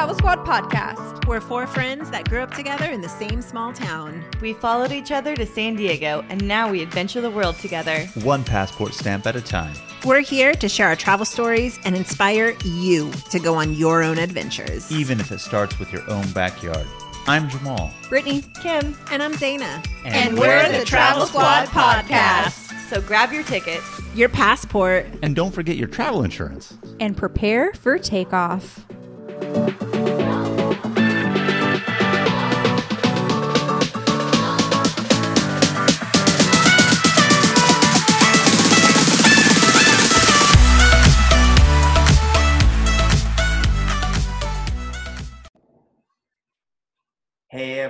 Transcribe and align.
Travel 0.00 0.14
Squad 0.14 0.46
podcast. 0.46 1.26
We're 1.26 1.42
four 1.42 1.66
friends 1.66 2.10
that 2.10 2.26
grew 2.26 2.40
up 2.40 2.54
together 2.54 2.86
in 2.86 3.02
the 3.02 3.08
same 3.10 3.42
small 3.42 3.70
town. 3.70 4.24
We 4.40 4.54
followed 4.54 4.92
each 4.92 5.12
other 5.12 5.36
to 5.36 5.44
San 5.44 5.76
Diego, 5.76 6.24
and 6.30 6.42
now 6.48 6.70
we 6.70 6.80
adventure 6.80 7.20
the 7.20 7.28
world 7.30 7.58
together. 7.58 8.06
One 8.22 8.42
passport 8.42 8.94
stamp 8.94 9.26
at 9.26 9.36
a 9.36 9.42
time. 9.42 9.74
We're 10.06 10.20
here 10.22 10.54
to 10.54 10.70
share 10.70 10.86
our 10.86 10.96
travel 10.96 11.26
stories 11.26 11.78
and 11.84 11.94
inspire 11.94 12.56
you 12.64 13.12
to 13.28 13.38
go 13.38 13.56
on 13.56 13.74
your 13.74 14.02
own 14.02 14.16
adventures. 14.16 14.90
Even 14.90 15.20
if 15.20 15.30
it 15.30 15.40
starts 15.40 15.78
with 15.78 15.92
your 15.92 16.08
own 16.10 16.26
backyard. 16.32 16.86
I'm 17.26 17.50
Jamal. 17.50 17.92
Brittany, 18.08 18.42
Kim, 18.62 18.96
And 19.10 19.22
I'm 19.22 19.34
Zaina. 19.34 19.86
And 20.06 20.38
we're 20.38 20.66
the 20.78 20.86
Travel 20.86 21.26
Squad 21.26 21.66
podcast. 21.66 22.72
So 22.88 23.02
grab 23.02 23.34
your 23.34 23.42
tickets. 23.42 23.84
Your 24.14 24.30
passport. 24.30 25.08
And 25.20 25.36
don't 25.36 25.52
forget 25.52 25.76
your 25.76 25.88
travel 25.88 26.24
insurance. 26.24 26.78
And 27.00 27.14
prepare 27.18 27.74
for 27.74 27.98
takeoff. 27.98 28.86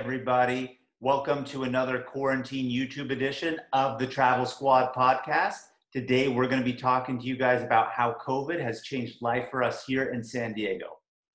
Everybody. 0.01 0.79
Welcome 0.99 1.45
to 1.45 1.61
another 1.61 1.99
quarantine 1.99 2.71
YouTube 2.71 3.11
edition 3.11 3.59
of 3.71 3.99
the 3.99 4.07
Travel 4.07 4.47
Squad 4.47 4.95
podcast. 4.95 5.59
Today, 5.93 6.27
we're 6.27 6.47
going 6.47 6.57
to 6.59 6.65
be 6.65 6.73
talking 6.73 7.19
to 7.19 7.25
you 7.27 7.37
guys 7.37 7.61
about 7.61 7.91
how 7.91 8.15
COVID 8.25 8.59
has 8.59 8.81
changed 8.81 9.21
life 9.21 9.49
for 9.51 9.61
us 9.61 9.85
here 9.85 10.05
in 10.05 10.23
San 10.23 10.53
Diego. 10.53 10.87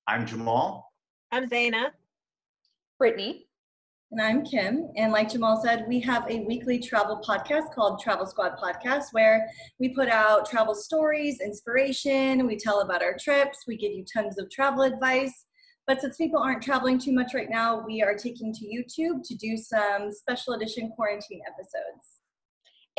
I'm 0.08 0.26
Jamal. 0.26 0.92
I'm 1.30 1.48
Zaina. 1.48 1.90
Brittany. 2.98 3.46
And 4.10 4.20
I'm 4.20 4.44
Kim. 4.44 4.88
And 4.96 5.12
like 5.12 5.30
Jamal 5.30 5.62
said, 5.62 5.84
we 5.86 6.00
have 6.00 6.28
a 6.28 6.40
weekly 6.40 6.80
travel 6.80 7.22
podcast 7.24 7.72
called 7.72 8.00
Travel 8.00 8.26
Squad 8.26 8.56
Podcast, 8.60 9.12
where 9.12 9.48
we 9.78 9.90
put 9.90 10.08
out 10.08 10.44
travel 10.44 10.74
stories, 10.74 11.40
inspiration, 11.40 12.44
we 12.44 12.56
tell 12.56 12.80
about 12.80 13.00
our 13.00 13.16
trips, 13.16 13.60
we 13.68 13.76
give 13.76 13.92
you 13.92 14.04
tons 14.12 14.40
of 14.40 14.50
travel 14.50 14.82
advice. 14.82 15.45
But 15.86 16.00
since 16.00 16.16
people 16.16 16.40
aren't 16.40 16.62
traveling 16.62 16.98
too 16.98 17.12
much 17.12 17.32
right 17.32 17.48
now, 17.48 17.84
we 17.86 18.02
are 18.02 18.14
taking 18.14 18.52
to 18.52 18.64
YouTube 18.64 19.22
to 19.24 19.34
do 19.36 19.56
some 19.56 20.10
special 20.10 20.54
edition 20.54 20.90
quarantine 20.96 21.40
episodes. 21.46 22.20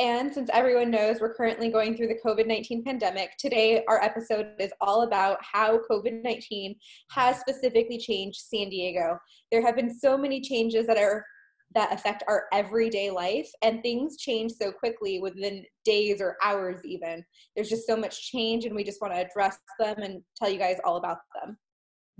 And 0.00 0.32
since 0.32 0.48
everyone 0.52 0.92
knows 0.92 1.20
we're 1.20 1.34
currently 1.34 1.70
going 1.70 1.96
through 1.96 2.06
the 2.06 2.20
COVID 2.24 2.46
19 2.46 2.84
pandemic, 2.84 3.30
today 3.36 3.84
our 3.88 4.00
episode 4.02 4.52
is 4.58 4.72
all 4.80 5.02
about 5.02 5.38
how 5.42 5.80
COVID 5.90 6.22
19 6.22 6.76
has 7.10 7.40
specifically 7.40 7.98
changed 7.98 8.40
San 8.40 8.70
Diego. 8.70 9.18
There 9.50 9.64
have 9.64 9.76
been 9.76 9.92
so 9.92 10.16
many 10.16 10.40
changes 10.40 10.86
that 10.86 10.98
are 10.98 11.26
that 11.74 11.92
affect 11.92 12.24
our 12.28 12.44
everyday 12.52 13.10
life 13.10 13.50
and 13.62 13.82
things 13.82 14.16
change 14.16 14.52
so 14.52 14.72
quickly 14.72 15.20
within 15.20 15.64
days 15.84 16.18
or 16.18 16.38
hours 16.42 16.80
even 16.82 17.22
there's 17.54 17.68
just 17.68 17.86
so 17.86 17.94
much 17.94 18.30
change 18.30 18.64
and 18.64 18.74
we 18.74 18.82
just 18.82 19.02
want 19.02 19.12
to 19.12 19.20
address 19.20 19.58
them 19.78 19.98
and 19.98 20.22
tell 20.34 20.48
you 20.48 20.58
guys 20.58 20.78
all 20.82 20.96
about 20.96 21.18
them 21.34 21.58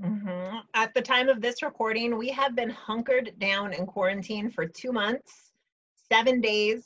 Mm-hmm. 0.02 0.58
At 0.74 0.94
the 0.94 1.02
time 1.02 1.28
of 1.28 1.40
this 1.40 1.62
recording, 1.62 2.16
we 2.16 2.28
have 2.28 2.54
been 2.54 2.70
hunkered 2.70 3.32
down 3.38 3.72
in 3.72 3.86
quarantine 3.86 4.50
for 4.50 4.66
two 4.66 4.92
months, 4.92 5.52
seven 6.10 6.40
days, 6.40 6.84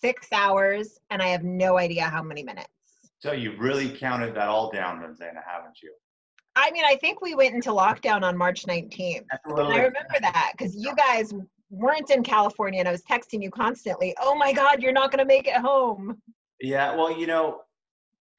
six 0.00 0.28
hours, 0.32 0.98
and 1.10 1.22
I 1.22 1.28
have 1.28 1.42
no 1.42 1.78
idea 1.78 2.04
how 2.04 2.22
many 2.22 2.42
minutes. 2.42 2.68
So 3.20 3.32
you've 3.32 3.58
really 3.58 3.88
counted 3.88 4.34
that 4.34 4.48
all 4.48 4.70
down, 4.70 5.00
then, 5.00 5.14
Zaina, 5.14 5.42
haven't 5.46 5.82
you? 5.82 5.92
I 6.56 6.70
mean, 6.70 6.84
I 6.84 6.96
think 6.96 7.22
we 7.22 7.34
went 7.34 7.54
into 7.54 7.70
lockdown 7.70 8.22
on 8.22 8.36
March 8.36 8.66
19th. 8.66 9.24
That's 9.30 9.46
a 9.46 9.54
little 9.54 9.72
I 9.72 9.76
remember 9.76 10.20
that 10.20 10.52
because 10.56 10.76
you 10.76 10.94
guys 10.94 11.32
weren't 11.70 12.10
in 12.10 12.22
California 12.22 12.80
and 12.80 12.88
I 12.88 12.92
was 12.92 13.02
texting 13.02 13.42
you 13.42 13.50
constantly, 13.50 14.14
oh 14.20 14.34
my 14.34 14.52
God, 14.52 14.82
you're 14.82 14.92
not 14.92 15.10
going 15.10 15.18
to 15.18 15.24
make 15.24 15.48
it 15.48 15.56
home. 15.56 16.20
Yeah, 16.60 16.94
well, 16.94 17.18
you 17.18 17.26
know, 17.26 17.62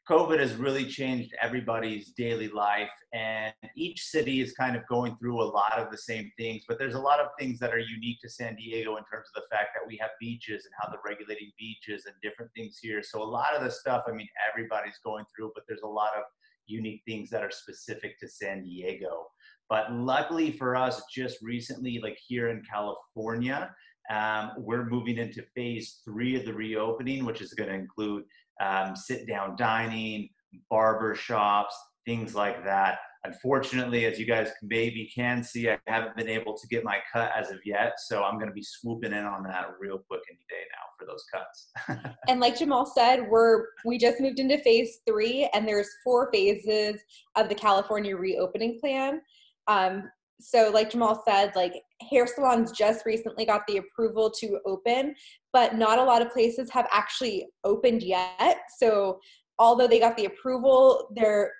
COVID 0.09 0.39
has 0.39 0.53
really 0.53 0.85
changed 0.85 1.33
everybody's 1.41 2.11
daily 2.11 2.47
life, 2.49 2.91
and 3.13 3.51
each 3.75 4.03
city 4.03 4.39
is 4.39 4.53
kind 4.53 4.75
of 4.75 4.85
going 4.87 5.15
through 5.17 5.41
a 5.41 5.43
lot 5.43 5.79
of 5.79 5.89
the 5.89 5.97
same 5.97 6.31
things. 6.37 6.63
But 6.67 6.77
there's 6.77 6.93
a 6.93 6.99
lot 6.99 7.19
of 7.19 7.29
things 7.39 7.57
that 7.59 7.73
are 7.73 7.79
unique 7.79 8.19
to 8.21 8.29
San 8.29 8.55
Diego 8.55 8.97
in 8.97 9.03
terms 9.11 9.27
of 9.35 9.41
the 9.41 9.55
fact 9.55 9.69
that 9.73 9.87
we 9.87 9.97
have 9.97 10.11
beaches 10.19 10.65
and 10.65 10.73
how 10.79 10.89
they're 10.89 10.99
regulating 11.03 11.51
beaches 11.57 12.05
and 12.05 12.13
different 12.21 12.51
things 12.55 12.77
here. 12.79 13.01
So 13.01 13.23
a 13.23 13.25
lot 13.25 13.55
of 13.55 13.63
the 13.63 13.71
stuff, 13.71 14.03
I 14.07 14.11
mean, 14.11 14.27
everybody's 14.51 14.99
going 15.03 15.25
through, 15.35 15.53
but 15.55 15.63
there's 15.67 15.81
a 15.83 15.87
lot 15.87 16.11
of 16.15 16.23
unique 16.67 17.01
things 17.07 17.31
that 17.31 17.43
are 17.43 17.51
specific 17.51 18.19
to 18.19 18.27
San 18.27 18.63
Diego. 18.63 19.25
But 19.69 19.91
luckily 19.91 20.51
for 20.51 20.75
us, 20.75 21.01
just 21.11 21.41
recently, 21.41 21.99
like 22.03 22.17
here 22.27 22.49
in 22.49 22.61
California, 22.71 23.73
um, 24.11 24.51
we're 24.57 24.85
moving 24.85 25.17
into 25.17 25.43
phase 25.55 26.01
three 26.05 26.35
of 26.35 26.45
the 26.45 26.53
reopening, 26.53 27.25
which 27.25 27.41
is 27.41 27.53
going 27.53 27.69
to 27.69 27.75
include 27.75 28.23
um, 28.61 28.95
sit 28.95 29.27
down 29.27 29.55
dining, 29.57 30.29
barber 30.69 31.15
shops, 31.15 31.75
things 32.05 32.35
like 32.35 32.63
that. 32.65 32.99
Unfortunately, 33.25 34.05
as 34.05 34.19
you 34.19 34.25
guys 34.27 34.51
maybe 34.61 35.09
can 35.13 35.43
see, 35.43 35.67
I 35.67 35.79
haven't 35.87 36.15
been 36.15 36.29
able 36.29 36.55
to 36.55 36.67
get 36.67 36.83
my 36.83 36.97
cut 37.11 37.31
as 37.35 37.49
of 37.49 37.57
yet. 37.65 37.93
So 37.97 38.23
I'm 38.23 38.35
going 38.35 38.49
to 38.49 38.53
be 38.53 38.63
swooping 38.63 39.13
in 39.13 39.25
on 39.25 39.41
that 39.43 39.69
real 39.79 39.97
quick 40.07 40.21
any 40.29 40.45
day 40.47 40.63
now 40.71 40.85
for 40.99 41.07
those 41.07 41.25
cuts. 41.33 42.13
and 42.27 42.39
like 42.39 42.57
Jamal 42.57 42.85
said, 42.85 43.27
we're 43.27 43.65
we 43.83 43.97
just 43.97 44.19
moved 44.19 44.39
into 44.39 44.59
phase 44.59 44.99
three, 45.07 45.49
and 45.55 45.67
there's 45.67 45.89
four 46.03 46.29
phases 46.31 47.01
of 47.35 47.49
the 47.49 47.55
California 47.55 48.15
reopening 48.15 48.79
plan. 48.79 49.21
Um, 49.67 50.11
so 50.39 50.69
like 50.73 50.91
Jamal 50.91 51.23
said, 51.27 51.55
like 51.55 51.73
hair 52.09 52.27
salons 52.27 52.71
just 52.71 53.05
recently 53.05 53.45
got 53.45 53.61
the 53.67 53.77
approval 53.77 54.29
to 54.39 54.59
open, 54.65 55.15
but 55.53 55.75
not 55.75 55.99
a 55.99 56.03
lot 56.03 56.21
of 56.21 56.31
places 56.31 56.69
have 56.71 56.87
actually 56.91 57.47
opened 57.63 58.03
yet. 58.03 58.59
So 58.77 59.19
although 59.59 59.87
they 59.87 59.99
got 59.99 60.17
the 60.17 60.25
approval, 60.25 61.09
there 61.15 61.51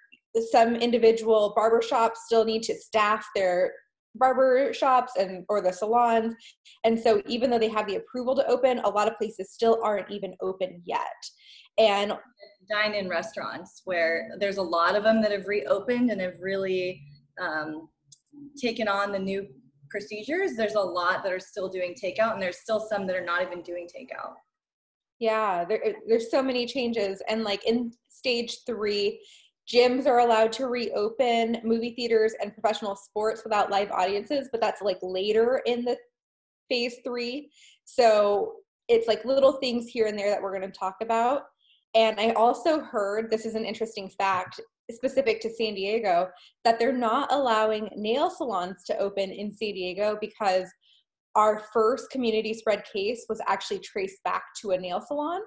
some 0.52 0.76
individual 0.76 1.54
barber 1.56 1.82
shops 1.82 2.22
still 2.26 2.44
need 2.44 2.64
to 2.64 2.76
staff 2.76 3.26
their 3.36 3.72
barber 4.16 4.74
shops 4.74 5.14
and 5.18 5.46
or 5.48 5.62
the 5.62 5.72
salons. 5.72 6.34
And 6.84 7.00
so 7.00 7.22
even 7.28 7.50
though 7.50 7.60
they 7.60 7.70
have 7.70 7.88
the 7.88 7.96
approval 7.96 8.36
to 8.36 8.48
open, 8.48 8.80
a 8.80 8.90
lot 8.90 9.08
of 9.08 9.18
places 9.18 9.52
still 9.52 9.80
aren't 9.84 10.12
even 10.12 10.36
open 10.42 10.82
yet. 10.86 11.00
And 11.78 12.14
dine-in 12.70 13.10
restaurants 13.10 13.82
where 13.86 14.30
there's 14.40 14.58
a 14.58 14.62
lot 14.62 14.96
of 14.96 15.04
them 15.04 15.22
that 15.22 15.32
have 15.32 15.48
reopened 15.48 16.10
and 16.10 16.22
have 16.22 16.36
really 16.42 17.02
um, 17.40 17.90
taken 18.60 18.88
on 18.88 19.12
the 19.12 19.20
new 19.20 19.48
procedures, 19.90 20.56
there's 20.56 20.76
a 20.76 20.80
lot 20.80 21.24
that 21.24 21.32
are 21.32 21.40
still 21.40 21.70
doing 21.70 21.94
takeout, 21.94 22.34
and 22.34 22.42
there's 22.42 22.60
still 22.60 22.80
some 22.80 23.08
that 23.08 23.16
are 23.16 23.26
not 23.26 23.42
even 23.42 23.62
doing 23.62 23.88
takeout. 23.88 24.34
Yeah, 25.20 25.64
there, 25.64 25.96
there's 26.08 26.30
so 26.30 26.44
many 26.44 26.66
changes, 26.66 27.22
and 27.30 27.44
like 27.44 27.66
in 27.66 27.92
stage 28.10 28.60
three, 28.66 29.22
gyms 29.72 30.06
are 30.06 30.20
allowed 30.20 30.52
to 30.54 30.68
reopen, 30.68 31.58
movie 31.64 31.94
theaters 31.96 32.34
and 32.42 32.54
professional 32.54 32.96
sports 32.96 33.44
without 33.44 33.72
live 33.72 33.92
audiences, 33.92 34.50
but 34.52 34.62
that's 34.62 34.82
like 34.82 35.00
later 35.02 35.62
in 35.66 35.84
the 35.84 35.98
phase 36.70 36.98
three. 37.04 37.50
So 37.86 38.54
it's 38.88 39.08
like 39.08 39.26
little 39.26 39.54
things 39.54 39.88
here 39.88 40.08
and 40.08 40.18
there 40.18 40.30
that 40.30 40.42
we're 40.42 40.56
going 40.56 40.70
to 40.70 40.78
talk 40.78 40.98
about. 41.02 41.44
And 41.96 42.20
I 42.20 42.32
also 42.32 42.82
heard 42.82 43.32
this 43.32 43.46
is 43.46 43.56
an 43.56 43.66
interesting 43.66 44.10
fact 44.10 44.60
specific 44.92 45.42
to 45.42 45.50
San 45.50 45.76
Diego 45.76 46.30
that 46.64 46.80
they're 46.80 46.94
not 46.94 47.32
allowing 47.32 47.90
nail 47.96 48.30
salons 48.30 48.84
to 48.86 48.98
open 48.98 49.32
in 49.32 49.52
San 49.52 49.74
Diego 49.74 50.18
because 50.22 50.68
our 51.36 51.64
first 51.74 52.10
community 52.10 52.54
spread 52.54 52.84
case 52.92 53.26
was 53.28 53.42
actually 53.48 53.80
traced 53.80 54.24
back 54.24 54.44
to 54.62 54.72
a 54.72 54.78
nail 54.78 55.02
salon. 55.02 55.42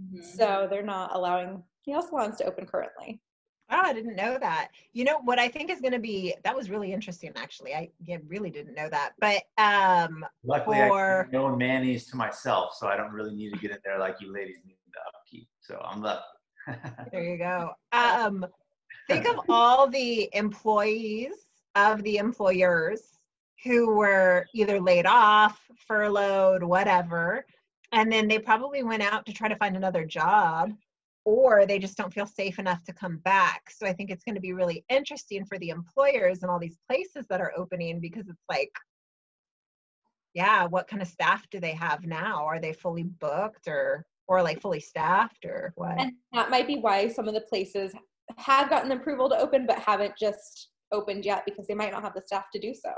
Mm-hmm. 0.00 0.22
So 0.36 0.66
they're 0.68 0.82
not 0.82 1.14
allowing 1.14 1.62
nail 1.86 2.02
salons 2.02 2.36
to 2.36 2.44
open 2.44 2.66
currently. 2.66 3.20
Oh, 3.70 3.80
I 3.80 3.94
didn't 3.94 4.16
know 4.16 4.36
that. 4.38 4.68
You 4.92 5.04
know 5.04 5.20
what 5.24 5.38
I 5.38 5.48
think 5.48 5.70
is 5.70 5.80
going 5.80 5.94
to 5.94 5.98
be 5.98 6.34
that 6.44 6.54
was 6.54 6.68
really 6.68 6.92
interesting 6.92 7.32
actually. 7.34 7.74
I 7.74 7.90
really 8.26 8.50
didn't 8.50 8.74
know 8.74 8.90
that. 8.90 9.12
But 9.20 9.42
um 9.56 10.24
luckily 10.44 10.76
for... 10.76 11.26
I 11.26 11.32
know 11.32 11.56
Manny's 11.56 12.06
to 12.08 12.16
myself, 12.16 12.74
so 12.78 12.88
I 12.88 12.96
don't 12.96 13.12
really 13.12 13.34
need 13.34 13.54
to 13.54 13.58
get 13.58 13.70
in 13.70 13.78
there 13.84 13.98
like 13.98 14.16
you 14.20 14.32
ladies 14.32 14.58
need 14.66 14.76
the 14.92 15.00
upkeep. 15.16 15.48
So 15.60 15.80
I'm 15.82 16.02
lucky. 16.02 16.22
there 17.12 17.24
you 17.24 17.38
go. 17.38 17.70
Um 17.92 18.44
think 19.08 19.28
of 19.28 19.40
all 19.48 19.88
the 19.88 20.28
employees 20.32 21.32
of 21.74 22.02
the 22.02 22.16
employers 22.16 23.18
who 23.64 23.94
were 23.94 24.46
either 24.54 24.80
laid 24.80 25.06
off, 25.06 25.60
furloughed, 25.86 26.62
whatever, 26.62 27.44
and 27.92 28.12
then 28.12 28.28
they 28.28 28.38
probably 28.38 28.82
went 28.82 29.02
out 29.02 29.24
to 29.26 29.32
try 29.32 29.48
to 29.48 29.56
find 29.56 29.76
another 29.76 30.04
job 30.04 30.72
or 31.24 31.64
they 31.64 31.78
just 31.78 31.96
don't 31.96 32.12
feel 32.12 32.26
safe 32.26 32.58
enough 32.58 32.82
to 32.84 32.92
come 32.92 33.16
back. 33.18 33.70
So 33.70 33.86
I 33.86 33.94
think 33.94 34.10
it's 34.10 34.24
going 34.24 34.34
to 34.34 34.40
be 34.42 34.52
really 34.52 34.84
interesting 34.90 35.44
for 35.46 35.58
the 35.58 35.70
employers 35.70 36.42
and 36.42 36.50
all 36.50 36.58
these 36.58 36.76
places 36.86 37.26
that 37.28 37.40
are 37.40 37.52
opening 37.56 37.98
because 38.00 38.28
it's 38.28 38.44
like 38.50 38.70
yeah, 40.34 40.66
what 40.66 40.88
kind 40.88 41.00
of 41.00 41.08
staff 41.08 41.48
do 41.50 41.60
they 41.60 41.72
have 41.72 42.04
now? 42.04 42.44
Are 42.44 42.60
they 42.60 42.72
fully 42.72 43.04
booked 43.04 43.68
or 43.68 44.04
or 44.26 44.42
like 44.42 44.60
fully 44.60 44.80
staffed 44.80 45.44
or 45.44 45.72
what? 45.76 45.98
And 45.98 46.12
that 46.32 46.50
might 46.50 46.66
be 46.66 46.76
why 46.76 47.08
some 47.08 47.28
of 47.28 47.34
the 47.34 47.40
places 47.40 47.94
have 48.36 48.70
gotten 48.70 48.92
approval 48.92 49.28
to 49.28 49.38
open 49.38 49.66
but 49.66 49.78
haven't 49.78 50.16
just 50.18 50.70
opened 50.92 51.24
yet 51.24 51.44
because 51.44 51.66
they 51.66 51.74
might 51.74 51.92
not 51.92 52.02
have 52.02 52.14
the 52.14 52.22
staff 52.22 52.46
to 52.52 52.60
do 52.60 52.74
so. 52.74 52.92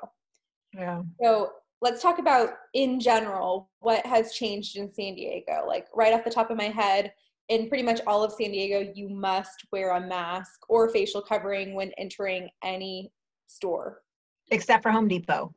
Yeah. 0.75 1.02
So 1.23 1.50
let's 1.81 2.02
talk 2.02 2.19
about 2.19 2.50
in 2.75 3.00
general 3.00 3.70
what 3.81 4.05
has 4.06 4.32
changed 4.32 4.76
in 4.76 4.90
San 4.90 5.14
Diego. 5.14 5.64
Like 5.67 5.87
right 5.94 6.12
off 6.12 6.25
the 6.25 6.31
top 6.31 6.50
of 6.50 6.56
my 6.56 6.69
head, 6.69 7.12
in 7.49 7.69
pretty 7.69 7.84
much 7.84 8.00
all 8.06 8.25
of 8.25 8.32
San 8.32 8.50
Diego, 8.50 8.93
you 8.94 9.08
must 9.08 9.67
wear 9.70 9.93
a 9.93 10.00
mask 10.00 10.61
or 10.69 10.88
facial 10.88 11.23
covering 11.23 11.75
when 11.75 11.93
entering 11.96 12.49
any 12.64 13.12
store. 13.46 14.02
Except 14.50 14.82
for 14.82 14.90
Home 14.90 15.08
Depot. 15.08 15.55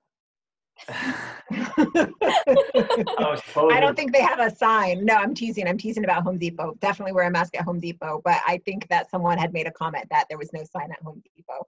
Oh, 3.18 3.38
I 3.72 3.80
don't 3.80 3.96
think 3.96 4.14
they 4.14 4.22
have 4.22 4.40
a 4.40 4.54
sign. 4.56 5.06
No, 5.06 5.16
I'm 5.16 5.34
teasing. 5.34 5.68
I'm 5.68 5.78
teasing 5.78 6.04
about 6.04 6.24
Home 6.24 6.38
Depot. 6.38 6.76
Definitely 6.80 7.14
wear 7.14 7.28
a 7.28 7.31
mask 7.31 7.56
at 7.58 7.64
Home 7.64 7.80
Depot. 7.80 8.22
But 8.24 8.42
I 8.48 8.62
think 8.66 8.88
that 8.90 9.10
someone 9.10 9.38
had 9.38 9.54
made 9.54 9.68
a 9.68 9.72
comment 9.72 10.06
that 10.12 10.26
there 10.30 10.38
was 10.38 10.52
no 10.54 10.64
sign 10.64 10.92
at 10.92 11.02
Home 11.04 11.22
Depot. 11.36 11.68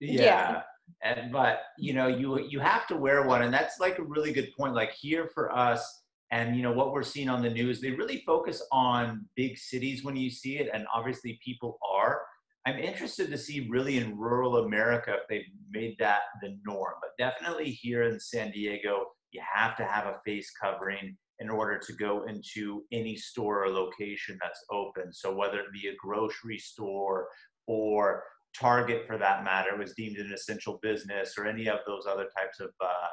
yeah. 0.00 0.22
Yeah. 0.22 0.62
And 1.02 1.32
but 1.32 1.60
you 1.78 1.94
know, 1.94 2.08
you 2.08 2.40
you 2.40 2.58
have 2.60 2.86
to 2.88 2.96
wear 2.96 3.26
one, 3.26 3.42
and 3.42 3.54
that's 3.54 3.78
like 3.78 3.98
a 3.98 4.02
really 4.02 4.32
good 4.32 4.50
point. 4.56 4.74
Like 4.74 4.92
here 4.92 5.30
for 5.32 5.54
us, 5.56 6.02
and 6.30 6.56
you 6.56 6.62
know 6.62 6.72
what 6.72 6.92
we're 6.92 7.02
seeing 7.02 7.28
on 7.28 7.42
the 7.42 7.50
news, 7.50 7.80
they 7.80 7.92
really 7.92 8.22
focus 8.26 8.62
on 8.72 9.24
big 9.36 9.56
cities 9.56 10.04
when 10.04 10.16
you 10.16 10.30
see 10.30 10.58
it, 10.58 10.68
and 10.72 10.86
obviously 10.92 11.38
people 11.44 11.78
are. 11.88 12.22
I'm 12.66 12.78
interested 12.78 13.30
to 13.30 13.38
see 13.38 13.68
really 13.70 13.98
in 13.98 14.18
rural 14.18 14.58
America 14.58 15.14
if 15.14 15.28
they've 15.28 15.52
made 15.70 15.96
that 15.98 16.22
the 16.42 16.58
norm, 16.64 16.94
but 17.00 17.10
definitely 17.18 17.70
here 17.70 18.02
in 18.02 18.20
San 18.20 18.50
Diego, 18.50 19.06
you 19.32 19.40
have 19.54 19.76
to 19.76 19.84
have 19.84 20.06
a 20.06 20.20
face 20.26 20.52
covering 20.60 21.16
in 21.38 21.48
order 21.48 21.78
to 21.78 21.92
go 21.94 22.24
into 22.24 22.84
any 22.92 23.16
store 23.16 23.64
or 23.64 23.70
location 23.70 24.38
that's 24.42 24.62
open. 24.70 25.12
So 25.12 25.34
whether 25.34 25.60
it 25.60 25.72
be 25.72 25.88
a 25.88 25.96
grocery 25.96 26.58
store 26.58 27.28
or 27.66 28.24
Target, 28.58 29.06
for 29.06 29.16
that 29.16 29.44
matter, 29.44 29.76
was 29.76 29.94
deemed 29.94 30.16
an 30.16 30.32
essential 30.32 30.80
business, 30.82 31.34
or 31.38 31.46
any 31.46 31.68
of 31.68 31.78
those 31.86 32.04
other 32.06 32.28
types 32.36 32.58
of 32.58 32.70
uh, 32.80 33.08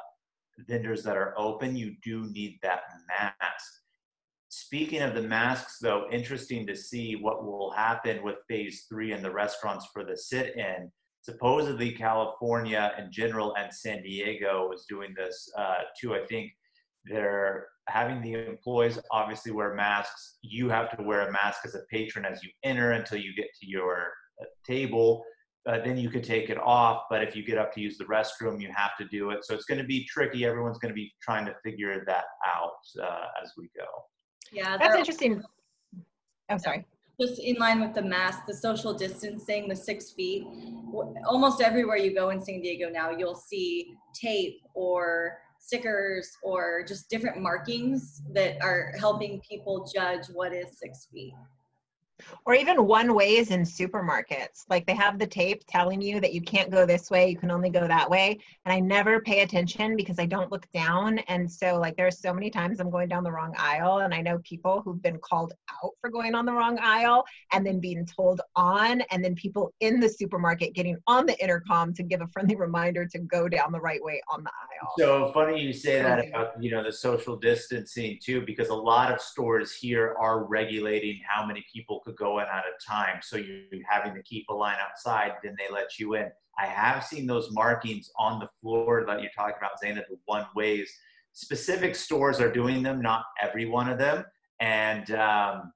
vendors 0.66 1.04
that 1.04 1.16
are 1.16 1.32
open, 1.38 1.76
you 1.76 1.94
do 2.02 2.28
need 2.32 2.58
that 2.62 2.82
mask. 3.06 3.72
Speaking 4.50 5.02
of 5.02 5.14
the 5.14 5.22
masks, 5.22 5.78
though, 5.80 6.06
interesting 6.10 6.66
to 6.66 6.76
see 6.76 7.16
what 7.16 7.44
will 7.44 7.70
happen 7.70 8.22
with 8.22 8.36
phase 8.48 8.86
three 8.88 9.12
and 9.12 9.22
the 9.22 9.30
restaurants 9.30 9.86
for 9.92 10.04
the 10.04 10.16
sit 10.16 10.56
in. 10.56 10.90
Supposedly, 11.22 11.92
California 11.92 12.92
in 12.98 13.12
general 13.12 13.54
and 13.56 13.72
San 13.72 14.02
Diego 14.02 14.70
is 14.72 14.86
doing 14.88 15.14
this 15.14 15.50
uh, 15.58 15.82
too. 16.00 16.14
I 16.14 16.24
think 16.26 16.50
they're 17.04 17.66
having 17.88 18.22
the 18.22 18.34
employees 18.46 18.98
obviously 19.10 19.52
wear 19.52 19.74
masks. 19.74 20.38
You 20.40 20.70
have 20.70 20.96
to 20.96 21.02
wear 21.02 21.28
a 21.28 21.32
mask 21.32 21.60
as 21.64 21.74
a 21.74 21.82
patron 21.90 22.24
as 22.24 22.42
you 22.42 22.50
enter 22.62 22.92
until 22.92 23.18
you 23.18 23.34
get 23.34 23.48
to 23.60 23.68
your 23.68 24.12
uh, 24.40 24.46
table. 24.66 25.24
Uh, 25.68 25.78
then 25.84 25.98
you 25.98 26.08
could 26.08 26.24
take 26.24 26.48
it 26.48 26.58
off. 26.58 27.02
But 27.10 27.22
if 27.22 27.36
you 27.36 27.44
get 27.44 27.58
up 27.58 27.74
to 27.74 27.80
use 27.82 27.98
the 27.98 28.04
restroom, 28.04 28.62
you 28.62 28.70
have 28.74 28.96
to 28.98 29.04
do 29.08 29.30
it. 29.30 29.44
So 29.44 29.54
it's 29.54 29.66
going 29.66 29.80
to 29.80 29.86
be 29.86 30.06
tricky. 30.06 30.46
Everyone's 30.46 30.78
going 30.78 30.90
to 30.90 30.94
be 30.94 31.12
trying 31.20 31.44
to 31.44 31.54
figure 31.62 32.02
that 32.06 32.24
out 32.46 33.02
uh, 33.02 33.26
as 33.42 33.52
we 33.58 33.68
go. 33.76 33.84
Yeah, 34.52 34.76
That's 34.76 34.96
interesting. 34.96 35.42
Oh, 35.44 36.00
I'm 36.48 36.58
sorry. 36.58 36.86
just 37.20 37.40
in 37.40 37.56
line 37.56 37.80
with 37.80 37.94
the 37.94 38.02
mask, 38.02 38.46
the 38.46 38.54
social 38.54 38.94
distancing, 38.94 39.68
the 39.68 39.76
six 39.76 40.10
feet. 40.10 40.46
Almost 41.26 41.60
everywhere 41.60 41.96
you 41.96 42.14
go 42.14 42.30
in 42.30 42.40
San 42.40 42.60
Diego 42.60 42.88
now, 42.88 43.10
you'll 43.10 43.34
see 43.34 43.94
tape 44.14 44.60
or 44.74 45.38
stickers 45.58 46.30
or 46.42 46.84
just 46.86 47.10
different 47.10 47.40
markings 47.40 48.22
that 48.32 48.56
are 48.62 48.92
helping 48.98 49.40
people 49.40 49.90
judge 49.92 50.26
what 50.32 50.52
is 50.52 50.78
six 50.78 51.06
feet. 51.12 51.34
Or 52.46 52.54
even 52.54 52.86
one 52.86 53.14
ways 53.14 53.50
in 53.50 53.62
supermarkets. 53.62 54.64
Like 54.68 54.86
they 54.86 54.94
have 54.94 55.18
the 55.18 55.26
tape 55.26 55.62
telling 55.68 56.00
you 56.00 56.20
that 56.20 56.32
you 56.32 56.40
can't 56.40 56.70
go 56.70 56.86
this 56.86 57.10
way, 57.10 57.28
you 57.28 57.36
can 57.36 57.50
only 57.50 57.70
go 57.70 57.86
that 57.86 58.08
way. 58.08 58.38
And 58.64 58.72
I 58.72 58.80
never 58.80 59.20
pay 59.20 59.40
attention 59.40 59.96
because 59.96 60.18
I 60.18 60.26
don't 60.26 60.50
look 60.50 60.66
down. 60.72 61.18
And 61.28 61.50
so, 61.50 61.78
like, 61.78 61.96
there's 61.96 62.20
so 62.20 62.32
many 62.32 62.50
times 62.50 62.80
I'm 62.80 62.90
going 62.90 63.08
down 63.08 63.24
the 63.24 63.32
wrong 63.32 63.54
aisle. 63.58 63.98
And 63.98 64.14
I 64.14 64.20
know 64.20 64.38
people 64.44 64.82
who've 64.82 65.00
been 65.02 65.18
called 65.18 65.52
out 65.82 65.92
for 66.00 66.10
going 66.10 66.34
on 66.34 66.46
the 66.46 66.52
wrong 66.52 66.78
aisle 66.80 67.24
and 67.52 67.66
then 67.66 67.80
being 67.80 68.06
told 68.06 68.40
on, 68.56 69.02
and 69.10 69.24
then 69.24 69.34
people 69.34 69.72
in 69.80 70.00
the 70.00 70.08
supermarket 70.08 70.74
getting 70.74 70.96
on 71.06 71.26
the 71.26 71.38
intercom 71.42 71.92
to 71.94 72.02
give 72.02 72.20
a 72.20 72.26
friendly 72.28 72.56
reminder 72.68 73.06
to 73.06 73.18
go 73.18 73.48
down 73.48 73.72
the 73.72 73.80
right 73.80 74.02
way 74.02 74.20
on 74.30 74.42
the 74.42 74.50
aisle. 74.50 74.92
So 74.98 75.32
funny 75.32 75.60
you 75.60 75.72
say 75.72 76.02
that 76.02 76.28
about 76.28 76.62
you 76.62 76.70
know 76.70 76.82
the 76.82 76.92
social 76.92 77.36
distancing 77.36 78.18
too, 78.22 78.42
because 78.42 78.68
a 78.68 78.74
lot 78.74 79.12
of 79.12 79.20
stores 79.20 79.74
here 79.74 80.14
are 80.18 80.44
regulating 80.44 81.20
how 81.26 81.44
many 81.44 81.64
people 81.72 82.00
could 82.08 82.16
go 82.16 82.38
in 82.38 82.46
at 82.46 82.64
a 82.64 82.90
time. 82.90 83.20
So 83.22 83.36
you're 83.36 83.80
having 83.88 84.14
to 84.14 84.22
keep 84.22 84.46
a 84.48 84.54
line 84.54 84.76
outside, 84.80 85.32
then 85.42 85.54
they 85.58 85.72
let 85.72 85.98
you 85.98 86.14
in. 86.14 86.28
I 86.58 86.66
have 86.66 87.04
seen 87.04 87.26
those 87.26 87.50
markings 87.52 88.10
on 88.18 88.40
the 88.40 88.48
floor 88.60 89.04
that 89.06 89.20
you're 89.20 89.30
talking 89.36 89.54
about, 89.58 89.80
Zaina, 89.82 90.06
the 90.08 90.16
one 90.24 90.46
ways. 90.56 90.90
Specific 91.32 91.94
stores 91.94 92.40
are 92.40 92.50
doing 92.50 92.82
them, 92.82 93.00
not 93.00 93.24
every 93.40 93.66
one 93.66 93.88
of 93.88 93.98
them. 93.98 94.24
And 94.60 95.10
um, 95.12 95.72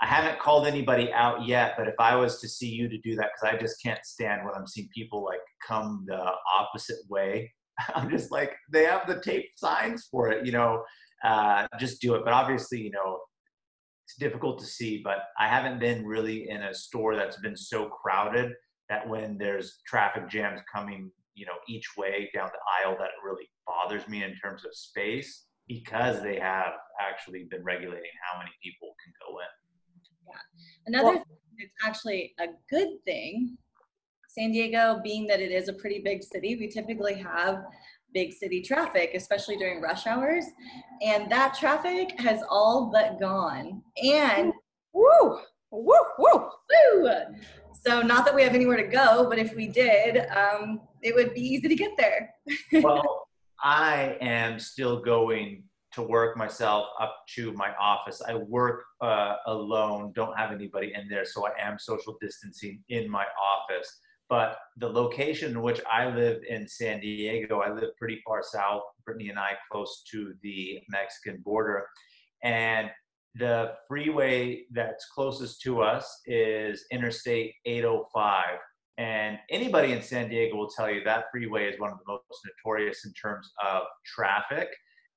I 0.00 0.06
haven't 0.06 0.38
called 0.38 0.66
anybody 0.66 1.12
out 1.12 1.46
yet, 1.46 1.74
but 1.76 1.86
if 1.86 1.94
I 1.98 2.16
was 2.16 2.40
to 2.40 2.48
see 2.48 2.68
you 2.68 2.88
to 2.88 2.98
do 2.98 3.14
that, 3.16 3.30
because 3.34 3.54
I 3.54 3.60
just 3.60 3.82
can't 3.82 4.04
stand 4.04 4.44
when 4.44 4.54
I'm 4.54 4.66
seeing 4.66 4.88
people 4.94 5.22
like 5.24 5.40
come 5.66 6.04
the 6.06 6.32
opposite 6.58 6.98
way. 7.10 7.52
I'm 7.94 8.08
just 8.08 8.30
like, 8.30 8.54
they 8.72 8.84
have 8.84 9.06
the 9.06 9.20
tape 9.20 9.50
signs 9.56 10.08
for 10.10 10.30
it, 10.30 10.46
you 10.46 10.52
know, 10.52 10.82
uh, 11.24 11.66
just 11.78 12.00
do 12.00 12.14
it. 12.14 12.22
But 12.24 12.32
obviously, 12.32 12.80
you 12.80 12.90
know, 12.90 13.18
it's 14.12 14.18
difficult 14.18 14.58
to 14.58 14.66
see, 14.66 15.00
but 15.02 15.18
I 15.38 15.48
haven't 15.48 15.78
been 15.78 16.04
really 16.04 16.48
in 16.50 16.62
a 16.62 16.74
store 16.74 17.16
that's 17.16 17.38
been 17.38 17.56
so 17.56 17.86
crowded 17.86 18.52
that 18.88 19.08
when 19.08 19.38
there's 19.38 19.80
traffic 19.86 20.28
jams 20.28 20.60
coming, 20.72 21.10
you 21.34 21.46
know, 21.46 21.52
each 21.68 21.96
way 21.96 22.30
down 22.34 22.50
the 22.52 22.86
aisle, 22.88 22.96
that 22.98 23.06
it 23.06 23.24
really 23.24 23.48
bothers 23.66 24.06
me 24.08 24.22
in 24.22 24.34
terms 24.36 24.64
of 24.64 24.74
space 24.74 25.46
because 25.66 26.22
they 26.22 26.38
have 26.38 26.72
actually 27.00 27.46
been 27.50 27.62
regulating 27.62 28.10
how 28.28 28.38
many 28.38 28.50
people 28.62 28.94
can 29.02 29.12
go 29.26 29.38
in. 29.38 29.46
Yeah. 30.28 30.40
Another 30.86 31.16
Well- 31.16 31.24
thing 31.24 31.36
that's 31.58 31.88
actually 31.88 32.34
a 32.38 32.48
good 32.68 33.02
thing, 33.04 33.56
San 34.28 34.52
Diego, 34.52 35.00
being 35.02 35.26
that 35.28 35.40
it 35.40 35.52
is 35.52 35.68
a 35.68 35.74
pretty 35.74 36.00
big 36.00 36.22
city, 36.22 36.56
we 36.56 36.68
typically 36.68 37.14
have 37.14 37.64
big 38.14 38.32
city 38.32 38.62
traffic, 38.62 39.12
especially 39.14 39.56
during 39.56 39.80
rush 39.80 40.06
hours. 40.06 40.44
And 41.02 41.30
that 41.30 41.54
traffic 41.54 42.18
has 42.20 42.42
all 42.48 42.90
but 42.92 43.18
gone. 43.20 43.82
And 44.02 44.52
Woo! 44.92 45.38
Woo! 45.70 45.94
Woo! 46.18 46.50
woo! 46.70 47.10
So 47.84 48.02
not 48.02 48.24
that 48.26 48.34
we 48.34 48.42
have 48.42 48.54
anywhere 48.54 48.76
to 48.76 48.86
go, 48.88 49.26
but 49.28 49.38
if 49.38 49.54
we 49.54 49.68
did, 49.68 50.26
um, 50.30 50.80
it 51.02 51.14
would 51.14 51.34
be 51.34 51.40
easy 51.40 51.68
to 51.68 51.74
get 51.74 51.92
there. 51.96 52.32
well, 52.82 53.26
I 53.60 54.16
am 54.20 54.58
still 54.58 55.00
going 55.00 55.64
to 55.92 56.02
work 56.02 56.36
myself 56.36 56.86
up 57.00 57.16
to 57.34 57.52
my 57.52 57.72
office. 57.80 58.22
I 58.26 58.34
work 58.34 58.84
uh, 59.00 59.36
alone, 59.46 60.12
don't 60.14 60.36
have 60.38 60.52
anybody 60.52 60.92
in 60.94 61.08
there, 61.08 61.24
so 61.24 61.46
I 61.46 61.50
am 61.60 61.78
social 61.78 62.16
distancing 62.20 62.82
in 62.88 63.10
my 63.10 63.24
office. 63.24 63.98
But 64.32 64.56
the 64.78 64.88
location 64.88 65.50
in 65.50 65.60
which 65.60 65.82
I 65.84 66.08
live 66.08 66.40
in 66.48 66.66
San 66.66 67.00
Diego, 67.00 67.60
I 67.60 67.70
live 67.70 67.94
pretty 67.98 68.18
far 68.26 68.42
south, 68.42 68.80
Brittany 69.04 69.28
and 69.28 69.38
I, 69.38 69.50
close 69.70 70.02
to 70.10 70.32
the 70.42 70.80
Mexican 70.88 71.42
border. 71.44 71.84
And 72.42 72.88
the 73.34 73.74
freeway 73.86 74.62
that's 74.70 75.04
closest 75.14 75.60
to 75.64 75.82
us 75.82 76.22
is 76.24 76.86
Interstate 76.90 77.56
805. 77.66 78.56
And 78.96 79.38
anybody 79.50 79.92
in 79.92 80.00
San 80.00 80.30
Diego 80.30 80.56
will 80.56 80.70
tell 80.70 80.90
you 80.90 81.04
that 81.04 81.26
freeway 81.30 81.66
is 81.66 81.78
one 81.78 81.92
of 81.92 81.98
the 81.98 82.10
most 82.10 82.40
notorious 82.64 83.04
in 83.04 83.12
terms 83.12 83.52
of 83.62 83.82
traffic. 84.06 84.68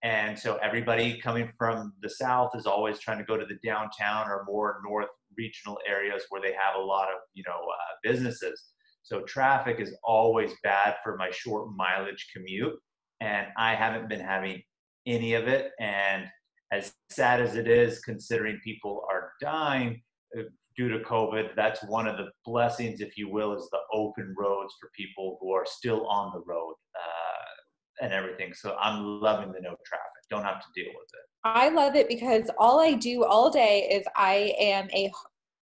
And 0.04 0.38
so 0.38 0.58
everybody 0.58 1.22
coming 1.22 1.54
from 1.58 1.94
the 2.02 2.10
south 2.10 2.52
is 2.54 2.66
always 2.66 3.00
trying 3.00 3.20
to 3.20 3.24
go 3.24 3.38
to 3.38 3.46
the 3.46 3.60
downtown 3.64 4.28
or 4.28 4.44
more 4.46 4.82
north 4.86 5.08
regional 5.38 5.80
areas 5.88 6.24
where 6.32 6.42
they 6.42 6.52
have 6.52 6.76
a 6.78 6.84
lot 6.84 7.08
of, 7.08 7.20
you 7.34 7.44
know, 7.48 7.54
uh, 7.54 7.94
businesses. 8.04 8.62
So 9.06 9.22
traffic 9.22 9.80
is 9.80 9.96
always 10.04 10.52
bad 10.64 10.96
for 11.04 11.16
my 11.16 11.30
short 11.30 11.70
mileage 11.76 12.28
commute. 12.36 12.74
And 13.22 13.48
I 13.56 13.76
haven't 13.76 14.10
been 14.10 14.20
having 14.20 14.64
any 15.06 15.36
of 15.36 15.48
it. 15.48 15.72
And 15.80 16.26
as 16.72 16.92
sad 17.12 17.40
as 17.40 17.56
it 17.56 17.68
is, 17.68 18.00
considering 18.00 18.60
people 18.64 19.06
are 19.08 19.34
dying 19.40 20.02
uh, 20.36 20.42
due 20.76 20.90
to 20.90 21.06
COVID, 21.06 21.50
that's 21.56 21.84
one 21.84 22.08
of 22.08 22.18
the 22.18 22.32
blessings, 22.46 23.00
if 23.00 23.16
you 23.16 23.32
will, 23.32 23.54
is 23.56 23.70
the 23.72 23.78
open 23.94 24.34
roads 24.36 24.74
for 24.82 24.90
people 24.98 25.38
who 25.40 25.54
are 25.54 25.68
still 25.68 26.08
on 26.08 26.32
the 26.34 26.42
road 26.52 26.74
uh, 26.96 28.04
and 28.04 28.12
everything. 28.12 28.56
So 28.56 28.76
I'm 28.82 29.22
loving 29.22 29.52
the 29.52 29.62
no 29.62 29.76
traffic. 29.86 30.10
Don't 30.32 30.44
have 30.44 30.62
to 30.62 30.68
deal 30.74 30.90
with 30.90 31.10
it. 31.14 31.30
I 31.44 31.70
love 31.70 31.96
it 31.96 32.08
because 32.08 32.50
all 32.58 32.80
I 32.80 32.94
do 32.94 33.24
all 33.24 33.52
day 33.52 33.88
is 33.92 34.04
I 34.16 34.56
am 34.60 34.90
a 34.92 35.12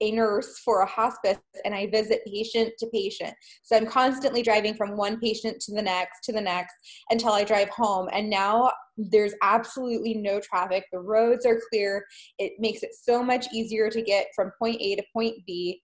a 0.03 0.11
nurse 0.11 0.59
for 0.59 0.83
a 0.83 0.87
hospice 0.87 1.39
and 1.65 1.75
I 1.75 1.87
visit 1.87 2.23
patient 2.27 2.73
to 2.79 2.87
patient. 2.93 3.33
So 3.63 3.77
I'm 3.77 3.87
constantly 3.87 4.43
driving 4.43 4.75
from 4.75 4.97
one 4.97 5.21
patient 5.21 5.61
to 5.61 5.75
the 5.75 5.83
next 5.83 6.25
to 6.25 6.33
the 6.33 6.41
next 6.41 6.75
until 7.11 7.33
I 7.33 7.45
drive 7.45 7.69
home. 7.69 8.09
And 8.13 8.29
now 8.29 8.73
there's 8.97 9.35
absolutely 9.43 10.15
no 10.15 10.41
traffic. 10.41 10.85
The 10.93 10.99
roads 10.99 11.47
are 11.47 11.61
clear. 11.71 12.05
It 12.39 12.55
makes 12.59 12.83
it 12.83 12.91
so 13.01 13.23
much 13.23 13.47
easier 13.53 13.89
to 13.91 14.03
get 14.03 14.27
from 14.35 14.51
point 14.59 14.81
A 14.81 14.97
to 14.97 15.05
point 15.15 15.37
B. 15.47 15.81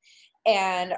And 0.46 0.94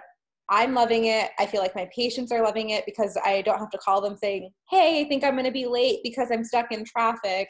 I'm 0.48 0.74
loving 0.74 1.04
it. 1.04 1.30
I 1.38 1.46
feel 1.46 1.60
like 1.60 1.76
my 1.76 1.88
patients 1.94 2.32
are 2.32 2.42
loving 2.42 2.70
it 2.70 2.84
because 2.84 3.16
I 3.24 3.42
don't 3.42 3.58
have 3.58 3.70
to 3.70 3.78
call 3.78 4.00
them 4.00 4.16
saying, 4.16 4.50
Hey, 4.68 5.00
I 5.00 5.08
think 5.08 5.22
I'm 5.22 5.34
going 5.34 5.44
to 5.44 5.52
be 5.52 5.66
late 5.66 6.00
because 6.02 6.30
I'm 6.32 6.42
stuck 6.42 6.72
in 6.72 6.84
traffic 6.84 7.48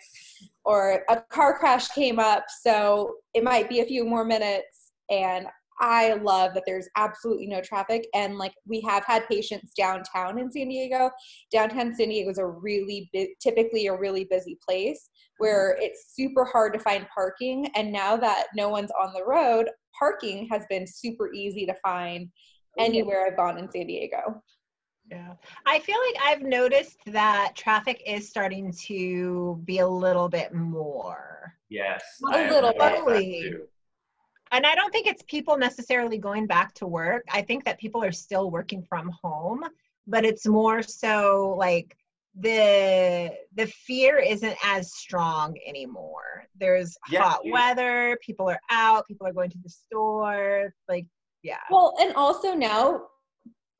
or 0.64 1.04
a 1.08 1.16
car 1.30 1.58
crash 1.58 1.88
came 1.88 2.18
up. 2.18 2.44
So 2.62 3.14
it 3.34 3.44
might 3.44 3.68
be 3.68 3.80
a 3.80 3.86
few 3.86 4.04
more 4.04 4.24
minutes. 4.24 4.92
And 5.10 5.46
I 5.80 6.14
love 6.14 6.54
that 6.54 6.64
there's 6.66 6.88
absolutely 6.96 7.46
no 7.46 7.60
traffic. 7.60 8.06
And 8.14 8.36
like 8.36 8.52
we 8.66 8.80
have 8.82 9.04
had 9.04 9.26
patients 9.28 9.72
downtown 9.76 10.38
in 10.38 10.50
San 10.50 10.68
Diego. 10.68 11.10
Downtown 11.50 11.94
San 11.94 12.10
Diego 12.10 12.30
is 12.30 12.38
a 12.38 12.46
really, 12.46 13.08
bu- 13.12 13.34
typically 13.40 13.86
a 13.86 13.96
really 13.96 14.24
busy 14.24 14.58
place 14.66 15.08
where 15.38 15.74
mm-hmm. 15.74 15.84
it's 15.84 16.14
super 16.14 16.44
hard 16.44 16.74
to 16.74 16.78
find 16.78 17.06
parking. 17.12 17.66
And 17.74 17.90
now 17.90 18.16
that 18.16 18.48
no 18.54 18.68
one's 18.68 18.90
on 19.00 19.12
the 19.14 19.24
road, 19.24 19.68
parking 19.98 20.46
has 20.50 20.64
been 20.68 20.86
super 20.86 21.32
easy 21.32 21.64
to 21.66 21.74
find 21.82 22.28
oh, 22.78 22.84
anywhere 22.84 23.26
I've 23.26 23.36
gone 23.36 23.58
in 23.58 23.70
San 23.70 23.86
Diego. 23.86 24.42
Yeah. 25.10 25.32
I 25.66 25.80
feel 25.80 25.96
like 26.06 26.22
I've 26.24 26.42
noticed 26.42 26.98
that 27.06 27.54
traffic 27.56 28.02
is 28.06 28.28
starting 28.28 28.72
to 28.86 29.60
be 29.64 29.78
a 29.78 29.88
little 29.88 30.28
bit 30.28 30.54
more. 30.54 31.54
Yes. 31.68 32.02
A 32.30 32.34
I 32.34 32.38
have 32.38 32.52
little 32.52 32.72
noticed 32.78 33.20
bit. 33.42 33.70
Too. 34.50 34.56
And 34.56 34.66
I 34.66 34.74
don't 34.74 34.90
think 34.90 35.06
it's 35.06 35.22
people 35.28 35.56
necessarily 35.56 36.18
going 36.18 36.46
back 36.46 36.74
to 36.74 36.86
work. 36.86 37.24
I 37.30 37.42
think 37.42 37.64
that 37.64 37.78
people 37.78 38.02
are 38.04 38.12
still 38.12 38.50
working 38.50 38.82
from 38.82 39.10
home, 39.22 39.64
but 40.06 40.24
it's 40.24 40.46
more 40.46 40.82
so 40.82 41.54
like 41.58 41.96
the 42.38 43.32
the 43.56 43.66
fear 43.66 44.18
isn't 44.18 44.56
as 44.64 44.94
strong 44.94 45.56
anymore. 45.66 46.44
There's 46.58 46.96
Yeah, 47.10 47.22
hot 47.22 47.40
you- 47.44 47.52
weather, 47.52 48.16
people 48.24 48.48
are 48.48 48.60
out, 48.70 49.06
people 49.08 49.26
are 49.26 49.32
going 49.32 49.50
to 49.50 49.58
the 49.62 49.68
store, 49.70 50.72
like 50.88 51.06
yeah. 51.42 51.58
Well, 51.70 51.96
and 52.00 52.14
also 52.14 52.54
now 52.54 53.02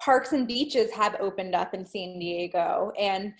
parks 0.03 0.33
and 0.33 0.49
beaches 0.49 0.91
have 0.93 1.17
opened 1.21 1.55
up 1.55 1.75
in 1.75 1.85
San 1.85 2.19
Diego. 2.19 2.91
And 2.99 3.35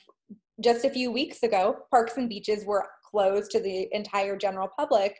just 0.62 0.84
a 0.84 0.90
few 0.90 1.10
weeks 1.10 1.42
ago, 1.42 1.78
parks 1.90 2.18
and 2.18 2.28
beaches 2.28 2.66
were 2.66 2.87
closed 3.10 3.50
to 3.52 3.60
the 3.60 3.88
entire 3.92 4.36
general 4.36 4.68
public. 4.78 5.16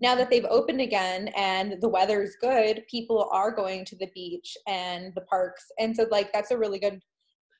Now 0.00 0.14
that 0.14 0.30
they've 0.30 0.46
opened 0.46 0.80
again 0.80 1.28
and 1.36 1.80
the 1.80 1.88
weather's 1.88 2.36
good, 2.40 2.82
people 2.90 3.28
are 3.32 3.50
going 3.50 3.84
to 3.86 3.96
the 3.96 4.10
beach 4.14 4.56
and 4.66 5.12
the 5.14 5.22
parks. 5.22 5.64
And 5.78 5.96
so 5.96 6.06
like 6.10 6.32
that's 6.32 6.50
a 6.50 6.58
really 6.58 6.78
good 6.78 7.00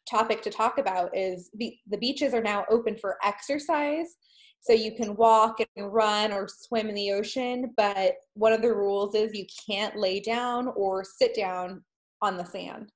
topic 0.09 0.43
to 0.43 0.51
talk 0.51 0.79
about 0.79 1.17
is 1.17 1.51
the, 1.55 1.77
the 1.89 1.99
beaches 1.99 2.35
are 2.35 2.43
now 2.43 2.65
open 2.71 2.97
for 2.97 3.17
exercise. 3.25 4.17
So 4.61 4.73
you 4.73 4.95
can 4.97 5.15
walk 5.17 5.59
and 5.77 5.93
run 5.93 6.33
or 6.33 6.49
swim 6.49 6.89
in 6.89 6.95
the 6.95 7.13
ocean, 7.13 7.75
but 7.77 8.15
one 8.33 8.53
of 8.53 8.63
the 8.63 8.73
rules 8.73 9.15
is 9.15 9.35
you 9.35 9.45
can't 9.67 9.97
lay 9.97 10.21
down 10.21 10.69
or 10.75 11.05
sit 11.05 11.35
down 11.35 11.83
on 12.23 12.39
the 12.39 12.45
sand. 12.45 12.91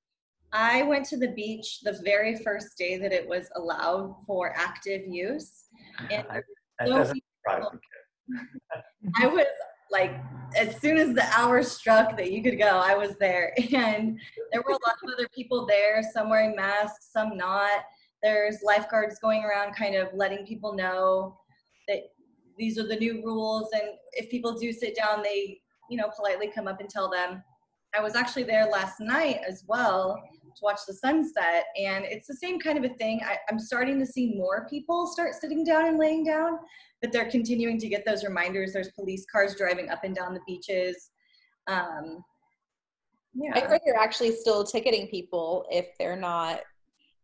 I 0.53 0.83
went 0.85 1.05
to 1.07 1.19
the 1.19 1.29
beach 1.29 1.81
the 1.83 2.01
very 2.05 2.37
first 2.37 2.79
day 2.79 2.97
that 2.97 3.13
it 3.13 3.29
was 3.29 3.51
allowed 3.57 4.17
for 4.27 4.55
active 4.57 5.03
use. 5.07 5.65
And 6.11 6.27
I- 6.31 6.43
That 6.79 6.89
No 6.89 6.99
doesn't 6.99 7.23
surprise 7.47 7.65
me. 7.73 8.39
I 9.23 9.27
was 9.27 9.47
like, 9.91 10.13
as 10.57 10.77
soon 10.81 10.97
as 10.97 11.15
the 11.15 11.25
hour 11.37 11.63
struck 11.63 12.17
that 12.17 12.31
you 12.31 12.43
could 12.43 12.59
go, 12.59 12.81
I 12.85 12.95
was 12.95 13.17
there. 13.19 13.55
And 13.75 14.19
there 14.53 14.63
were 14.63 14.73
a 14.73 14.87
lot 14.87 14.97
of 15.03 15.13
other 15.13 15.29
people 15.35 15.67
there, 15.67 16.03
some 16.13 16.31
wearing 16.31 16.55
masks, 16.55 17.09
some 17.13 17.37
not. 17.37 17.85
There's 18.23 18.63
lifeguards 18.63 19.19
going 19.21 19.45
around 19.45 19.75
kind 19.75 19.95
of 19.95 20.09
letting 20.13 20.47
people 20.47 20.75
know 20.75 21.39
that 21.87 22.01
these 22.59 22.79
are 22.79 22.87
the 22.87 22.97
new 22.97 23.23
rules. 23.25 23.71
And 23.73 23.83
if 24.13 24.31
people 24.31 24.59
do 24.59 24.73
sit 24.73 24.97
down, 24.97 25.23
they, 25.23 25.61
you 25.89 25.97
know, 25.97 26.11
politely 26.15 26.51
come 26.53 26.67
up 26.67 26.81
and 26.81 26.91
tell 26.91 27.09
them. 27.09 27.43
I 27.95 28.03
was 28.03 28.15
actually 28.17 28.43
there 28.43 28.67
last 28.67 29.01
night 29.01 29.41
as 29.49 29.65
well 29.67 30.23
to 30.57 30.61
watch 30.63 30.81
the 30.87 30.95
sunset. 30.95 31.67
And 31.81 32.05
it's 32.05 32.27
the 32.27 32.35
same 32.35 32.59
kind 32.59 32.83
of 32.83 32.91
a 32.91 32.95
thing. 32.95 33.21
I, 33.25 33.37
I'm 33.51 33.59
starting 33.59 33.99
to 34.01 34.07
see 34.07 34.35
more 34.35 34.67
people 34.69 35.07
start 35.07 35.35
sitting 35.35 35.65
down 35.65 35.87
and 35.87 35.99
laying 35.99 36.25
down 36.25 36.59
but 37.01 37.13
they're 37.13 37.31
continuing 37.31 37.79
to 37.79 37.89
get 37.89 38.05
those 38.05 38.25
reminders. 38.25 38.73
There's 38.73 38.91
police 38.91 39.25
cars 39.31 39.55
driving 39.57 39.91
up 39.91 40.05
and 40.05 40.15
down 40.15 40.35
the 40.35 40.41
beaches. 40.47 41.11
Um, 41.67 42.25
I 43.55 43.59
yeah, 43.59 43.69
heard 43.69 43.81
they're 43.85 43.97
actually 43.97 44.33
still 44.33 44.65
ticketing 44.65 45.07
people 45.09 45.67
if 45.71 45.87
they're 45.99 46.17
not 46.17 46.61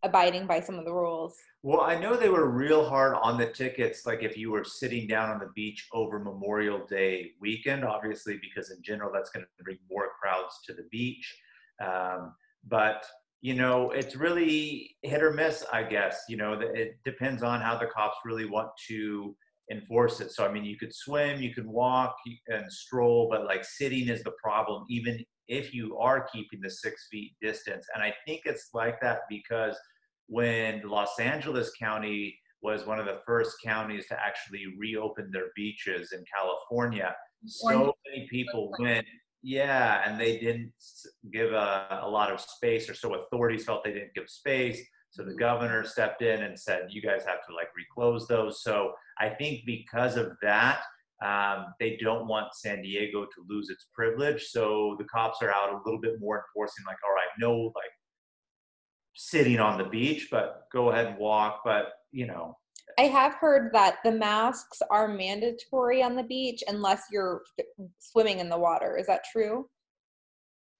abiding 0.04 0.46
by 0.46 0.60
some 0.60 0.78
of 0.78 0.84
the 0.84 0.92
rules. 0.92 1.36
Well, 1.62 1.80
I 1.80 1.98
know 1.98 2.14
they 2.14 2.28
were 2.28 2.50
real 2.50 2.86
hard 2.86 3.16
on 3.22 3.38
the 3.38 3.46
tickets, 3.46 4.04
like 4.04 4.22
if 4.22 4.36
you 4.36 4.50
were 4.50 4.64
sitting 4.64 5.08
down 5.08 5.30
on 5.30 5.38
the 5.38 5.50
beach 5.54 5.88
over 5.92 6.18
Memorial 6.18 6.86
Day 6.86 7.32
weekend, 7.40 7.84
obviously, 7.84 8.38
because 8.40 8.70
in 8.70 8.82
general 8.82 9.10
that's 9.12 9.30
going 9.30 9.44
to 9.44 9.64
bring 9.64 9.78
more 9.90 10.10
crowds 10.20 10.60
to 10.66 10.74
the 10.74 10.84
beach. 10.92 11.34
Um, 11.82 12.34
but, 12.68 13.04
you 13.40 13.54
know, 13.54 13.90
it's 13.90 14.16
really 14.16 14.96
hit 15.02 15.22
or 15.22 15.32
miss, 15.32 15.64
I 15.72 15.82
guess. 15.82 16.22
You 16.28 16.36
know, 16.36 16.52
it 16.54 16.96
depends 17.04 17.42
on 17.42 17.60
how 17.60 17.76
the 17.78 17.86
cops 17.86 18.18
really 18.24 18.46
want 18.46 18.70
to 18.88 19.36
enforce 19.70 20.20
it. 20.20 20.30
So, 20.32 20.44
I 20.44 20.52
mean, 20.52 20.64
you 20.64 20.76
could 20.76 20.94
swim, 20.94 21.40
you 21.40 21.54
could 21.54 21.66
walk 21.66 22.16
and 22.48 22.70
stroll, 22.70 23.28
but 23.30 23.44
like 23.44 23.64
sitting 23.64 24.08
is 24.08 24.22
the 24.22 24.32
problem, 24.42 24.84
even 24.88 25.24
if 25.48 25.74
you 25.74 25.96
are 25.98 26.26
keeping 26.32 26.60
the 26.60 26.70
six 26.70 27.08
feet 27.10 27.34
distance. 27.40 27.86
And 27.94 28.02
I 28.02 28.14
think 28.26 28.42
it's 28.44 28.70
like 28.72 29.00
that 29.00 29.20
because 29.28 29.76
when 30.26 30.82
Los 30.88 31.18
Angeles 31.18 31.70
County 31.78 32.38
was 32.62 32.86
one 32.86 32.98
of 32.98 33.04
the 33.04 33.20
first 33.26 33.56
counties 33.62 34.06
to 34.06 34.18
actually 34.18 34.64
reopen 34.78 35.30
their 35.30 35.48
beaches 35.54 36.12
in 36.12 36.24
California, 36.34 37.14
so 37.46 37.94
many 38.06 38.26
people 38.30 38.72
went, 38.78 39.06
yeah, 39.44 40.02
and 40.06 40.18
they 40.18 40.38
didn't 40.38 40.72
give 41.30 41.52
a, 41.52 42.00
a 42.02 42.08
lot 42.08 42.32
of 42.32 42.40
space, 42.40 42.88
or 42.88 42.94
so 42.94 43.14
authorities 43.14 43.64
felt 43.64 43.84
they 43.84 43.92
didn't 43.92 44.14
give 44.14 44.30
space. 44.30 44.80
So 45.10 45.22
the 45.22 45.34
governor 45.34 45.84
stepped 45.84 46.22
in 46.22 46.42
and 46.42 46.58
said, 46.58 46.86
you 46.88 47.02
guys 47.02 47.24
have 47.26 47.44
to 47.46 47.54
like 47.54 47.68
reclose 47.76 48.26
those. 48.26 48.62
So 48.62 48.92
I 49.20 49.28
think 49.28 49.60
because 49.66 50.16
of 50.16 50.32
that, 50.42 50.80
um, 51.22 51.66
they 51.78 51.98
don't 52.02 52.26
want 52.26 52.54
San 52.54 52.82
Diego 52.82 53.24
to 53.24 53.44
lose 53.46 53.68
its 53.68 53.86
privilege. 53.94 54.46
So 54.46 54.96
the 54.98 55.04
cops 55.04 55.42
are 55.42 55.52
out 55.52 55.74
a 55.74 55.80
little 55.84 56.00
bit 56.00 56.18
more 56.20 56.42
enforcing, 56.42 56.84
like, 56.86 56.96
all 57.06 57.14
right, 57.14 57.28
no, 57.38 57.70
like 57.76 57.92
sitting 59.14 59.60
on 59.60 59.78
the 59.78 59.84
beach, 59.84 60.28
but 60.30 60.62
go 60.72 60.90
ahead 60.90 61.06
and 61.06 61.18
walk. 61.18 61.60
But 61.64 61.92
you 62.12 62.26
know, 62.26 62.56
I 62.98 63.02
have 63.02 63.34
heard 63.34 63.72
that 63.72 63.96
the 64.04 64.12
masks 64.12 64.80
are 64.90 65.08
mandatory 65.08 66.02
on 66.02 66.14
the 66.14 66.22
beach 66.22 66.62
unless 66.68 67.04
you're 67.10 67.42
swimming 67.98 68.38
in 68.38 68.48
the 68.48 68.58
water. 68.58 68.96
Is 68.96 69.06
that 69.06 69.24
true? 69.30 69.66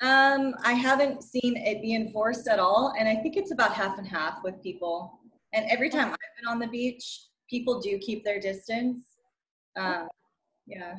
um, 0.05 0.55
I 0.65 0.73
haven't 0.73 1.23
seen 1.23 1.57
it 1.57 1.81
be 1.81 1.95
enforced 1.95 2.49
at 2.49 2.59
all, 2.59 2.95
and 2.99 3.09
I 3.09 3.17
think 3.17 3.37
it's 3.37 3.53
about 3.53 3.73
half 3.73 3.99
and 3.99 4.07
half 4.07 4.39
with 4.43 4.63
people. 4.63 5.21
And 5.53 5.65
every 5.71 5.89
time 5.89 6.11
I've 6.11 6.37
been 6.37 6.51
on 6.51 6.59
the 6.59 6.67
beach, 6.67 7.27
people 7.49 7.81
do 7.81 7.99
keep 7.99 8.25
their 8.25 8.41
distance. 8.41 9.05
Um, 9.77 10.09
yeah. 10.67 10.97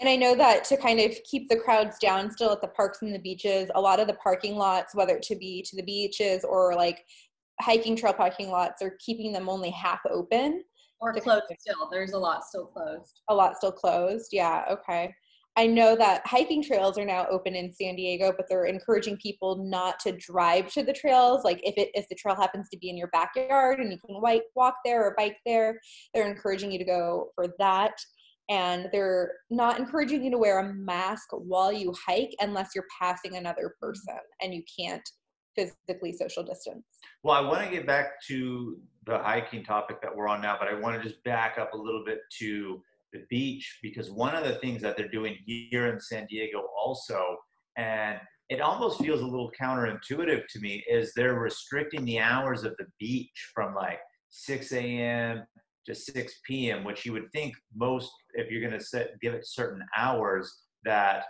And 0.00 0.08
I 0.08 0.16
know 0.16 0.34
that 0.34 0.64
to 0.64 0.76
kind 0.76 0.98
of 0.98 1.12
keep 1.24 1.48
the 1.48 1.56
crowds 1.56 1.98
down 1.98 2.30
still 2.30 2.52
at 2.52 2.60
the 2.60 2.68
parks 2.68 3.02
and 3.02 3.14
the 3.14 3.18
beaches, 3.18 3.70
a 3.74 3.80
lot 3.80 4.00
of 4.00 4.06
the 4.06 4.14
parking 4.14 4.56
lots, 4.56 4.94
whether 4.94 5.16
it 5.16 5.22
to 5.24 5.36
be 5.36 5.62
to 5.62 5.76
the 5.76 5.82
beaches 5.82 6.44
or 6.44 6.74
like 6.74 7.04
hiking 7.60 7.96
trail 7.96 8.12
parking 8.12 8.50
lots, 8.50 8.82
are 8.82 8.96
keeping 9.04 9.32
them 9.32 9.48
only 9.48 9.70
half 9.70 10.00
open. 10.10 10.62
Or 11.00 11.14
closed 11.14 11.44
still. 11.58 11.88
There's 11.90 12.12
a 12.12 12.18
lot 12.18 12.44
still 12.44 12.66
closed. 12.66 13.22
A 13.28 13.34
lot 13.34 13.56
still 13.56 13.72
closed. 13.72 14.28
Yeah, 14.32 14.64
okay. 14.70 15.14
I 15.56 15.66
know 15.66 15.96
that 15.96 16.26
hiking 16.26 16.62
trails 16.62 16.96
are 16.96 17.04
now 17.04 17.26
open 17.28 17.56
in 17.56 17.72
San 17.72 17.96
Diego, 17.96 18.32
but 18.36 18.46
they're 18.48 18.66
encouraging 18.66 19.16
people 19.16 19.56
not 19.64 19.98
to 20.00 20.12
drive 20.12 20.72
to 20.72 20.82
the 20.82 20.92
trails. 20.92 21.44
Like 21.44 21.60
if 21.64 21.74
it 21.76 21.90
if 21.94 22.08
the 22.08 22.14
trail 22.14 22.36
happens 22.36 22.68
to 22.70 22.78
be 22.78 22.88
in 22.88 22.96
your 22.96 23.08
backyard 23.08 23.80
and 23.80 23.90
you 23.90 23.98
can 23.98 24.16
white 24.16 24.42
walk 24.54 24.76
there 24.84 25.04
or 25.04 25.14
bike 25.16 25.38
there, 25.44 25.80
they're 26.14 26.30
encouraging 26.30 26.70
you 26.70 26.78
to 26.78 26.84
go 26.84 27.30
for 27.34 27.48
that. 27.58 27.92
And 28.48 28.88
they're 28.92 29.32
not 29.50 29.78
encouraging 29.78 30.24
you 30.24 30.30
to 30.30 30.38
wear 30.38 30.58
a 30.58 30.74
mask 30.74 31.28
while 31.32 31.72
you 31.72 31.94
hike 32.06 32.34
unless 32.40 32.70
you're 32.74 32.86
passing 33.00 33.36
another 33.36 33.74
person 33.80 34.18
and 34.40 34.52
you 34.52 34.62
can't 34.78 35.08
physically 35.86 36.12
social 36.12 36.42
distance. 36.42 36.84
Well, 37.22 37.34
I 37.34 37.40
want 37.40 37.64
to 37.64 37.70
get 37.70 37.86
back 37.86 38.22
to 38.28 38.78
the 39.06 39.18
hiking 39.18 39.64
topic 39.64 40.00
that 40.02 40.14
we're 40.14 40.28
on 40.28 40.40
now, 40.40 40.56
but 40.58 40.68
I 40.68 40.74
want 40.74 41.00
to 41.00 41.08
just 41.08 41.22
back 41.24 41.58
up 41.58 41.74
a 41.74 41.76
little 41.76 42.04
bit 42.04 42.20
to 42.38 42.82
the 43.12 43.24
beach 43.28 43.78
because 43.82 44.10
one 44.10 44.34
of 44.34 44.44
the 44.44 44.54
things 44.56 44.80
that 44.82 44.96
they're 44.96 45.08
doing 45.08 45.36
here 45.44 45.88
in 45.92 46.00
San 46.00 46.26
Diego 46.26 46.62
also, 46.78 47.36
and 47.76 48.18
it 48.48 48.60
almost 48.60 49.00
feels 49.00 49.20
a 49.20 49.26
little 49.26 49.50
counterintuitive 49.60 50.46
to 50.48 50.60
me, 50.60 50.84
is 50.88 51.12
they're 51.14 51.34
restricting 51.34 52.04
the 52.04 52.18
hours 52.18 52.64
of 52.64 52.74
the 52.78 52.86
beach 52.98 53.50
from 53.54 53.74
like 53.74 53.98
6 54.28 54.72
a.m. 54.72 55.44
to 55.86 55.94
6 55.94 56.34
p.m., 56.46 56.84
which 56.84 57.04
you 57.04 57.12
would 57.12 57.30
think 57.32 57.54
most, 57.74 58.10
if 58.34 58.50
you're 58.50 58.60
going 58.60 58.78
to 58.78 59.08
give 59.20 59.34
it 59.34 59.46
certain 59.46 59.82
hours, 59.96 60.62
that 60.84 61.24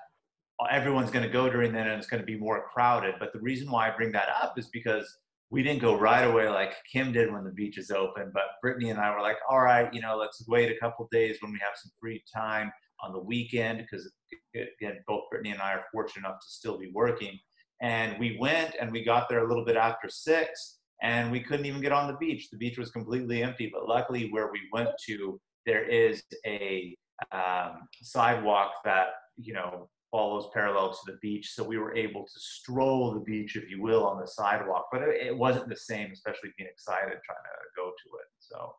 everyone's 0.71 1.11
going 1.11 1.25
to 1.25 1.33
go 1.33 1.49
during 1.49 1.73
then 1.73 1.87
and 1.87 1.99
it's 1.99 2.09
going 2.09 2.21
to 2.21 2.27
be 2.27 2.39
more 2.39 2.67
crowded. 2.73 3.15
But 3.19 3.33
the 3.33 3.41
reason 3.41 3.71
why 3.71 3.89
I 3.89 3.97
bring 3.97 4.13
that 4.13 4.29
up 4.43 4.59
is 4.59 4.69
because 4.69 5.19
we 5.51 5.63
didn't 5.63 5.81
go 5.81 5.99
right 5.99 6.23
away 6.23 6.49
like 6.49 6.75
Kim 6.91 7.13
did 7.13 7.33
when 7.33 7.45
the 7.45 7.51
beach 7.51 7.79
is 7.79 7.91
open. 7.91 8.31
But 8.33 8.45
Brittany 8.63 8.91
and 8.91 9.01
I 9.01 9.15
were 9.15 9.23
like, 9.23 9.39
all 9.49 9.61
right, 9.61 9.93
you 9.93 10.01
know, 10.01 10.17
let's 10.17 10.47
wait 10.47 10.71
a 10.71 10.79
couple 10.79 11.09
days 11.11 11.39
when 11.41 11.53
we 11.53 11.59
have 11.59 11.77
some 11.77 11.91
free 12.01 12.23
time 12.33 12.71
on 13.03 13.13
the 13.13 13.19
weekend 13.19 13.79
because 13.79 14.11
again, 14.55 14.99
both 15.07 15.23
Brittany 15.31 15.51
and 15.51 15.61
I 15.61 15.73
are 15.75 15.85
fortunate 15.93 16.27
enough 16.27 16.41
to 16.41 16.51
still 16.51 16.79
be 16.79 16.91
working. 16.95 17.39
And 17.83 18.19
we 18.19 18.37
went 18.39 18.77
and 18.81 18.93
we 18.93 19.03
got 19.03 19.29
there 19.29 19.45
a 19.45 19.49
little 19.49 19.65
bit 19.65 19.77
after 19.77 20.09
six 20.09 20.79
and 21.03 21.33
we 21.33 21.41
couldn't 21.41 21.67
even 21.67 21.81
get 21.81 21.93
on 21.93 22.07
the 22.07 22.17
beach. 22.19 22.51
The 22.51 22.59
beach 22.59 22.79
was 22.79 22.91
completely 22.91 23.43
empty. 23.43 23.71
But 23.73 23.89
luckily, 23.89 24.31
where 24.31 24.53
we 24.53 24.61
went 24.73 24.91
to, 25.07 25.41
there 25.65 25.85
is 25.85 26.23
a 26.47 26.95
um, 27.33 27.89
sidewalk 28.03 28.73
that, 28.85 29.09
you 29.39 29.55
know, 29.55 29.89
follows 30.11 30.49
parallel 30.53 30.91
to 30.91 30.99
the 31.07 31.19
beach. 31.23 31.53
So 31.53 31.63
we 31.63 31.79
were 31.79 31.95
able 31.95 32.23
to 32.25 32.41
stroll 32.41 33.15
the 33.15 33.21
beach, 33.21 33.57
if 33.57 33.71
you 33.71 33.81
will, 33.81 34.07
on 34.07 34.21
the 34.21 34.27
sidewalk. 34.27 34.89
But 34.93 35.03
it, 35.03 35.27
it 35.29 35.37
wasn't 35.37 35.69
the 35.69 35.77
same, 35.77 36.11
especially 36.13 36.51
being 36.57 36.69
excited 36.71 37.19
trying 37.25 37.39
to 37.45 37.77
go 37.77 37.91
to 37.91 38.17
it. 38.17 38.29
So, 38.39 38.75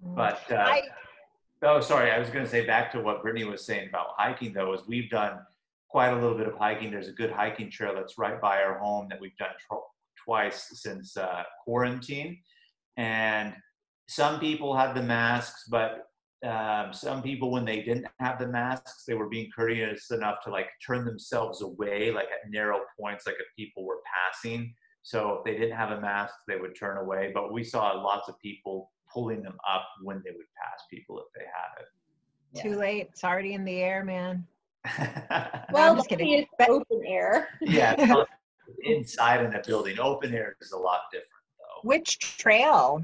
but 0.00 0.40
uh, 0.50 0.56
I, 0.56 0.82
oh, 1.62 1.80
sorry, 1.80 2.10
I 2.10 2.18
was 2.18 2.30
going 2.30 2.44
to 2.44 2.50
say 2.50 2.64
back 2.66 2.92
to 2.92 3.00
what 3.00 3.22
Brittany 3.22 3.44
was 3.44 3.64
saying 3.64 3.88
about 3.88 4.08
hiking, 4.16 4.52
though, 4.52 4.72
is 4.72 4.82
we've 4.86 5.10
done 5.10 5.40
quite 5.88 6.10
a 6.10 6.14
little 6.14 6.38
bit 6.38 6.46
of 6.46 6.54
hiking. 6.54 6.90
There's 6.90 7.08
a 7.08 7.12
good 7.12 7.32
hiking 7.32 7.70
trail 7.70 7.94
that's 7.94 8.16
right 8.16 8.40
by 8.40 8.62
our 8.62 8.78
home 8.78 9.08
that 9.10 9.20
we've 9.20 9.36
done 9.36 9.50
twice 10.24 10.70
since 10.74 11.16
uh, 11.16 11.42
quarantine. 11.64 12.38
And 12.96 13.54
some 14.08 14.40
people 14.40 14.76
have 14.76 14.94
the 14.94 15.02
masks, 15.02 15.64
but 15.68 16.09
um, 16.46 16.92
some 16.92 17.22
people, 17.22 17.50
when 17.50 17.64
they 17.64 17.82
didn't 17.82 18.06
have 18.18 18.38
the 18.38 18.46
masks, 18.48 19.04
they 19.06 19.14
were 19.14 19.28
being 19.28 19.50
courteous 19.54 20.10
enough 20.10 20.36
to 20.44 20.50
like 20.50 20.68
turn 20.86 21.04
themselves 21.04 21.60
away, 21.62 22.10
like 22.10 22.26
at 22.26 22.50
narrow 22.50 22.80
points, 22.98 23.26
like 23.26 23.36
if 23.38 23.46
people 23.56 23.84
were 23.84 23.98
passing. 24.32 24.74
So 25.02 25.34
if 25.38 25.44
they 25.44 25.52
didn't 25.58 25.76
have 25.76 25.90
a 25.90 26.00
mask, 26.00 26.34
they 26.48 26.56
would 26.56 26.74
turn 26.78 26.98
away. 26.98 27.30
But 27.34 27.52
we 27.52 27.62
saw 27.64 27.92
lots 27.92 28.28
of 28.28 28.38
people 28.40 28.90
pulling 29.12 29.42
them 29.42 29.56
up 29.70 29.84
when 30.02 30.22
they 30.24 30.30
would 30.30 30.46
pass 30.56 30.82
people 30.90 31.18
if 31.18 31.26
they 31.34 31.44
had 31.44 31.82
it. 31.82 32.62
too 32.62 32.78
late. 32.78 33.08
It's 33.12 33.24
already 33.24 33.54
in 33.54 33.64
the 33.64 33.78
air, 33.80 34.04
man. 34.04 34.46
Well, 35.72 35.90
I'm 35.90 35.96
just 35.96 36.08
kidding. 36.08 36.30
it's 36.32 36.50
But- 36.58 36.68
open 36.70 37.02
air. 37.06 37.48
yeah, 37.60 37.94
inside 38.84 39.44
in 39.44 39.54
a 39.54 39.62
building. 39.64 39.98
Open 40.00 40.34
air 40.34 40.56
is 40.60 40.72
a 40.72 40.78
lot 40.78 41.00
different, 41.12 41.28
though. 41.58 41.88
Which 41.88 42.18
trail? 42.38 43.02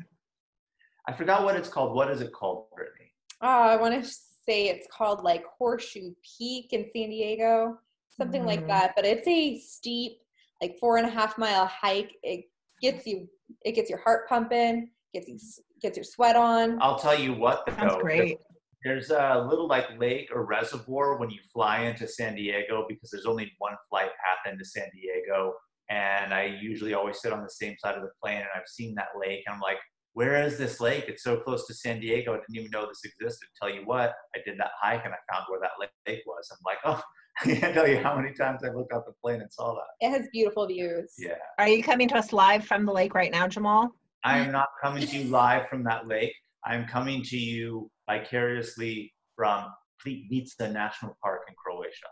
I 1.06 1.12
forgot 1.12 1.44
what 1.44 1.54
it's 1.56 1.68
called. 1.68 1.94
What 1.94 2.10
is 2.10 2.20
it 2.20 2.32
called, 2.32 2.66
Brittany? 2.74 3.05
Oh, 3.42 3.46
I 3.48 3.76
want 3.76 4.02
to 4.02 4.08
say 4.48 4.68
it's 4.68 4.86
called 4.90 5.22
like 5.22 5.44
Horseshoe 5.58 6.12
Peak 6.38 6.72
in 6.72 6.84
San 6.92 7.10
Diego, 7.10 7.78
something 8.16 8.44
like 8.44 8.62
Mm. 8.62 8.68
that. 8.68 8.92
But 8.96 9.04
it's 9.04 9.26
a 9.26 9.58
steep, 9.58 10.18
like 10.62 10.78
four 10.78 10.96
and 10.96 11.06
a 11.06 11.10
half 11.10 11.36
mile 11.36 11.66
hike. 11.66 12.12
It 12.22 12.46
gets 12.80 13.06
you, 13.06 13.28
it 13.64 13.72
gets 13.72 13.90
your 13.90 13.98
heart 14.00 14.28
pumping, 14.28 14.90
gets 15.12 15.28
you, 15.28 15.38
gets 15.82 15.96
your 15.96 16.04
sweat 16.04 16.36
on. 16.36 16.80
I'll 16.80 16.98
tell 16.98 17.18
you 17.18 17.34
what, 17.34 17.68
Sounds 17.76 17.92
though. 17.94 18.00
great. 18.00 18.38
There's 18.84 19.10
a 19.10 19.44
little 19.48 19.66
like 19.66 19.98
lake 19.98 20.28
or 20.32 20.44
reservoir 20.46 21.18
when 21.18 21.28
you 21.30 21.40
fly 21.52 21.80
into 21.80 22.06
San 22.06 22.36
Diego 22.36 22.86
because 22.88 23.10
there's 23.10 23.26
only 23.26 23.52
one 23.58 23.74
flight 23.90 24.10
path 24.24 24.52
into 24.52 24.64
San 24.64 24.88
Diego. 24.94 25.54
And 25.90 26.32
I 26.32 26.44
usually 26.60 26.94
always 26.94 27.20
sit 27.20 27.32
on 27.32 27.42
the 27.42 27.50
same 27.50 27.76
side 27.78 27.96
of 27.96 28.02
the 28.02 28.10
plane 28.22 28.38
and 28.38 28.48
I've 28.54 28.68
seen 28.68 28.94
that 28.94 29.08
lake 29.18 29.42
and 29.46 29.54
I'm 29.54 29.60
like, 29.60 29.78
where 30.16 30.42
is 30.42 30.56
this 30.56 30.80
lake? 30.80 31.04
It's 31.08 31.22
so 31.22 31.36
close 31.36 31.66
to 31.66 31.74
San 31.74 32.00
Diego. 32.00 32.32
I 32.32 32.36
didn't 32.36 32.56
even 32.56 32.70
know 32.70 32.86
this 32.86 33.02
existed. 33.04 33.48
Tell 33.60 33.68
you 33.68 33.82
what, 33.84 34.14
I 34.34 34.38
did 34.46 34.58
that 34.58 34.70
hike 34.80 35.04
and 35.04 35.12
I 35.12 35.18
found 35.30 35.44
where 35.48 35.60
that 35.60 35.72
lake 35.78 36.22
was. 36.26 36.48
I'm 36.50 36.56
like, 36.64 36.78
oh, 36.86 37.02
I 37.42 37.60
can't 37.60 37.74
tell 37.74 37.86
you 37.86 37.98
how 37.98 38.16
many 38.16 38.32
times 38.32 38.62
I 38.64 38.70
looked 38.70 38.94
out 38.94 39.04
the 39.04 39.12
plane 39.22 39.42
and 39.42 39.52
saw 39.52 39.74
that. 39.74 40.06
It 40.06 40.10
has 40.10 40.26
beautiful 40.32 40.66
views. 40.66 41.12
Yeah. 41.18 41.34
Are 41.58 41.68
you 41.68 41.82
coming 41.82 42.08
to 42.08 42.16
us 42.16 42.32
live 42.32 42.64
from 42.64 42.86
the 42.86 42.92
lake 42.92 43.14
right 43.14 43.30
now, 43.30 43.46
Jamal? 43.46 43.90
I 44.24 44.38
am 44.38 44.52
not 44.52 44.68
coming 44.82 45.06
to 45.06 45.18
you 45.18 45.24
live 45.30 45.68
from 45.68 45.84
that 45.84 46.08
lake. 46.08 46.32
I'm 46.64 46.86
coming 46.86 47.22
to 47.24 47.36
you 47.36 47.90
vicariously 48.10 49.12
from 49.36 49.66
Plitvice 50.02 50.58
National 50.72 51.14
Park 51.22 51.42
in 51.46 51.54
Croatia. 51.62 52.06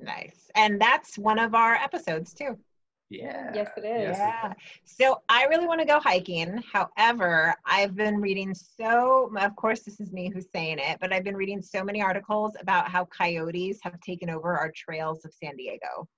Nice. 0.00 0.50
And 0.56 0.80
that's 0.80 1.16
one 1.16 1.38
of 1.38 1.54
our 1.54 1.74
episodes 1.74 2.34
too. 2.34 2.58
Yeah. 3.08 3.52
Yes, 3.54 3.70
it 3.76 3.84
is. 3.84 4.02
Yes, 4.02 4.18
Yeah. 4.18 4.52
So 4.84 5.22
I 5.28 5.44
really 5.44 5.66
want 5.66 5.80
to 5.80 5.86
go 5.86 6.00
hiking. 6.00 6.60
However, 6.72 7.54
I've 7.64 7.94
been 7.94 8.20
reading 8.20 8.52
so, 8.54 9.30
of 9.38 9.56
course, 9.56 9.80
this 9.80 10.00
is 10.00 10.12
me 10.12 10.30
who's 10.32 10.46
saying 10.52 10.78
it, 10.80 10.98
but 11.00 11.12
I've 11.12 11.24
been 11.24 11.36
reading 11.36 11.62
so 11.62 11.84
many 11.84 12.02
articles 12.02 12.56
about 12.60 12.88
how 12.88 13.04
coyotes 13.06 13.78
have 13.82 13.98
taken 14.00 14.28
over 14.28 14.56
our 14.58 14.72
trails 14.74 15.24
of 15.24 15.32
San 15.32 15.56
Diego. 15.56 16.08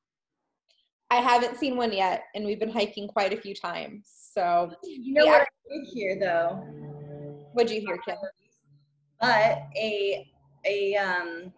I 1.11 1.16
haven't 1.16 1.57
seen 1.57 1.77
one 1.77 1.92
yet, 1.92 2.24
and 2.35 2.44
we've 2.44 2.61
been 2.61 2.70
hiking 2.70 3.09
quite 3.09 3.33
a 3.33 3.37
few 3.40 3.55
times. 3.55 4.11
So, 4.33 4.70
You 4.83 5.14
know 5.14 5.24
Yeah. 5.24 5.33
what 5.33 5.42
I 5.42 5.74
did 5.74 5.87
here 5.92 6.18
though? 6.18 6.64
what'd 7.53 7.72
you 7.72 7.81
hear, 7.81 7.98
Kim? 7.98 8.16
But 9.20 9.62
a 9.77 10.31
a 10.64 10.96
um 10.96 11.53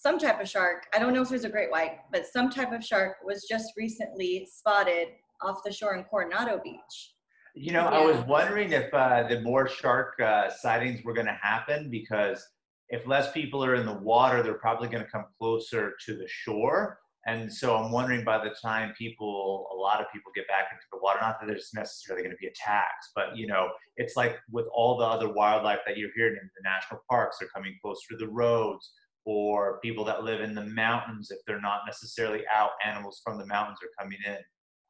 some 0.00 0.18
type 0.18 0.40
of 0.40 0.48
shark. 0.48 0.86
I 0.94 0.98
don't 0.98 1.12
know 1.12 1.20
if 1.20 1.28
it 1.28 1.34
was 1.34 1.44
a 1.44 1.50
great 1.50 1.70
white, 1.70 1.98
but 2.10 2.24
some 2.26 2.48
type 2.48 2.72
of 2.72 2.82
shark 2.82 3.16
was 3.22 3.46
just 3.48 3.72
recently 3.76 4.48
spotted 4.50 5.08
off 5.42 5.60
the 5.62 5.70
shore 5.70 5.94
in 5.94 6.04
Coronado 6.04 6.58
Beach. 6.64 7.14
You 7.54 7.72
know, 7.72 7.84
I 7.86 8.02
was 8.02 8.16
wondering 8.26 8.72
if 8.72 8.92
uh, 8.94 9.24
the 9.28 9.40
more 9.42 9.68
shark 9.68 10.18
uh, 10.18 10.48
sightings 10.50 11.04
were 11.04 11.12
going 11.12 11.26
to 11.26 11.38
happen 11.42 11.90
because 11.90 12.42
if 12.88 13.06
less 13.06 13.30
people 13.32 13.62
are 13.62 13.74
in 13.74 13.84
the 13.84 13.98
water, 13.98 14.42
they're 14.42 14.54
probably 14.54 14.88
going 14.88 15.04
to 15.04 15.10
come 15.10 15.26
closer 15.38 15.92
to 16.06 16.16
the 16.16 16.26
shore. 16.28 16.98
And 17.26 17.52
so 17.52 17.76
I'm 17.76 17.92
wondering 17.92 18.24
by 18.24 18.42
the 18.42 18.54
time 18.62 18.94
people, 18.96 19.68
a 19.70 19.76
lot 19.76 20.00
of 20.00 20.06
people 20.10 20.32
get 20.34 20.48
back 20.48 20.68
into 20.72 20.84
the 20.90 20.98
water, 21.02 21.18
not 21.20 21.38
that 21.40 21.46
there's 21.46 21.70
necessarily 21.74 22.22
going 22.22 22.34
to 22.34 22.40
be 22.40 22.46
attacks, 22.46 23.10
but 23.14 23.36
you 23.36 23.46
know, 23.46 23.68
it's 23.98 24.16
like 24.16 24.38
with 24.50 24.64
all 24.72 24.96
the 24.96 25.04
other 25.04 25.30
wildlife 25.30 25.80
that 25.86 25.98
you're 25.98 26.08
hearing 26.16 26.38
in 26.40 26.50
the 26.56 26.62
national 26.64 27.02
parks, 27.10 27.36
they're 27.38 27.50
coming 27.54 27.76
closer 27.82 28.00
to 28.12 28.16
the 28.16 28.28
roads, 28.28 28.92
or 29.24 29.78
people 29.80 30.04
that 30.04 30.24
live 30.24 30.40
in 30.40 30.54
the 30.54 30.64
mountains, 30.64 31.30
if 31.30 31.38
they're 31.46 31.60
not 31.60 31.80
necessarily 31.86 32.42
out, 32.54 32.70
animals 32.84 33.20
from 33.24 33.38
the 33.38 33.46
mountains 33.46 33.78
are 33.82 34.02
coming 34.02 34.18
in. 34.26 34.36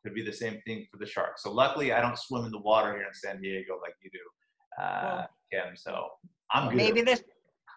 Could 0.05 0.14
be 0.14 0.23
the 0.23 0.33
same 0.33 0.61
thing 0.66 0.87
for 0.90 0.97
the 0.97 1.07
sharks. 1.07 1.43
So 1.43 1.53
luckily, 1.53 1.93
I 1.93 2.01
don't 2.01 2.19
swim 2.19 2.47
in 2.47 2.51
the 2.51 2.61
water 2.61 2.95
here 2.95 3.03
in 3.03 3.12
San 3.12 3.40
Diego 3.43 3.79
like 3.83 3.95
you 4.03 4.11
do, 4.11 4.83
uh, 4.83 5.27
Kim. 5.53 5.77
So 5.77 6.07
I'm 6.53 6.69
good. 6.69 6.77
Maybe 6.77 7.03
the, 7.03 7.21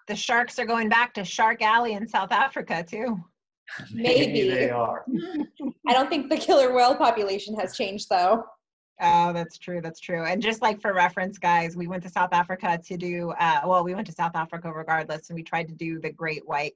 the 0.07 0.15
sharks 0.15 0.57
are 0.57 0.65
going 0.65 0.87
back 0.87 1.13
to 1.15 1.25
Shark 1.25 1.61
Alley 1.61 1.93
in 1.93 2.07
South 2.07 2.31
Africa 2.31 2.85
too. 2.87 3.19
Maybe. 3.93 4.49
they 4.49 4.69
are. 4.69 5.05
I 5.87 5.93
don't 5.93 6.09
think 6.09 6.29
the 6.29 6.37
killer 6.37 6.73
whale 6.73 6.95
population 6.95 7.55
has 7.55 7.75
changed, 7.75 8.07
though. 8.09 8.43
Oh, 9.01 9.33
that's 9.33 9.57
true. 9.57 9.81
That's 9.81 9.99
true. 9.99 10.23
And 10.23 10.41
just 10.41 10.61
like 10.61 10.79
for 10.79 10.93
reference, 10.93 11.37
guys, 11.37 11.75
we 11.75 11.87
went 11.87 12.03
to 12.03 12.09
South 12.09 12.29
Africa 12.31 12.79
to 12.85 12.97
do, 12.97 13.31
uh, 13.39 13.61
well, 13.65 13.83
we 13.83 13.95
went 13.95 14.07
to 14.07 14.13
South 14.13 14.35
Africa 14.35 14.71
regardless, 14.71 15.29
and 15.29 15.35
we 15.35 15.43
tried 15.43 15.67
to 15.67 15.73
do 15.73 15.99
the 15.99 16.11
great 16.11 16.47
white 16.47 16.73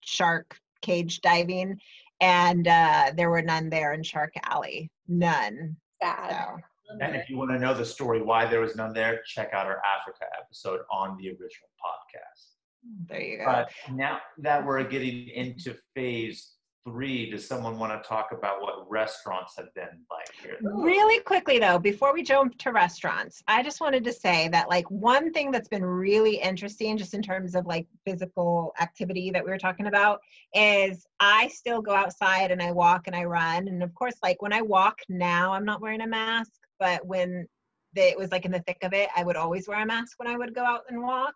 shark 0.00 0.56
cage 0.80 1.20
diving, 1.20 1.78
and 2.20 2.66
uh, 2.66 3.12
there 3.16 3.30
were 3.30 3.42
none 3.42 3.68
there 3.70 3.92
in 3.92 4.02
Shark 4.02 4.32
Alley. 4.44 4.90
None. 5.08 5.76
Sad. 6.02 6.30
So, 6.30 6.96
And 7.00 7.14
if 7.14 7.28
you 7.28 7.36
want 7.36 7.50
to 7.50 7.58
know 7.58 7.74
the 7.74 7.84
story 7.84 8.22
why 8.22 8.46
there 8.46 8.60
was 8.60 8.74
none 8.74 8.92
there, 8.92 9.20
check 9.26 9.52
out 9.52 9.66
our 9.66 9.80
Africa 9.98 10.24
episode 10.40 10.80
on 10.90 11.16
the 11.18 11.28
original 11.28 11.68
podcast. 11.84 13.08
there 13.08 13.20
you 13.20 13.38
go. 13.38 13.44
But 13.44 13.70
now 13.92 14.18
that 14.38 14.64
we're 14.64 14.82
getting 14.84 15.28
into 15.28 15.74
phase 15.94 16.51
three, 16.84 17.30
does 17.30 17.46
someone 17.46 17.78
want 17.78 17.92
to 17.92 18.08
talk 18.08 18.32
about 18.32 18.60
what 18.60 18.90
restaurants 18.90 19.54
have 19.56 19.72
been 19.74 20.00
like 20.10 20.28
here? 20.42 20.58
Really 20.62 21.22
quickly 21.22 21.58
though, 21.58 21.78
before 21.78 22.12
we 22.12 22.22
jump 22.22 22.58
to 22.58 22.72
restaurants, 22.72 23.42
I 23.46 23.62
just 23.62 23.80
wanted 23.80 24.04
to 24.04 24.12
say 24.12 24.48
that 24.48 24.68
like 24.68 24.90
one 24.90 25.32
thing 25.32 25.50
that's 25.50 25.68
been 25.68 25.84
really 25.84 26.36
interesting 26.36 26.96
just 26.96 27.14
in 27.14 27.22
terms 27.22 27.54
of 27.54 27.66
like 27.66 27.86
physical 28.04 28.72
activity 28.80 29.30
that 29.30 29.44
we 29.44 29.50
were 29.50 29.58
talking 29.58 29.86
about 29.86 30.20
is 30.54 31.06
I 31.20 31.48
still 31.48 31.82
go 31.82 31.94
outside 31.94 32.50
and 32.50 32.60
I 32.60 32.72
walk 32.72 33.06
and 33.06 33.14
I 33.14 33.24
run. 33.24 33.68
And 33.68 33.82
of 33.82 33.94
course, 33.94 34.16
like 34.22 34.42
when 34.42 34.52
I 34.52 34.62
walk 34.62 34.98
now, 35.08 35.52
I'm 35.52 35.64
not 35.64 35.80
wearing 35.80 36.02
a 36.02 36.06
mask, 36.06 36.52
but 36.80 37.06
when 37.06 37.46
the, 37.94 38.02
it 38.02 38.18
was 38.18 38.32
like 38.32 38.44
in 38.44 38.52
the 38.52 38.62
thick 38.66 38.78
of 38.82 38.92
it, 38.92 39.08
I 39.16 39.22
would 39.22 39.36
always 39.36 39.68
wear 39.68 39.80
a 39.80 39.86
mask 39.86 40.18
when 40.18 40.28
I 40.28 40.36
would 40.36 40.54
go 40.54 40.64
out 40.64 40.82
and 40.88 41.02
walk. 41.02 41.34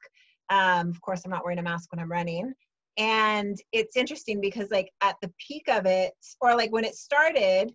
Um, 0.49 0.89
of 0.89 1.01
course, 1.01 1.23
I'm 1.25 1.31
not 1.31 1.45
wearing 1.45 1.59
a 1.59 1.63
mask 1.63 1.93
when 1.93 2.01
I'm 2.01 2.11
running 2.11 2.55
and 2.97 3.57
it's 3.73 3.97
interesting 3.97 4.41
because 4.41 4.71
like 4.71 4.91
at 5.03 5.17
the 5.21 5.31
peak 5.39 5.69
of 5.69 5.87
it 5.87 6.13
or 6.41 6.57
like 6.57 6.73
when 6.73 6.85
it 6.85 6.95
started 6.95 7.73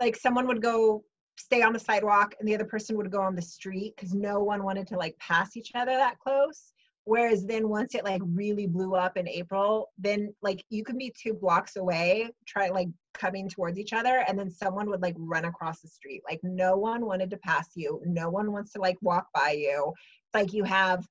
like 0.00 0.16
someone 0.16 0.46
would 0.46 0.62
go 0.62 1.02
stay 1.38 1.62
on 1.62 1.72
the 1.72 1.78
sidewalk 1.78 2.34
and 2.38 2.48
the 2.48 2.54
other 2.54 2.64
person 2.64 2.96
would 2.96 3.10
go 3.10 3.20
on 3.20 3.34
the 3.34 3.42
street 3.42 3.94
because 3.96 4.14
no 4.14 4.40
one 4.40 4.62
wanted 4.62 4.86
to 4.86 4.96
like 4.96 5.16
pass 5.18 5.56
each 5.56 5.70
other 5.74 5.92
that 5.92 6.18
close. 6.18 6.72
Whereas 7.04 7.46
then 7.46 7.68
once 7.68 7.94
it 7.94 8.04
like 8.04 8.20
really 8.24 8.66
blew 8.66 8.94
up 8.94 9.16
in 9.16 9.26
april 9.26 9.90
then 9.98 10.34
like 10.42 10.62
you 10.68 10.84
could 10.84 10.98
be 10.98 11.12
two 11.20 11.32
blocks 11.32 11.76
away 11.76 12.30
try 12.46 12.68
like 12.68 12.88
coming 13.14 13.48
towards 13.48 13.78
each 13.78 13.92
other 13.92 14.24
and 14.28 14.38
then 14.38 14.50
someone 14.50 14.88
would 14.88 15.02
like 15.02 15.16
run 15.18 15.46
across 15.46 15.80
the 15.80 15.88
street. 15.88 16.22
Like 16.28 16.40
no 16.42 16.76
one 16.76 17.06
wanted 17.06 17.30
to 17.30 17.36
pass 17.38 17.70
you. 17.74 18.02
No 18.04 18.30
one 18.30 18.52
wants 18.52 18.72
to 18.72 18.80
like 18.80 18.96
walk 19.00 19.26
by 19.34 19.52
you. 19.52 19.92
It's 20.26 20.34
like 20.34 20.52
you 20.52 20.64
have 20.64 21.06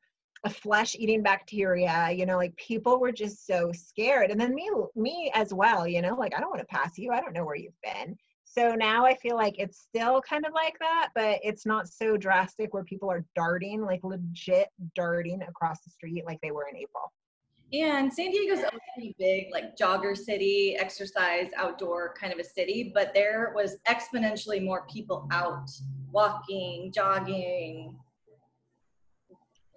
flesh 0.47 0.95
eating 0.97 1.21
bacteria 1.21 2.09
you 2.11 2.25
know 2.25 2.37
like 2.37 2.55
people 2.55 2.99
were 2.99 3.11
just 3.11 3.45
so 3.45 3.71
scared. 3.73 4.31
And 4.31 4.39
then 4.39 4.55
me 4.55 4.69
me 4.95 5.31
as 5.35 5.53
well 5.53 5.87
you 5.87 6.01
know 6.01 6.15
like 6.15 6.33
i 6.35 6.39
don't 6.39 6.49
want 6.49 6.61
to 6.61 6.67
pass 6.67 6.97
you. 6.97 7.11
I 7.11 7.19
don't 7.19 7.33
know 7.33 7.45
where 7.45 7.55
you've 7.55 7.81
been. 7.83 8.15
So 8.45 8.73
now 8.73 9.05
i 9.05 9.15
feel 9.15 9.35
like 9.35 9.55
it's 9.59 9.79
still 9.79 10.21
kind 10.21 10.45
of 10.45 10.53
like 10.53 10.77
that 10.79 11.09
but 11.13 11.39
it's 11.43 11.65
not 11.65 11.87
so 11.87 12.17
drastic 12.17 12.73
where 12.73 12.83
people 12.83 13.11
are 13.11 13.25
darting 13.35 13.81
like 13.81 13.99
legit 14.03 14.69
darting 14.95 15.41
across 15.43 15.81
the 15.81 15.89
street 15.89 16.23
like 16.25 16.39
they 16.41 16.51
were 16.51 16.67
in 16.71 16.77
april. 16.77 17.11
And 17.71 18.11
San 18.11 18.31
Diego's 18.31 18.59
a 18.59 18.71
pretty 18.95 19.15
big, 19.19 19.47
like 19.51 19.77
jogger 19.77 20.17
city, 20.17 20.75
exercise, 20.79 21.51
outdoor 21.55 22.15
kind 22.19 22.33
of 22.33 22.39
a 22.39 22.43
city, 22.43 22.91
but 22.93 23.13
there 23.13 23.51
was 23.55 23.77
exponentially 23.87 24.63
more 24.63 24.87
people 24.91 25.27
out 25.31 25.69
walking, 26.11 26.91
jogging. 26.91 27.95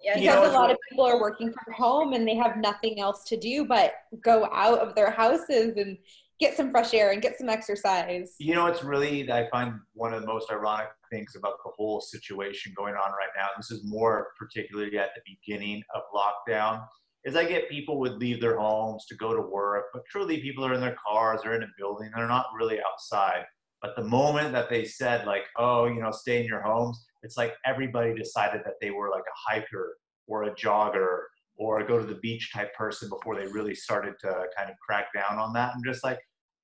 Yeah, 0.03 0.17
You 0.17 0.27
know, 0.27 0.41
because 0.41 0.49
a 0.49 0.53
lot 0.53 0.69
of 0.69 0.77
people 0.89 1.05
are 1.05 1.19
working 1.19 1.51
from 1.51 1.73
home 1.73 2.13
and 2.13 2.27
they 2.27 2.35
have 2.35 2.57
nothing 2.57 2.99
else 2.99 3.23
to 3.25 3.37
do 3.37 3.65
but 3.65 3.93
go 4.21 4.49
out 4.51 4.79
of 4.79 4.95
their 4.95 5.09
houses 5.09 5.77
and 5.77 5.97
get 6.39 6.57
some 6.57 6.71
fresh 6.71 6.93
air 6.93 7.11
and 7.11 7.21
get 7.21 7.37
some 7.37 7.47
exercise. 7.47 8.35
You 8.37 8.53
know, 8.53 8.65
it's 8.65 8.83
really, 8.83 9.31
I 9.31 9.47
find 9.49 9.79
one 9.93 10.13
of 10.13 10.21
the 10.21 10.27
most 10.27 10.51
ironic 10.51 10.87
things 11.09 11.35
about 11.37 11.53
the 11.63 11.71
whole 11.77 12.01
situation 12.01 12.73
going 12.75 12.95
on 12.95 13.11
right 13.11 13.29
now. 13.37 13.47
This 13.55 13.71
is 13.71 13.81
more 13.85 14.29
particularly 14.37 14.97
at 14.97 15.11
the 15.15 15.21
beginning 15.25 15.81
of 15.95 16.01
lockdown. 16.13 16.85
Is 17.23 17.37
I 17.37 17.45
get 17.45 17.69
people 17.69 17.97
would 18.01 18.17
leave 18.17 18.41
their 18.41 18.59
homes 18.59 19.05
to 19.05 19.15
go 19.15 19.33
to 19.33 19.41
work, 19.41 19.85
but 19.93 20.03
truly 20.09 20.41
people 20.41 20.65
are 20.65 20.73
in 20.73 20.81
their 20.81 20.97
cars, 21.07 21.39
they're 21.41 21.55
in 21.55 21.63
a 21.63 21.67
building, 21.77 22.11
they're 22.13 22.27
not 22.27 22.47
really 22.57 22.79
outside. 22.81 23.45
But 23.81 23.95
the 23.95 24.03
moment 24.03 24.51
that 24.51 24.69
they 24.69 24.83
said, 24.83 25.25
like, 25.25 25.43
oh, 25.57 25.85
you 25.85 26.01
know, 26.01 26.11
stay 26.11 26.41
in 26.41 26.45
your 26.45 26.61
homes, 26.61 27.05
it's 27.23 27.37
like 27.37 27.53
everybody 27.65 28.13
decided 28.13 28.61
that 28.65 28.75
they 28.81 28.91
were 28.91 29.09
like 29.09 29.23
a 29.23 29.51
hiker 29.51 29.97
or 30.27 30.43
a 30.43 30.55
jogger 30.55 31.19
or 31.57 31.79
a 31.79 31.87
go 31.87 31.99
to 31.99 32.05
the 32.05 32.19
beach 32.21 32.51
type 32.53 32.73
person 32.73 33.09
before 33.09 33.35
they 33.35 33.47
really 33.47 33.75
started 33.75 34.13
to 34.21 34.27
kind 34.57 34.69
of 34.69 34.75
crack 34.85 35.07
down 35.13 35.37
on 35.39 35.53
that. 35.53 35.71
I'm 35.75 35.83
just 35.83 36.03
like, 36.03 36.19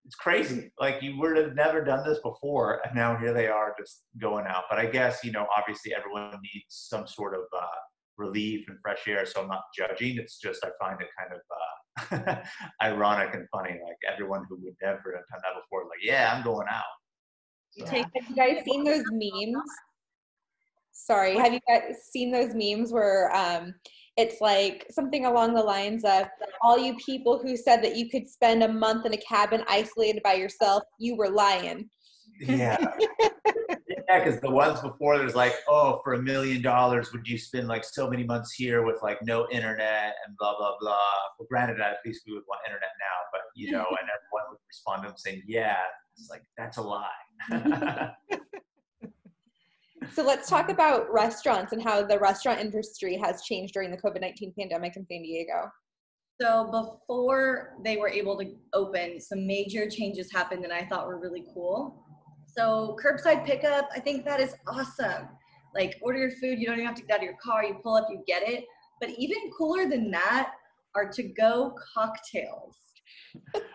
it's 0.06 0.15
crazy. 0.15 0.72
Like 0.80 1.02
you 1.04 1.19
would 1.19 1.38
have 1.38 1.56
never 1.56 1.84
done 1.84 2.04
this 2.08 2.19
before, 2.24 2.82
and 2.86 2.95
now 2.95 3.17
here 3.17 3.34
they 3.34 3.48
are 3.48 3.76
just 3.78 4.04
going 4.19 4.45
out. 4.48 4.63
But 4.69 4.80
I 4.80 4.86
guess 4.88 5.24
you 5.24 5.32
know, 5.32 5.45
obviously, 5.56 5.93
everyone 5.93 6.32
needs 6.41 6.65
some 6.69 7.06
sort 7.06 7.34
of 7.36 7.41
uh, 7.56 7.65
relief 8.17 8.65
and 8.69 8.78
fresh 8.82 9.08
air. 9.08 9.26
So 9.26 9.41
I'm 9.41 9.48
not 9.50 9.62
judging. 9.78 10.17
It's 10.17 10.39
just 10.39 10.63
I 10.65 10.69
find 10.84 11.00
it 11.02 11.10
kind 11.19 11.34
of 11.34 12.32
uh, 12.32 12.36
ironic 12.82 13.36
and 13.36 13.45
funny. 13.52 13.72
Like 13.72 13.98
everyone 14.12 14.45
who 14.50 14.56
would 14.63 14.76
never 14.82 15.15
have 15.15 15.26
done 15.32 15.41
that 15.43 15.62
before, 15.62 15.84
like, 15.84 16.00
yeah, 16.02 16.34
I'm 16.34 16.43
going 16.43 16.67
out. 16.72 16.84
You 17.76 17.86
So- 17.86 17.91
take 17.91 18.06
Have 18.15 18.30
you 18.30 18.36
guys 18.36 18.63
seen 18.65 18.84
those 18.84 19.04
memes? 19.12 19.63
Sorry, 20.91 21.38
have 21.38 21.54
you 21.54 21.60
guys 21.67 21.95
seen 22.12 22.32
those 22.32 22.54
memes 22.54 22.91
where 22.91 23.36
um, 23.36 23.73
it's 24.17 24.41
like 24.41 24.86
something 24.91 25.25
along 25.25 25.54
the 25.54 25.63
lines 25.63 26.04
of 26.04 26.28
all 26.62 26.78
you 26.78 26.95
people 26.97 27.39
who 27.39 27.56
said 27.56 27.82
that 27.84 27.95
you 27.95 28.10
could 28.10 28.28
spend 28.28 28.63
a 28.63 28.67
month 28.67 29.06
in 29.06 29.13
a 29.13 29.17
cabin 29.17 29.63
isolated 29.67 30.21
by 30.23 30.34
yourself, 30.34 30.84
you 30.99 31.15
were 31.15 31.30
lying. 31.30 31.89
Yeah. 32.41 32.78
yeah, 34.10 34.23
because 34.23 34.39
the 34.41 34.49
ones 34.49 34.82
before 34.82 35.17
there's 35.17 35.36
like, 35.36 35.56
oh, 35.67 36.02
for 36.04 36.13
a 36.13 36.21
million 36.21 36.62
dollars, 36.62 37.12
would 37.13 37.28
you 37.28 37.38
spend 37.38 37.67
like 37.67 37.84
so 37.84 38.10
many 38.10 38.23
months 38.23 38.54
here 38.54 38.86
with 38.86 39.02
like 39.02 39.19
no 39.23 39.47
internet 39.52 40.15
and 40.25 40.36
blah 40.38 40.58
blah 40.58 40.75
blah. 40.80 40.97
Well, 41.38 41.47
granted, 41.49 41.80
at 41.80 41.97
least 42.06 42.23
we 42.28 42.34
would 42.34 42.43
want 42.47 42.62
internet 42.65 42.89
now, 42.99 43.30
but 43.32 43.41
you 43.56 43.71
know, 43.71 43.86
and 43.89 44.10
everyone 44.10 44.52
would 44.52 44.60
respond 44.67 45.04
to 45.04 45.10
them 45.10 45.17
saying, 45.17 45.43
yeah. 45.47 45.78
It's 46.17 46.30
like 46.30 46.43
that's 46.58 46.78
a 46.78 46.82
lie. 46.82 47.08
So 50.13 50.24
let's 50.24 50.50
talk 50.50 50.69
about 50.69 51.12
restaurants 51.12 51.72
and 51.72 51.82
how 51.82 52.04
the 52.04 52.17
restaurant 52.19 52.60
industry 52.60 53.17
has 53.17 53.43
changed 53.43 53.74
during 53.74 53.91
the 53.91 53.98
COVID 53.98 54.22
19 54.22 54.54
pandemic 54.58 54.95
in 54.95 55.06
San 55.06 55.22
Diego. 55.22 55.72
So 56.41 56.69
before 56.72 57.76
they 57.84 57.98
were 57.98 58.10
able 58.10 58.38
to 58.39 58.56
open, 58.74 59.19
some 59.19 59.45
major 59.45 59.89
changes 59.89 60.32
happened 60.32 60.63
that 60.63 60.72
I 60.72 60.86
thought 60.86 61.06
were 61.06 61.19
really 61.19 61.45
cool. 61.54 62.04
So 62.48 62.98
curbside 63.04 63.45
pickup, 63.45 63.89
I 63.95 64.00
think 64.00 64.26
that 64.26 64.39
is 64.39 64.56
awesome. 64.67 65.28
Like 65.76 65.98
order 66.02 66.17
your 66.17 66.32
food, 66.32 66.60
you 66.60 66.65
don't 66.65 66.76
even 66.76 66.88
have 66.88 66.95
to 66.95 67.04
get 67.04 67.15
out 67.15 67.19
of 67.19 67.24
your 67.24 67.38
car, 67.43 67.63
you 67.63 67.76
pull 67.84 67.95
up, 67.95 68.08
you 68.10 68.24
get 68.26 68.48
it. 68.48 68.65
But 69.00 69.12
even 69.12 69.38
cooler 69.58 69.88
than 69.88 70.10
that 70.12 70.54
are 70.95 71.10
to 71.10 71.24
go 71.24 71.76
cocktails. 71.93 72.76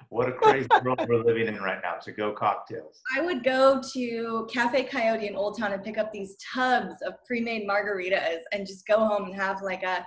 What 0.08 0.28
a 0.28 0.32
crazy 0.32 0.68
world 0.84 1.04
we're 1.08 1.24
living 1.24 1.48
in 1.48 1.56
right 1.56 1.80
now. 1.82 1.94
To 2.02 2.12
go 2.12 2.32
cocktails. 2.32 3.00
I 3.16 3.20
would 3.20 3.42
go 3.42 3.80
to 3.92 4.48
Cafe 4.52 4.84
Coyote 4.84 5.26
in 5.26 5.34
Old 5.34 5.58
Town 5.58 5.72
and 5.72 5.82
pick 5.82 5.98
up 5.98 6.12
these 6.12 6.36
tubs 6.54 6.94
of 7.06 7.14
pre-made 7.26 7.68
margaritas 7.68 8.40
and 8.52 8.66
just 8.66 8.86
go 8.86 8.98
home 8.98 9.24
and 9.24 9.34
have 9.34 9.62
like 9.62 9.82
a 9.82 10.04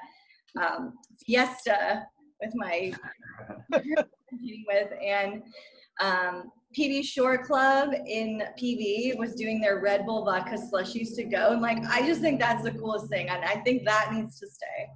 um, 0.62 0.94
fiesta 1.26 2.06
with 2.42 2.54
my 2.56 2.94
competing 4.30 4.66
with 4.68 4.90
and 5.04 5.44
um, 6.02 6.52
PB 6.78 7.04
Shore 7.04 7.38
Club 7.38 7.90
in 8.06 8.44
PB 8.60 9.18
was 9.18 9.36
doing 9.36 9.60
their 9.60 9.80
Red 9.80 10.06
Bull 10.06 10.26
vodka 10.26 10.58
slushies 10.58 11.16
to 11.16 11.24
go 11.24 11.52
and 11.52 11.62
like 11.62 11.80
I 11.90 12.06
just 12.06 12.22
think 12.22 12.40
that's 12.40 12.64
the 12.64 12.72
coolest 12.72 13.10
thing 13.10 13.30
and 13.30 13.44
I 13.44 13.56
think 13.62 13.84
that 13.86 14.14
needs 14.14 14.40
to 14.40 14.48
stay. 14.48 14.88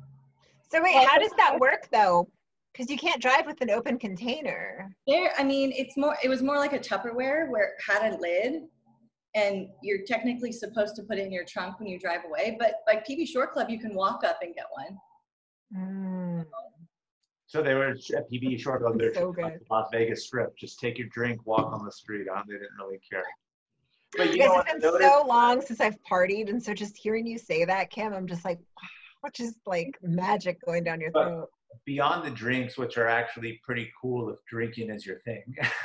So 0.71 0.81
wait, 0.81 1.05
how 1.07 1.17
does 1.17 1.31
that 1.37 1.59
work 1.59 1.87
though? 1.91 2.29
Because 2.73 2.89
you 2.89 2.97
can't 2.97 3.21
drive 3.21 3.45
with 3.45 3.59
an 3.61 3.69
open 3.69 3.99
container. 3.99 4.89
There, 5.07 5.31
I 5.37 5.43
mean, 5.43 5.73
it's 5.75 5.97
more. 5.97 6.15
It 6.23 6.29
was 6.29 6.41
more 6.41 6.57
like 6.57 6.73
a 6.73 6.79
Tupperware 6.79 7.49
where 7.49 7.65
it 7.65 7.73
had 7.85 8.13
a 8.13 8.17
lid, 8.17 8.63
and 9.35 9.67
you're 9.83 10.05
technically 10.07 10.51
supposed 10.53 10.95
to 10.95 11.03
put 11.03 11.17
it 11.17 11.25
in 11.25 11.31
your 11.33 11.43
trunk 11.45 11.79
when 11.79 11.89
you 11.89 11.99
drive 11.99 12.21
away. 12.25 12.55
But 12.59 12.75
like 12.87 13.05
PB 13.05 13.27
Shore 13.27 13.47
Club, 13.47 13.69
you 13.69 13.79
can 13.79 13.93
walk 13.93 14.23
up 14.23 14.39
and 14.41 14.55
get 14.55 14.65
one. 14.71 14.97
Mm. 15.77 16.45
So 17.47 17.61
they 17.61 17.73
were 17.73 17.89
at 17.89 18.31
PB 18.31 18.57
Shore 18.61 18.79
Club. 18.79 18.97
They're 18.97 19.13
So 19.13 19.33
good. 19.33 19.45
the 19.45 19.59
Las 19.69 19.89
Vegas 19.91 20.25
Strip. 20.25 20.55
Just 20.57 20.79
take 20.79 20.97
your 20.97 21.07
drink, 21.09 21.45
walk 21.45 21.73
on 21.73 21.83
the 21.83 21.91
street. 21.91 22.27
Huh? 22.33 22.43
They 22.47 22.53
didn't 22.53 22.69
really 22.79 23.01
care. 23.11 23.23
But 24.15 24.27
you 24.27 24.33
Because 24.33 24.47
know 24.47 24.59
it's 24.59 24.85
what? 24.85 24.99
Been 24.99 25.09
so 25.09 25.25
long 25.27 25.61
since 25.61 25.81
I've 25.81 25.97
partied, 26.09 26.49
and 26.49 26.63
so 26.63 26.73
just 26.73 26.95
hearing 26.97 27.27
you 27.27 27.37
say 27.37 27.65
that, 27.65 27.89
Kim, 27.89 28.13
I'm 28.13 28.27
just 28.27 28.45
like, 28.45 28.59
wow, 28.59 28.87
which 29.21 29.41
is 29.41 29.55
like 29.65 29.97
magic 30.01 30.57
going 30.65 30.85
down 30.85 31.01
your 31.01 31.11
But- 31.11 31.23
throat. 31.27 31.49
Beyond 31.85 32.25
the 32.25 32.31
drinks, 32.31 32.77
which 32.77 32.97
are 32.97 33.07
actually 33.07 33.59
pretty 33.63 33.91
cool 33.99 34.29
if 34.29 34.37
drinking 34.49 34.89
is 34.89 35.05
your 35.05 35.19
thing. 35.21 35.43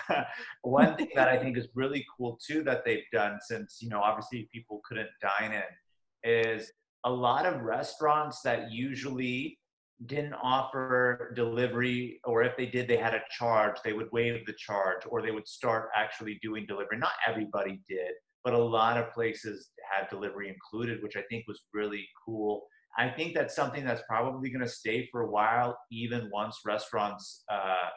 One 0.62 0.96
thing 0.96 1.10
that 1.14 1.28
I 1.28 1.38
think 1.38 1.56
is 1.56 1.68
really 1.74 2.04
cool 2.16 2.38
too 2.44 2.62
that 2.64 2.84
they've 2.84 3.04
done 3.12 3.38
since, 3.40 3.78
you 3.80 3.88
know, 3.88 4.00
obviously 4.00 4.48
people 4.52 4.80
couldn't 4.86 5.08
dine 5.20 5.52
in 5.52 6.30
is 6.30 6.72
a 7.04 7.10
lot 7.10 7.46
of 7.46 7.62
restaurants 7.62 8.40
that 8.42 8.70
usually 8.70 9.58
didn't 10.06 10.34
offer 10.34 11.32
delivery 11.34 12.20
or 12.24 12.42
if 12.42 12.54
they 12.56 12.66
did 12.66 12.86
they 12.88 12.96
had 12.96 13.14
a 13.14 13.22
charge. 13.30 13.76
They 13.84 13.92
would 13.92 14.12
waive 14.12 14.44
the 14.44 14.54
charge 14.58 15.02
or 15.08 15.22
they 15.22 15.30
would 15.30 15.48
start 15.48 15.88
actually 15.96 16.38
doing 16.42 16.66
delivery. 16.66 16.98
Not 16.98 17.12
everybody 17.26 17.80
did 17.88 18.12
but 18.46 18.54
a 18.54 18.58
lot 18.58 18.96
of 18.96 19.12
places 19.12 19.70
had 19.92 20.08
delivery 20.08 20.48
included 20.48 21.02
which 21.02 21.16
i 21.16 21.22
think 21.28 21.44
was 21.48 21.64
really 21.74 22.08
cool 22.24 22.64
I 22.98 23.08
think 23.08 23.34
that's 23.34 23.54
something 23.54 23.84
that's 23.84 24.02
probably 24.08 24.50
going 24.50 24.64
to 24.64 24.68
stay 24.68 25.08
for 25.12 25.22
a 25.22 25.30
while, 25.30 25.78
even 25.90 26.30
once 26.32 26.60
restaurants, 26.64 27.44
uh, 27.52 27.90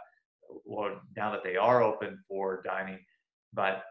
now 1.16 1.32
that 1.32 1.44
they 1.44 1.56
are 1.56 1.82
open 1.82 2.18
for 2.28 2.62
dining. 2.64 3.00
But 3.54 3.84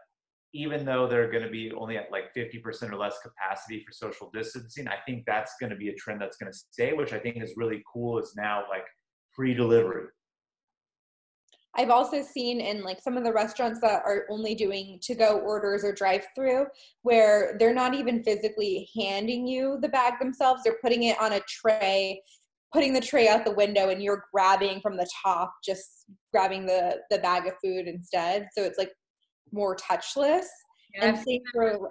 even 0.53 0.85
though 0.85 1.07
they're 1.07 1.31
going 1.31 1.43
to 1.43 1.49
be 1.49 1.71
only 1.73 1.97
at 1.97 2.11
like 2.11 2.33
50% 2.35 2.91
or 2.91 2.95
less 2.95 3.17
capacity 3.19 3.83
for 3.85 3.91
social 3.91 4.29
distancing, 4.33 4.87
I 4.87 4.95
think 5.05 5.23
that's 5.25 5.53
going 5.59 5.71
to 5.71 5.75
be 5.75 5.89
a 5.89 5.95
trend 5.95 6.21
that's 6.21 6.37
going 6.37 6.51
to 6.51 6.57
stay, 6.57 6.93
which 6.93 7.13
I 7.13 7.19
think 7.19 7.41
is 7.41 7.53
really 7.55 7.83
cool. 7.91 8.19
Is 8.19 8.33
now 8.35 8.63
like 8.69 8.85
free 9.35 9.53
delivery. 9.53 10.07
I've 11.75 11.91
also 11.91 12.21
seen 12.23 12.59
in 12.59 12.83
like 12.83 13.01
some 13.01 13.15
of 13.15 13.23
the 13.23 13.31
restaurants 13.31 13.79
that 13.81 14.01
are 14.05 14.25
only 14.29 14.55
doing 14.55 14.99
to 15.03 15.15
go 15.15 15.39
orders 15.39 15.83
or 15.83 15.93
drive 15.93 16.25
through 16.35 16.65
where 17.03 17.55
they're 17.59 17.73
not 17.73 17.93
even 17.93 18.23
physically 18.23 18.89
handing 18.99 19.47
you 19.47 19.77
the 19.81 19.89
bag 19.89 20.13
themselves. 20.19 20.61
They're 20.63 20.79
putting 20.81 21.03
it 21.03 21.21
on 21.21 21.33
a 21.33 21.41
tray, 21.41 22.21
putting 22.73 22.93
the 22.93 23.01
tray 23.01 23.27
out 23.27 23.45
the 23.45 23.53
window 23.53 23.89
and 23.89 24.01
you're 24.01 24.25
grabbing 24.33 24.81
from 24.81 24.97
the 24.97 25.07
top, 25.23 25.53
just 25.63 26.05
grabbing 26.33 26.65
the 26.65 26.97
the 27.11 27.19
bag 27.19 27.45
of 27.45 27.53
food 27.63 27.87
instead. 27.87 28.47
So 28.57 28.63
it's 28.63 28.79
like 28.79 28.91
more 29.51 29.75
touchless. 29.75 30.45
And 30.95 31.03
I've 31.15 31.23
same 31.23 31.41
for 31.53 31.89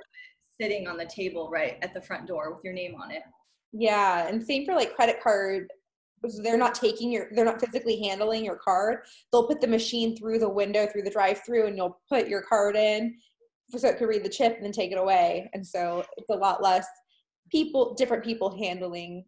sitting 0.61 0.89
on 0.89 0.97
the 0.97 1.07
table 1.07 1.51
right 1.53 1.79
at 1.83 1.95
the 1.95 2.03
front 2.03 2.27
door 2.27 2.53
with 2.53 2.65
your 2.65 2.73
name 2.73 2.97
on 3.01 3.13
it. 3.13 3.23
yeah, 3.73 4.27
and 4.27 4.43
same 4.43 4.65
for 4.65 4.75
like 4.75 4.97
credit 4.97 5.23
card 5.23 5.69
they're 6.43 6.59
not 6.59 6.75
taking 6.75 7.11
your 7.11 7.29
they're 7.33 7.45
not 7.45 7.61
physically 7.61 8.01
handling 8.03 8.45
your 8.45 8.57
card 8.57 9.01
they'll 9.33 9.47
put 9.47 9.61
the 9.61 9.67
machine 9.67 10.17
through 10.17 10.39
the 10.39 10.49
window 10.49 10.87
through 10.87 11.03
the 11.03 11.11
drive 11.11 11.41
through 11.45 11.67
and 11.67 11.77
you'll 11.77 12.01
put 12.09 12.29
your 12.29 12.43
card 12.43 12.77
in 12.77 13.15
so 13.77 13.89
it 13.89 13.99
can 13.99 14.07
read 14.07 14.25
the 14.25 14.29
chip 14.29 14.57
and 14.57 14.65
then 14.65 14.73
take 14.73 14.93
it 14.93 14.99
away 14.99 15.49
and 15.55 15.67
so 15.67 16.05
it's 16.17 16.31
a 16.31 16.35
lot 16.35 16.63
less 16.63 16.87
people 17.51 17.95
different 17.95 18.25
people 18.25 18.57
handling 18.59 19.25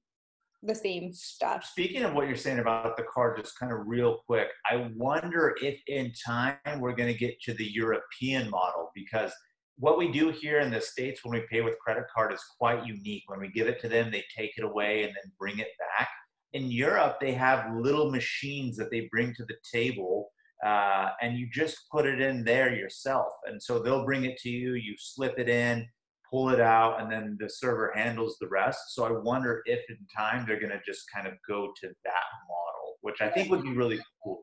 the 0.63 0.75
same 0.75 1.13
stuff 1.13 1.65
Speaking 1.65 2.03
of 2.03 2.13
what 2.13 2.29
you're 2.29 2.37
saying 2.37 2.59
about 2.59 2.97
the 2.99 3.03
card, 3.05 3.39
just 3.39 3.59
kind 3.59 3.73
of 3.73 3.79
real 3.87 4.19
quick, 4.27 4.49
I 4.71 4.91
wonder 4.95 5.55
if 5.63 5.81
in 5.87 6.13
time 6.27 6.59
we're 6.79 6.95
going 6.95 7.11
to 7.11 7.19
get 7.19 7.41
to 7.43 7.55
the 7.55 7.65
European 7.65 8.51
model 8.51 8.91
because 8.95 9.33
what 9.81 9.97
we 9.97 10.13
do 10.13 10.29
here 10.29 10.61
in 10.61 10.71
the 10.71 10.81
States 10.81 11.25
when 11.25 11.41
we 11.41 11.47
pay 11.51 11.63
with 11.63 11.79
credit 11.79 12.05
card 12.15 12.35
is 12.35 12.45
quite 12.59 12.87
unique. 12.87 13.25
When 13.27 13.41
we 13.41 13.49
give 13.49 13.67
it 13.67 13.81
to 13.81 13.89
them, 13.89 14.11
they 14.11 14.23
take 14.37 14.53
it 14.59 14.65
away 14.65 15.05
and 15.05 15.09
then 15.15 15.33
bring 15.39 15.59
it 15.59 15.69
back. 15.79 16.09
In 16.53 16.71
Europe, 16.71 17.19
they 17.21 17.33
have 17.33 17.75
little 17.77 18.11
machines 18.11 18.77
that 18.77 18.91
they 18.91 19.09
bring 19.11 19.35
to 19.35 19.45
the 19.45 19.57
table. 19.73 20.31
Uh, 20.65 21.11
and 21.23 21.39
you 21.39 21.49
just 21.51 21.89
put 21.91 22.05
it 22.05 22.21
in 22.21 22.45
there 22.45 22.75
yourself. 22.75 23.33
And 23.47 23.63
so 23.63 23.79
they'll 23.79 24.05
bring 24.05 24.25
it 24.25 24.37
to 24.39 24.51
you, 24.51 24.75
you 24.75 24.95
slip 24.99 25.39
it 25.39 25.49
in, 25.49 25.87
pull 26.31 26.51
it 26.51 26.61
out, 26.61 27.01
and 27.01 27.11
then 27.11 27.37
the 27.41 27.49
server 27.49 27.93
handles 27.95 28.37
the 28.41 28.49
rest. 28.49 28.79
So 28.95 29.05
I 29.05 29.11
wonder 29.11 29.63
if 29.65 29.81
in 29.89 29.97
time 30.15 30.45
they're 30.47 30.61
going 30.61 30.73
to 30.73 30.81
just 30.85 31.05
kind 31.15 31.27
of 31.27 31.35
go 31.49 31.73
to 31.81 31.89
that 31.89 32.27
model. 32.49 32.97
which 33.03 33.21
I 33.21 33.29
think 33.29 33.51
would 33.51 33.63
be 33.63 33.73
really 33.73 33.99
cool. 34.23 34.43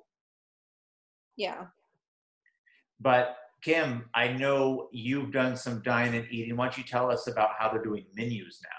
Yeah. 1.35 1.65
But 2.99 3.37
Kim, 3.61 4.05
I 4.15 4.29
know 4.29 4.89
you've 4.91 5.31
done 5.31 5.55
some 5.55 5.81
dine 5.83 6.13
and 6.13 6.27
eating. 6.31 6.55
Why 6.55 6.65
don't 6.65 6.77
you 6.77 6.83
tell 6.83 7.11
us 7.11 7.27
about 7.27 7.51
how 7.57 7.69
they're 7.69 7.83
doing 7.83 8.05
menus 8.15 8.59
now? 8.63 8.76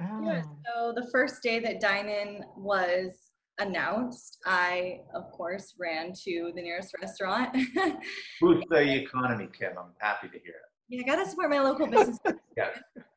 Yeah, 0.00 0.42
Oh. 0.44 0.56
so 0.66 0.92
the 1.00 1.08
first 1.10 1.42
day 1.42 1.58
that 1.60 1.80
Dine 1.80 2.08
In 2.08 2.44
was 2.56 3.12
announced, 3.58 4.38
I, 4.46 5.00
of 5.14 5.30
course, 5.32 5.74
ran 5.78 6.12
to 6.24 6.52
the 6.54 6.62
nearest 6.62 6.94
restaurant. 7.00 7.54
Boost 8.40 8.66
the 8.70 9.02
economy, 9.02 9.48
Kim. 9.56 9.72
I'm 9.78 9.92
happy 9.98 10.28
to 10.28 10.38
hear 10.38 10.54
it. 10.54 10.70
yeah, 10.88 11.02
I 11.02 11.04
gotta 11.16 11.28
support 11.28 11.50
my 11.50 11.60
local 11.60 11.86
business. 11.86 12.18
Yeah. 12.56 12.70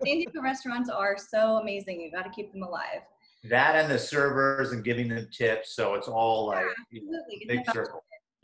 San 0.06 0.18
Diego 0.18 0.42
restaurants 0.42 0.90
are 0.90 1.18
so 1.18 1.58
amazing. 1.58 2.00
You 2.00 2.12
gotta 2.12 2.30
keep 2.30 2.52
them 2.54 2.64
alive. 2.64 3.02
That 3.50 3.76
and 3.76 3.92
the 3.92 4.00
servers 4.00 4.72
and 4.72 4.84
giving 4.86 5.10
them 5.10 5.28
tips, 5.36 5.76
so 5.76 5.96
it's 5.96 6.08
all 6.08 6.46
like 6.48 6.66
you 6.92 7.10
know, 7.10 7.20
big 7.48 7.60
circle. 7.74 8.02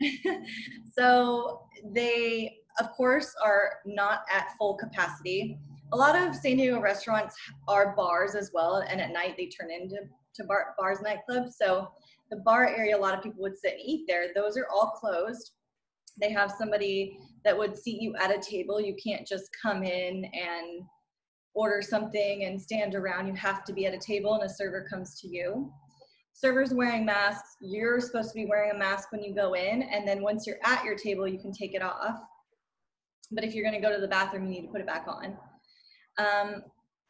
so 0.98 1.62
they, 1.94 2.56
of 2.80 2.90
course, 2.92 3.34
are 3.42 3.78
not 3.86 4.22
at 4.34 4.48
full 4.58 4.74
capacity. 4.76 5.58
A 5.92 5.96
lot 5.96 6.16
of 6.16 6.36
San 6.36 6.56
Diego 6.56 6.80
restaurants 6.80 7.34
are 7.66 7.94
bars 7.96 8.34
as 8.36 8.52
well, 8.54 8.84
and 8.88 9.00
at 9.00 9.12
night 9.12 9.34
they 9.36 9.46
turn 9.46 9.70
into 9.70 9.96
to 10.36 10.44
bar, 10.44 10.74
bars, 10.78 10.98
nightclubs. 10.98 11.52
So 11.60 11.88
the 12.30 12.36
bar 12.44 12.68
area, 12.68 12.96
a 12.96 13.00
lot 13.00 13.16
of 13.16 13.24
people 13.24 13.42
would 13.42 13.58
sit 13.58 13.72
and 13.72 13.82
eat 13.84 14.04
there. 14.06 14.26
Those 14.34 14.56
are 14.56 14.68
all 14.72 14.90
closed. 14.90 15.50
They 16.20 16.30
have 16.30 16.52
somebody 16.56 17.18
that 17.44 17.56
would 17.56 17.76
seat 17.76 18.00
you 18.00 18.14
at 18.16 18.30
a 18.30 18.40
table. 18.40 18.80
You 18.80 18.94
can't 19.04 19.26
just 19.26 19.48
come 19.60 19.82
in 19.82 20.24
and 20.26 20.82
order 21.54 21.82
something 21.82 22.44
and 22.44 22.60
stand 22.60 22.94
around. 22.94 23.26
You 23.26 23.34
have 23.34 23.64
to 23.64 23.72
be 23.72 23.86
at 23.86 23.94
a 23.94 23.98
table, 23.98 24.34
and 24.34 24.44
a 24.44 24.48
server 24.48 24.86
comes 24.88 25.20
to 25.20 25.28
you 25.28 25.72
servers 26.32 26.72
wearing 26.72 27.04
masks 27.04 27.56
you're 27.60 28.00
supposed 28.00 28.30
to 28.30 28.34
be 28.34 28.46
wearing 28.46 28.70
a 28.70 28.78
mask 28.78 29.12
when 29.12 29.22
you 29.22 29.34
go 29.34 29.54
in 29.54 29.82
and 29.82 30.08
then 30.08 30.22
once 30.22 30.46
you're 30.46 30.56
at 30.64 30.82
your 30.84 30.94
table 30.94 31.28
you 31.28 31.38
can 31.38 31.52
take 31.52 31.74
it 31.74 31.82
off 31.82 32.18
but 33.30 33.44
if 33.44 33.54
you're 33.54 33.64
going 33.68 33.78
to 33.78 33.86
go 33.86 33.94
to 33.94 34.00
the 34.00 34.08
bathroom 34.08 34.44
you 34.44 34.50
need 34.50 34.66
to 34.66 34.72
put 34.72 34.80
it 34.80 34.86
back 34.86 35.04
on 35.06 35.36
um, 36.20 36.62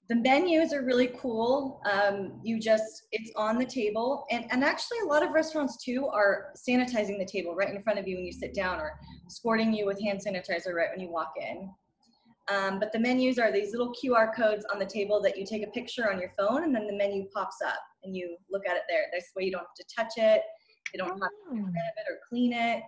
the 0.09 0.17
menus 0.17 0.73
are 0.73 0.83
really 0.85 1.11
cool 1.21 1.81
um, 1.91 2.41
you 2.43 2.59
just 2.59 3.05
it's 3.13 3.31
on 3.37 3.59
the 3.59 3.65
table 3.65 4.27
and, 4.31 4.45
and 4.51 4.65
actually 4.65 4.99
a 5.05 5.07
lot 5.07 5.23
of 5.23 5.31
restaurants 5.33 5.83
too 5.83 6.07
are 6.07 6.53
sanitizing 6.57 7.19
the 7.19 7.29
table 7.31 7.55
right 7.55 7.75
in 7.75 7.83
front 7.83 7.99
of 7.99 8.09
you 8.09 8.17
when 8.17 8.25
you 8.25 8.33
sit 8.33 8.55
down 8.55 8.81
or 8.81 8.99
squirting 9.29 9.73
you 9.73 9.87
with 9.87 10.01
hand 10.03 10.21
sanitizer 10.25 10.75
right 10.75 10.89
when 10.91 11.01
you 11.01 11.11
walk 11.11 11.33
in 11.41 11.71
um, 12.51 12.81
but 12.81 12.93
the 12.93 12.99
menus 12.99 13.39
are 13.39 13.53
these 13.53 13.73
little 13.73 13.93
QR 13.93 14.35
codes 14.35 14.65
on 14.73 14.79
the 14.79 14.87
table 14.87 15.21
that 15.23 15.39
you 15.39 15.47
take 15.47 15.63
a 15.63 15.71
picture 15.71 16.11
on 16.11 16.19
your 16.19 16.31
phone 16.37 16.65
and 16.65 16.75
then 16.75 16.87
the 16.87 16.93
menu 16.93 17.29
pops 17.33 17.57
up 17.65 17.79
and 18.03 18.17
you 18.17 18.37
look 18.51 18.63
at 18.69 18.77
it 18.77 18.83
there. 18.89 19.05
This 19.13 19.31
way 19.37 19.45
you 19.45 19.53
don't 19.53 19.61
have 19.61 19.75
to 19.77 19.85
touch 19.95 20.13
it. 20.17 20.43
You 20.93 20.99
don't 20.99 21.11
have 21.11 21.19
to 21.19 21.55
get 21.55 21.65
rid 21.65 21.69
of 21.69 21.75
it 21.75 22.11
or 22.11 22.19
clean 22.29 22.53
it. 22.53 22.83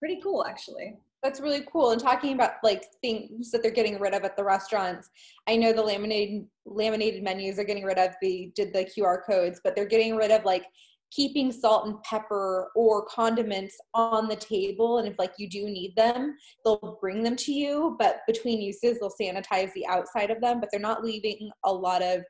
Pretty 0.00 0.20
cool 0.20 0.44
actually. 0.44 0.98
That's 1.24 1.40
really 1.40 1.64
cool. 1.72 1.92
And 1.92 2.00
talking 2.00 2.34
about 2.34 2.52
like 2.62 2.84
things 3.00 3.50
that 3.50 3.62
they're 3.62 3.70
getting 3.70 3.98
rid 3.98 4.12
of 4.12 4.24
at 4.24 4.36
the 4.36 4.44
restaurants, 4.44 5.08
I 5.48 5.56
know 5.56 5.72
the 5.72 5.82
laminated 5.82 6.46
laminated 6.66 7.22
menus 7.22 7.58
are 7.58 7.64
getting 7.64 7.84
rid 7.84 7.96
of 7.96 8.10
the 8.20 8.52
did 8.54 8.74
the 8.74 8.84
QR 8.84 9.24
codes, 9.26 9.58
but 9.64 9.74
they're 9.74 9.86
getting 9.86 10.16
rid 10.16 10.30
of 10.30 10.44
like 10.44 10.66
keeping 11.10 11.50
salt 11.50 11.86
and 11.86 12.02
pepper 12.02 12.70
or 12.76 13.06
condiments 13.06 13.74
on 13.94 14.28
the 14.28 14.36
table. 14.36 14.98
And 14.98 15.08
if 15.08 15.18
like 15.18 15.32
you 15.38 15.48
do 15.48 15.64
need 15.64 15.96
them, 15.96 16.36
they'll 16.62 16.98
bring 17.00 17.22
them 17.22 17.36
to 17.36 17.52
you. 17.52 17.96
But 17.98 18.18
between 18.26 18.60
uses, 18.60 18.98
they'll 19.00 19.10
sanitize 19.18 19.72
the 19.72 19.86
outside 19.86 20.30
of 20.30 20.42
them. 20.42 20.60
But 20.60 20.68
they're 20.70 20.78
not 20.78 21.02
leaving 21.02 21.50
a 21.64 21.72
lot 21.72 22.02
of 22.02 22.20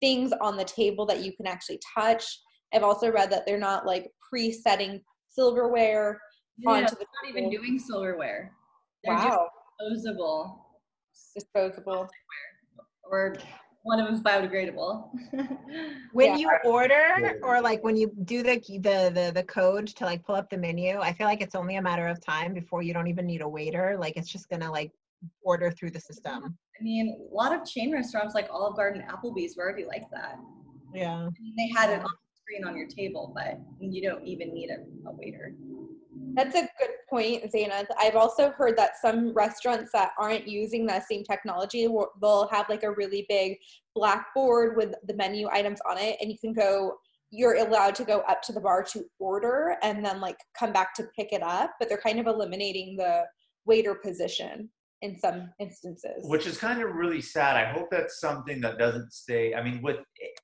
things 0.00 0.32
on 0.40 0.56
the 0.56 0.64
table 0.64 1.06
that 1.06 1.22
you 1.22 1.32
can 1.36 1.46
actually 1.46 1.78
touch. 1.96 2.24
I've 2.74 2.82
also 2.82 3.12
read 3.12 3.30
that 3.30 3.46
they're 3.46 3.58
not 3.58 3.86
like 3.86 4.10
pre-setting 4.28 5.02
silverware 5.28 6.20
Yeah, 6.62 6.70
onto 6.70 6.96
they're 6.96 6.98
the 7.00 7.06
not 7.22 7.30
even 7.36 7.50
doing 7.50 7.78
silverware. 7.78 8.52
They're 9.04 9.14
just 9.16 9.26
Wow, 9.28 9.48
disposable 9.78 10.66
disposable. 11.34 12.08
or 13.04 13.34
one 13.82 13.98
of 13.98 14.06
them 14.06 14.14
is 14.14 14.20
biodegradable. 14.20 15.10
When 16.12 16.26
Yeah. 16.26 16.36
you 16.38 16.50
order 16.64 17.38
or 17.42 17.60
like 17.60 17.84
when 17.84 17.96
you 17.96 18.12
do 18.24 18.42
the, 18.42 18.56
the 18.58 19.10
the 19.14 19.32
the 19.32 19.44
code 19.44 19.86
to 19.88 20.04
like 20.04 20.24
pull 20.24 20.34
up 20.34 20.50
the 20.50 20.58
menu, 20.58 20.98
I 20.98 21.12
feel 21.12 21.26
like 21.26 21.40
it's 21.40 21.54
only 21.54 21.76
a 21.76 21.82
matter 21.82 22.06
of 22.08 22.20
time 22.20 22.52
before 22.52 22.82
you 22.82 22.92
don't 22.92 23.06
even 23.06 23.26
need 23.26 23.42
a 23.42 23.48
waiter. 23.48 23.96
Like 23.98 24.16
it's 24.16 24.28
just 24.28 24.48
gonna 24.48 24.70
like 24.70 24.90
order 25.42 25.70
through 25.70 25.92
the 25.92 26.00
system. 26.00 26.58
I 26.78 26.82
mean, 26.82 27.28
a 27.30 27.34
lot 27.34 27.54
of 27.54 27.64
chain 27.64 27.92
restaurants 27.92 28.34
like 28.34 28.48
Olive 28.50 28.74
Garden, 28.76 29.02
Applebee's 29.08 29.56
were 29.56 29.62
already 29.64 29.84
like 29.84 30.10
that. 30.12 30.36
Yeah. 30.92 31.14
I 31.28 31.40
mean, 31.40 31.54
they 31.56 31.68
had 31.78 31.90
it 31.90 32.00
on 32.00 32.10
the 32.10 32.32
screen 32.40 32.64
on 32.66 32.76
your 32.76 32.88
table, 32.88 33.32
but 33.34 33.60
you 33.80 34.02
don't 34.02 34.26
even 34.26 34.52
need 34.52 34.70
a, 34.70 34.78
a 35.08 35.12
waiter. 35.12 35.54
That's 36.34 36.54
a 36.54 36.68
good 36.78 36.90
point, 37.08 37.50
Zaina. 37.52 37.86
I've 37.98 38.16
also 38.16 38.50
heard 38.50 38.76
that 38.76 38.92
some 39.00 39.32
restaurants 39.32 39.90
that 39.92 40.12
aren't 40.18 40.46
using 40.46 40.86
that 40.86 41.06
same 41.08 41.24
technology 41.24 41.86
will 41.88 42.10
they'll 42.20 42.48
have 42.48 42.68
like 42.68 42.82
a 42.82 42.90
really 42.90 43.26
big 43.28 43.56
blackboard 43.94 44.76
with 44.76 44.94
the 45.06 45.14
menu 45.14 45.48
items 45.50 45.80
on 45.88 45.98
it, 45.98 46.16
and 46.20 46.30
you 46.30 46.38
can 46.38 46.52
go. 46.52 46.94
You're 47.32 47.58
allowed 47.58 47.94
to 47.94 48.02
go 48.02 48.24
up 48.28 48.42
to 48.42 48.52
the 48.52 48.60
bar 48.60 48.82
to 48.92 49.04
order 49.20 49.76
and 49.84 50.04
then 50.04 50.20
like 50.20 50.36
come 50.58 50.72
back 50.72 50.94
to 50.94 51.04
pick 51.16 51.32
it 51.32 51.44
up, 51.44 51.70
but 51.78 51.88
they're 51.88 51.96
kind 51.96 52.18
of 52.18 52.26
eliminating 52.26 52.96
the 52.96 53.22
waiter 53.64 53.94
position 53.94 54.68
in 55.02 55.18
some 55.18 55.50
instances. 55.58 56.24
which 56.24 56.46
is 56.46 56.58
kind 56.58 56.82
of 56.82 56.94
really 56.94 57.20
sad. 57.20 57.56
I 57.56 57.72
hope 57.72 57.88
that's 57.90 58.20
something 58.20 58.60
that 58.60 58.78
doesn't 58.78 59.12
stay. 59.12 59.54
I 59.54 59.62
mean, 59.62 59.80
with 59.82 59.96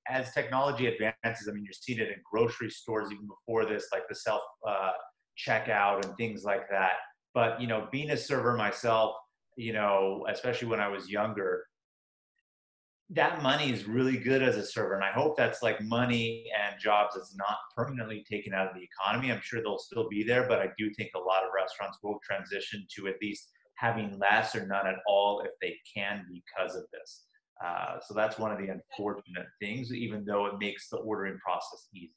as 0.09 0.33
technology 0.33 0.87
advances, 0.87 1.49
I 1.49 1.53
mean, 1.53 1.65
you're 1.65 1.73
seeing 1.73 1.99
it 1.99 2.09
in 2.09 2.17
grocery 2.25 2.71
stores 2.71 3.09
even 3.13 3.27
before 3.27 3.67
this, 3.67 3.89
like 3.93 4.03
the 4.09 4.15
self 4.15 4.41
uh, 4.67 4.93
checkout 5.37 6.05
and 6.05 6.17
things 6.17 6.45
like 6.45 6.69
that. 6.71 6.93
But 7.35 7.61
you 7.61 7.67
know, 7.67 7.89
being 7.93 8.11
a 8.11 8.17
server 8.17 8.57
myself, 8.57 9.15
you 9.57 9.73
know, 9.73 10.27
especially 10.29 10.69
when 10.69 10.81
I 10.81 10.89
was 10.89 11.11
younger, 11.11 11.65
that 13.11 13.43
money 13.43 13.71
is 13.71 13.87
really 13.87 14.17
good 14.17 14.43
as 14.43 14.57
a 14.57 14.67
server, 14.67 14.95
and 14.95 15.05
I 15.05 15.13
hope 15.13 15.37
that's 15.37 15.63
like 15.63 15.81
money 15.81 16.47
and 16.59 16.81
jobs 16.81 17.15
that's 17.15 17.37
not 17.37 17.57
permanently 17.77 18.25
taken 18.29 18.53
out 18.53 18.69
of 18.69 18.75
the 18.75 18.83
economy. 18.83 19.31
I'm 19.31 19.41
sure 19.43 19.63
they'll 19.63 19.79
still 19.79 20.09
be 20.09 20.25
there, 20.25 20.49
but 20.49 20.61
I 20.61 20.71
do 20.77 20.93
think 20.95 21.11
a 21.15 21.19
lot 21.19 21.45
of 21.45 21.51
restaurants 21.55 21.99
will 22.03 22.19
transition 22.25 22.85
to 22.97 23.07
at 23.07 23.15
least 23.23 23.51
having 23.77 24.19
less 24.19 24.57
or 24.57 24.67
none 24.67 24.87
at 24.87 24.97
all 25.07 25.43
if 25.43 25.53
they 25.61 25.77
can 25.95 26.27
because 26.33 26.75
of 26.75 26.85
this. 26.93 27.27
Uh, 27.65 27.99
so 28.07 28.15
that's 28.15 28.39
one 28.39 28.53
of 28.53 28.59
the 28.59 28.69
unfortunate 28.69 29.47
things, 29.61 29.93
even 29.93 30.25
though 30.25 30.47
it 30.47 30.59
makes 30.59 30.89
the 30.89 30.99
ordering 30.99 31.39
process 31.39 31.89
easier. 31.95 32.11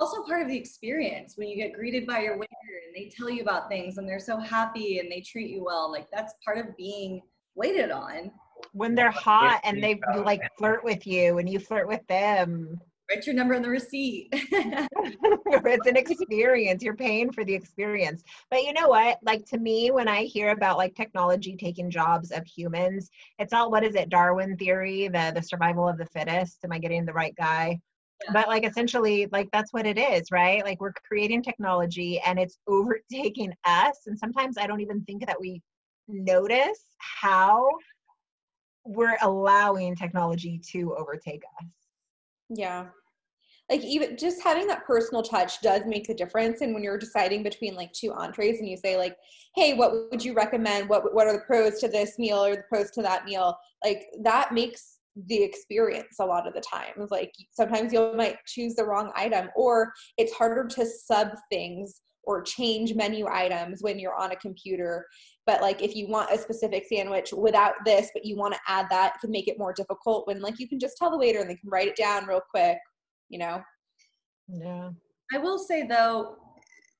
Also, 0.00 0.22
part 0.22 0.40
of 0.40 0.48
the 0.48 0.56
experience 0.56 1.36
when 1.36 1.46
you 1.46 1.56
get 1.56 1.74
greeted 1.74 2.06
by 2.06 2.20
your 2.20 2.38
waiter 2.38 2.48
and 2.86 2.96
they 2.96 3.10
tell 3.14 3.28
you 3.28 3.42
about 3.42 3.68
things 3.68 3.98
and 3.98 4.08
they're 4.08 4.18
so 4.18 4.38
happy 4.38 4.98
and 4.98 5.12
they 5.12 5.20
treat 5.20 5.50
you 5.50 5.62
well. 5.62 5.92
Like 5.92 6.10
that's 6.10 6.32
part 6.42 6.56
of 6.56 6.74
being 6.74 7.20
waited 7.54 7.90
on. 7.90 8.32
When 8.72 8.94
they're 8.94 9.10
hot 9.10 9.60
and 9.62 9.82
they 9.82 10.00
like 10.24 10.40
flirt 10.56 10.82
with 10.82 11.06
you 11.06 11.36
and 11.36 11.46
you 11.48 11.58
flirt 11.58 11.86
with 11.86 12.06
them. 12.06 12.80
Write 13.10 13.26
your 13.26 13.34
number 13.34 13.54
on 13.54 13.60
the 13.60 13.68
receipt. 13.68 14.28
it's 14.32 15.86
an 15.86 15.96
experience. 15.96 16.82
You're 16.82 16.96
paying 16.96 17.30
for 17.30 17.44
the 17.44 17.52
experience. 17.52 18.22
But 18.50 18.62
you 18.62 18.72
know 18.72 18.88
what? 18.88 19.18
Like 19.22 19.44
to 19.46 19.58
me, 19.58 19.90
when 19.90 20.08
I 20.08 20.22
hear 20.22 20.50
about 20.50 20.78
like 20.78 20.94
technology 20.94 21.56
taking 21.56 21.90
jobs 21.90 22.30
of 22.30 22.46
humans, 22.46 23.10
it's 23.38 23.52
all 23.52 23.70
what 23.70 23.84
is 23.84 23.96
it? 23.96 24.08
Darwin 24.08 24.56
theory, 24.56 25.08
the 25.08 25.32
the 25.34 25.42
survival 25.42 25.86
of 25.86 25.98
the 25.98 26.06
fittest. 26.06 26.64
Am 26.64 26.72
I 26.72 26.78
getting 26.78 27.04
the 27.04 27.12
right 27.12 27.34
guy? 27.34 27.80
Yeah. 28.24 28.32
But 28.32 28.48
like 28.48 28.66
essentially, 28.66 29.28
like 29.32 29.48
that's 29.52 29.72
what 29.72 29.86
it 29.86 29.98
is, 29.98 30.30
right? 30.30 30.64
Like 30.64 30.80
we're 30.80 30.92
creating 31.06 31.42
technology 31.42 32.20
and 32.20 32.38
it's 32.38 32.58
overtaking 32.66 33.52
us. 33.64 33.98
And 34.06 34.18
sometimes 34.18 34.58
I 34.58 34.66
don't 34.66 34.80
even 34.80 35.02
think 35.04 35.26
that 35.26 35.40
we 35.40 35.62
notice 36.08 36.84
how 36.98 37.68
we're 38.84 39.16
allowing 39.22 39.94
technology 39.94 40.60
to 40.72 40.94
overtake 40.96 41.42
us. 41.60 41.68
Yeah. 42.48 42.86
Like 43.70 43.84
even 43.84 44.16
just 44.16 44.42
having 44.42 44.66
that 44.66 44.84
personal 44.84 45.22
touch 45.22 45.60
does 45.60 45.82
make 45.86 46.08
a 46.08 46.14
difference. 46.14 46.60
And 46.60 46.74
when 46.74 46.82
you're 46.82 46.98
deciding 46.98 47.44
between 47.44 47.76
like 47.76 47.92
two 47.92 48.12
entrees 48.12 48.58
and 48.58 48.68
you 48.68 48.76
say 48.76 48.96
like, 48.96 49.16
hey, 49.54 49.74
what 49.74 50.10
would 50.10 50.24
you 50.24 50.34
recommend? 50.34 50.88
What 50.88 51.14
what 51.14 51.28
are 51.28 51.32
the 51.32 51.44
pros 51.46 51.78
to 51.80 51.88
this 51.88 52.18
meal 52.18 52.44
or 52.44 52.56
the 52.56 52.64
pros 52.68 52.90
to 52.92 53.02
that 53.02 53.24
meal? 53.24 53.56
Like 53.84 54.06
that 54.22 54.52
makes 54.52 54.98
the 55.26 55.42
experience 55.42 56.16
a 56.20 56.24
lot 56.24 56.46
of 56.46 56.54
the 56.54 56.60
times. 56.60 57.10
Like 57.10 57.32
sometimes 57.52 57.92
you 57.92 58.12
might 58.14 58.36
choose 58.46 58.74
the 58.74 58.84
wrong 58.84 59.12
item 59.14 59.48
or 59.56 59.92
it's 60.16 60.32
harder 60.32 60.66
to 60.66 60.86
sub 60.86 61.28
things 61.50 62.00
or 62.24 62.42
change 62.42 62.94
menu 62.94 63.26
items 63.28 63.82
when 63.82 63.98
you're 63.98 64.14
on 64.14 64.32
a 64.32 64.36
computer. 64.36 65.06
But 65.46 65.62
like 65.62 65.82
if 65.82 65.96
you 65.96 66.08
want 66.08 66.30
a 66.30 66.38
specific 66.38 66.84
sandwich 66.86 67.32
without 67.32 67.74
this, 67.84 68.10
but 68.14 68.24
you 68.24 68.36
want 68.36 68.54
to 68.54 68.60
add 68.68 68.86
that, 68.90 69.14
it 69.16 69.20
can 69.20 69.30
make 69.30 69.48
it 69.48 69.58
more 69.58 69.72
difficult 69.72 70.26
when 70.26 70.40
like 70.40 70.58
you 70.58 70.68
can 70.68 70.78
just 70.78 70.96
tell 70.96 71.10
the 71.10 71.18
waiter 71.18 71.40
and 71.40 71.50
they 71.50 71.56
can 71.56 71.70
write 71.70 71.88
it 71.88 71.96
down 71.96 72.26
real 72.26 72.42
quick, 72.50 72.78
you 73.28 73.38
know? 73.38 73.62
Yeah. 74.48 74.90
I 75.32 75.38
will 75.38 75.58
say 75.58 75.86
though, 75.86 76.36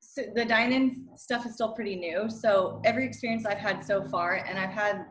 so 0.01 0.23
the 0.35 0.45
dine-in 0.45 1.09
stuff 1.17 1.47
is 1.47 1.55
still 1.55 1.73
pretty 1.73 1.95
new. 1.95 2.29
So 2.29 2.81
every 2.85 3.07
experience 3.07 3.47
I've 3.47 3.59
had 3.59 3.85
so 3.85 4.03
far, 4.03 4.45
and 4.49 4.59
I've 4.59 4.71
had 4.71 5.05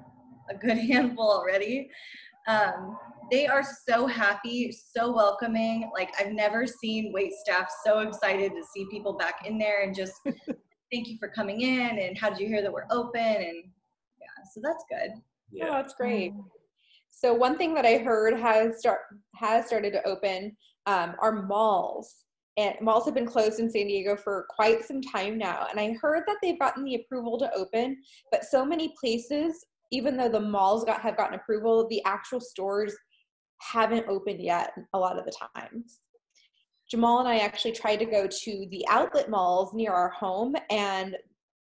a 0.50 0.56
good 0.56 0.78
handful 0.91 1.32
already, 1.32 1.89
um, 2.49 2.97
they 3.31 3.45
are 3.45 3.63
so 3.63 4.07
happy, 4.07 4.71
so 4.71 5.12
welcoming. 5.12 5.89
Like 5.93 6.09
I've 6.19 6.31
never 6.31 6.65
seen 6.65 7.12
wait 7.13 7.33
staff 7.33 7.69
so 7.85 7.99
excited 7.99 8.51
to 8.53 8.63
see 8.73 8.88
people 8.89 9.13
back 9.13 9.45
in 9.45 9.57
there 9.59 9.83
and 9.83 9.95
just 9.95 10.13
thank 10.91 11.07
you 11.07 11.17
for 11.19 11.29
coming 11.29 11.62
in 11.62 11.99
and 11.99 12.17
how 12.17 12.29
did 12.29 12.39
you 12.39 12.47
hear 12.47 12.63
that 12.63 12.73
we're 12.73 12.88
open 12.89 13.21
and 13.21 13.63
yeah, 14.19 14.43
so 14.53 14.62
that's 14.63 14.83
good. 14.89 15.12
Oh, 15.63 15.73
that's 15.73 15.93
great. 15.93 16.33
So 17.12 17.33
one 17.33 17.57
thing 17.57 17.73
that 17.75 17.85
I 17.85 17.97
heard 17.97 18.39
has 18.39 18.79
start 18.79 19.01
has 19.35 19.67
started 19.67 19.93
to 19.93 20.07
open 20.07 20.55
um, 20.85 21.15
are 21.21 21.43
malls. 21.43 22.15
And 22.57 22.75
malls 22.81 23.05
have 23.05 23.13
been 23.13 23.25
closed 23.25 23.59
in 23.59 23.69
San 23.69 23.88
Diego 23.88 24.17
for 24.17 24.45
quite 24.49 24.83
some 24.83 25.01
time 25.01 25.38
now. 25.38 25.67
And 25.69 25.79
I 25.79 25.93
heard 26.01 26.23
that 26.27 26.38
they've 26.41 26.59
gotten 26.59 26.83
the 26.83 26.95
approval 26.95 27.38
to 27.39 27.53
open, 27.53 27.97
but 28.31 28.43
so 28.43 28.65
many 28.65 28.93
places, 28.99 29.65
even 29.91 30.17
though 30.17 30.30
the 30.30 30.39
malls 30.39 30.84
got 30.84 31.02
have 31.02 31.17
gotten 31.17 31.36
approval, 31.36 31.88
the 31.89 32.04
actual 32.06 32.39
stores 32.39 32.95
haven't 33.62 34.08
opened 34.08 34.41
yet 34.41 34.71
a 34.93 34.99
lot 34.99 35.17
of 35.17 35.25
the 35.25 35.34
times. 35.56 35.99
Jamal 36.89 37.19
and 37.19 37.28
I 37.28 37.39
actually 37.39 37.73
tried 37.73 37.97
to 37.97 38.06
go 38.06 38.28
to 38.28 38.67
the 38.71 38.86
outlet 38.89 39.30
malls 39.30 39.73
near 39.73 39.91
our 39.91 40.10
home 40.10 40.56
and 40.71 41.15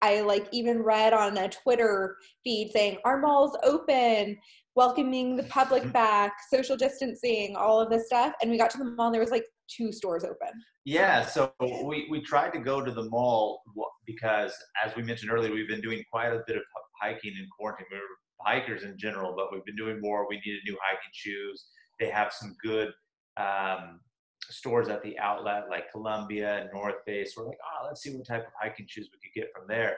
I 0.02 0.20
like 0.22 0.48
even 0.50 0.82
read 0.82 1.12
on 1.12 1.38
a 1.38 1.48
Twitter 1.48 2.16
feed 2.42 2.72
saying 2.72 2.98
our 3.04 3.20
mall's 3.20 3.56
open, 3.62 4.36
welcoming 4.74 5.36
the 5.36 5.44
public 5.44 5.92
back, 5.92 6.32
social 6.52 6.76
distancing, 6.76 7.54
all 7.56 7.80
of 7.80 7.88
this 7.88 8.06
stuff. 8.06 8.32
And 8.42 8.50
we 8.50 8.58
got 8.58 8.70
to 8.70 8.78
the 8.78 8.84
mall 8.84 9.06
and 9.06 9.14
there 9.14 9.22
was 9.22 9.30
like 9.30 9.44
two 9.68 9.92
stores 9.92 10.24
open. 10.24 10.50
Yeah, 10.84 11.24
so 11.24 11.52
we, 11.60 12.08
we 12.10 12.20
tried 12.20 12.52
to 12.54 12.58
go 12.58 12.82
to 12.82 12.90
the 12.90 13.04
mall 13.04 13.62
because, 14.04 14.52
as 14.84 14.94
we 14.96 15.04
mentioned 15.04 15.30
earlier, 15.30 15.52
we've 15.52 15.68
been 15.68 15.80
doing 15.80 16.02
quite 16.10 16.32
a 16.32 16.42
bit 16.48 16.56
of 16.56 16.62
hiking 17.02 17.32
in 17.38 17.48
quarantine. 17.56 17.86
We 17.90 17.98
are 17.98 18.00
hikers 18.40 18.84
in 18.84 18.96
general, 18.98 19.34
but 19.36 19.52
we've 19.52 19.64
been 19.64 19.76
doing 19.76 20.00
more. 20.00 20.26
We 20.28 20.36
needed 20.36 20.60
new 20.66 20.78
hiking 20.82 21.10
shoes. 21.12 21.66
They 21.98 22.08
have 22.08 22.32
some 22.32 22.56
good 22.62 22.92
um, 23.36 24.00
stores 24.48 24.88
at 24.88 25.02
the 25.02 25.18
outlet 25.18 25.64
like 25.68 25.90
Columbia 25.90 26.68
North 26.72 26.96
Face. 27.06 27.34
We're 27.36 27.46
like, 27.46 27.58
oh, 27.62 27.86
let's 27.86 28.02
see 28.02 28.14
what 28.14 28.26
type 28.26 28.46
of 28.46 28.52
hiking 28.60 28.86
shoes 28.88 29.08
we 29.12 29.18
could 29.22 29.40
get 29.40 29.50
from 29.54 29.66
there. 29.68 29.96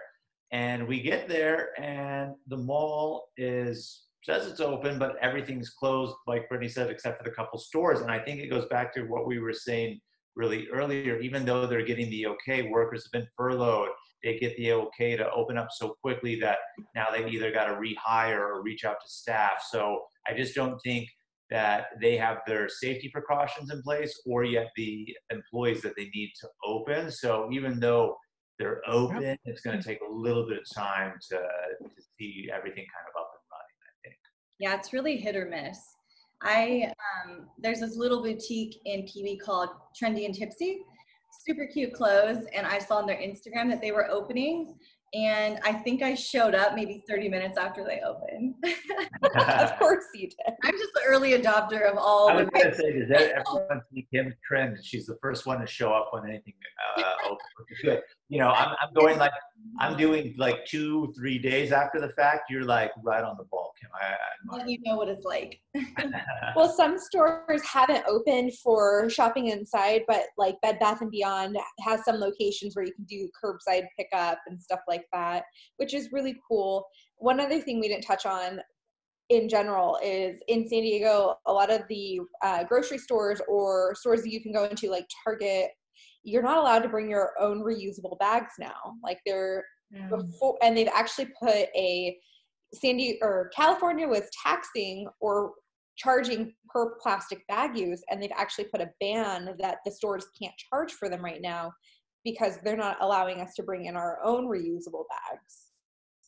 And 0.53 0.87
we 0.87 1.01
get 1.01 1.29
there, 1.29 1.71
and 1.81 2.35
the 2.47 2.57
mall 2.57 3.31
is 3.37 4.05
says 4.23 4.47
it's 4.47 4.61
open, 4.61 4.99
but 4.99 5.17
everything's 5.21 5.69
closed, 5.69 6.15
like 6.27 6.49
Brittany 6.49 6.69
said, 6.69 6.91
except 6.91 7.19
for 7.19 7.25
the 7.25 7.35
couple 7.35 7.59
stores. 7.59 8.01
And 8.01 8.11
I 8.11 8.19
think 8.19 8.41
it 8.41 8.49
goes 8.49 8.65
back 8.67 8.95
to 8.95 9.03
what 9.03 9.27
we 9.27 9.39
were 9.39 9.53
saying 9.53 10.01
really 10.35 10.67
earlier. 10.73 11.19
Even 11.19 11.45
though 11.45 11.67
they're 11.67 11.85
getting 11.85 12.09
the 12.09 12.27
okay, 12.29 12.63
workers 12.63 13.05
have 13.05 13.13
been 13.13 13.29
furloughed. 13.37 13.91
They 14.25 14.39
get 14.39 14.57
the 14.57 14.73
okay 14.73 15.17
to 15.17 15.31
open 15.31 15.59
up 15.59 15.69
so 15.71 15.97
quickly 16.03 16.41
that 16.41 16.59
now 16.95 17.07
they've 17.13 17.29
either 17.29 17.53
got 17.53 17.67
to 17.67 17.75
rehire 17.75 18.41
or 18.41 18.63
reach 18.63 18.85
out 18.85 18.97
to 19.03 19.09
staff. 19.09 19.63
So 19.71 20.01
I 20.27 20.35
just 20.35 20.55
don't 20.55 20.79
think 20.83 21.09
that 21.51 21.87
they 22.01 22.17
have 22.17 22.39
their 22.47 22.69
safety 22.69 23.11
precautions 23.13 23.71
in 23.71 23.83
place 23.83 24.19
or 24.27 24.45
yet 24.45 24.71
the 24.77 25.15
employees 25.31 25.83
that 25.83 25.93
they 25.97 26.11
need 26.15 26.33
to 26.41 26.49
open. 26.65 27.11
So 27.11 27.49
even 27.53 27.79
though 27.79 28.17
they're 28.59 28.81
open, 28.89 29.37
it's 29.45 29.61
going 29.61 29.79
to 29.79 29.85
take 29.85 29.99
a 30.01 30.13
little 30.13 30.47
bit 30.49 30.59
of 30.59 30.65
time 30.75 31.13
to, 31.31 31.37
to 31.37 32.03
see 32.19 32.49
everything 32.53 32.85
kind 32.85 33.07
of 33.09 33.21
up 33.21 33.31
and 33.35 33.45
running, 33.53 33.79
I 33.83 34.09
think. 34.09 34.17
Yeah, 34.59 34.75
it's 34.75 34.93
really 34.93 35.17
hit 35.17 35.37
or 35.37 35.47
miss. 35.47 35.79
I 36.43 36.93
um, 37.27 37.47
there's 37.59 37.81
this 37.81 37.97
little 37.97 38.23
boutique 38.23 38.81
in 38.85 39.03
PB 39.03 39.41
called 39.41 39.71
Trendy 40.01 40.27
and 40.27 40.35
Tipsy, 40.35 40.81
super 41.47 41.67
cute 41.67 41.93
clothes, 41.93 42.45
and 42.55 42.67
I 42.67 42.79
saw 42.79 42.97
on 42.97 43.07
their 43.07 43.17
Instagram 43.17 43.69
that 43.71 43.81
they 43.81 43.93
were 43.93 44.11
opening, 44.11 44.75
and 45.15 45.61
I 45.65 45.73
think 45.73 46.03
I 46.03 46.15
showed 46.15 46.55
up 46.55 46.75
maybe 46.75 47.05
30 47.09 47.29
minutes 47.29 47.57
after 47.57 47.85
they 47.85 48.01
opened. 48.01 48.55
of 49.37 49.79
course 49.79 50.05
you 50.15 50.29
did. 50.29 50.55
I'm 50.65 50.73
just 50.73 50.93
the 50.93 51.03
early 51.07 51.33
adopter 51.33 51.89
of 51.89 51.97
all. 51.97 52.31
I 52.31 52.43
was 52.43 52.49
going 52.53 52.71
to 52.71 52.77
say, 52.77 52.99
does 52.99 53.09
that 53.11 53.45
everyone 53.47 53.81
see 53.93 54.09
Kim's 54.13 54.35
trend? 54.47 54.79
She's 54.83 55.07
the 55.07 55.17
first 55.23 55.47
one 55.47 55.61
to 55.61 55.67
show 55.67 55.93
up 55.93 56.09
when 56.13 56.29
anything 56.29 56.55
uh, 56.99 57.03
opens. 57.27 57.39
Good. 57.83 58.01
You 58.29 58.39
know, 58.39 58.49
I'm, 58.49 58.75
I'm 58.81 58.93
going 58.95 59.19
like 59.19 59.33
I'm 59.81 59.97
doing 59.97 60.35
like 60.39 60.65
two, 60.67 61.13
three 61.17 61.39
days 61.39 61.73
after 61.73 62.01
the 62.01 62.11
fact. 62.11 62.51
You're 62.51 62.65
like 62.65 62.93
right 63.03 63.23
on 63.25 63.37
the 63.37 63.45
ball, 63.45 63.73
Kim. 63.81 63.91
I, 63.95 64.61
I 64.61 64.67
you 64.67 64.79
know 64.85 64.97
what 64.97 65.09
it's 65.09 65.25
like. 65.25 65.61
well, 66.57 66.73
some 66.73 66.99
stores 66.99 67.63
haven't 67.65 68.05
opened 68.07 68.55
for 68.63 69.11
shopping 69.11 69.49
inside, 69.49 70.03
but 70.07 70.25
like 70.39 70.61
Bed 70.63 70.79
Bath 70.79 71.01
and 71.01 71.11
Beyond 71.11 71.57
has 71.81 72.05
some 72.05 72.17
locations 72.17 72.77
where 72.77 72.85
you 72.85 72.93
can 72.95 73.05
do 73.05 73.29
curbside 73.43 73.87
pickup 73.99 74.39
and 74.47 74.63
stuff 74.63 74.81
like 74.89 75.05
that, 75.13 75.45
which 75.77 75.93
is 75.93 76.13
really 76.13 76.37
cool. 76.49 76.87
One 77.17 77.41
other 77.41 77.61
thing 77.61 77.81
we 77.81 77.89
didn't 77.89 78.05
touch 78.05 78.27
on 78.27 78.61
in 79.31 79.49
general 79.49 79.99
is 80.03 80.39
in 80.49 80.69
San 80.69 80.83
Diego, 80.83 81.37
a 81.47 81.53
lot 81.53 81.71
of 81.71 81.83
the 81.89 82.21
uh, 82.43 82.65
grocery 82.65 82.99
stores 82.99 83.41
or 83.49 83.95
stores 83.95 84.23
that 84.23 84.31
you 84.31 84.41
can 84.41 84.53
go 84.53 84.65
into, 84.65 84.91
like 84.91 85.07
Target, 85.25 85.71
you're 86.25 86.43
not 86.43 86.59
allowed 86.59 86.81
to 86.81 86.89
bring 86.89 87.09
your 87.09 87.33
own 87.39 87.63
reusable 87.63 88.19
bags 88.19 88.53
now. 88.59 88.97
Like 89.03 89.21
they're 89.25 89.65
mm. 89.95 90.11
before, 90.11 90.59
and 90.63 90.77
they've 90.77 90.89
actually 90.89 91.29
put 91.41 91.69
a 91.77 92.19
Sandy 92.73 93.19
or 93.23 93.51
California 93.55 94.09
was 94.09 94.29
taxing 94.43 95.07
or 95.21 95.53
charging 95.97 96.53
per 96.69 96.97
plastic 97.01 97.47
bag 97.47 97.77
use, 97.77 98.03
and 98.11 98.21
they've 98.21 98.31
actually 98.37 98.65
put 98.65 98.81
a 98.81 98.91
ban 99.01 99.55
that 99.61 99.79
the 99.85 99.93
stores 99.93 100.27
can't 100.41 100.55
charge 100.71 100.93
for 100.93 101.09
them 101.09 101.25
right 101.25 101.41
now 101.41 101.73
because 102.25 102.59
they're 102.65 102.77
not 102.77 102.97
allowing 103.01 103.41
us 103.41 103.55
to 103.55 103.63
bring 103.63 103.85
in 103.85 103.97
our 103.97 104.19
own 104.25 104.47
reusable 104.47 105.05
bags 105.11 105.65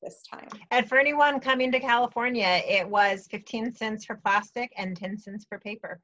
this 0.02 0.22
time. 0.30 0.48
And 0.70 0.88
for 0.88 0.98
anyone 0.98 1.40
coming 1.40 1.72
to 1.72 1.80
California, 1.80 2.61
it 2.68 2.88
was 2.88 3.26
15 3.30 3.72
cents 3.72 4.04
for 4.04 4.16
plastic 4.16 4.70
and 4.76 4.96
10 4.96 5.18
cents 5.18 5.46
for 5.48 5.59
paper. 5.59 6.00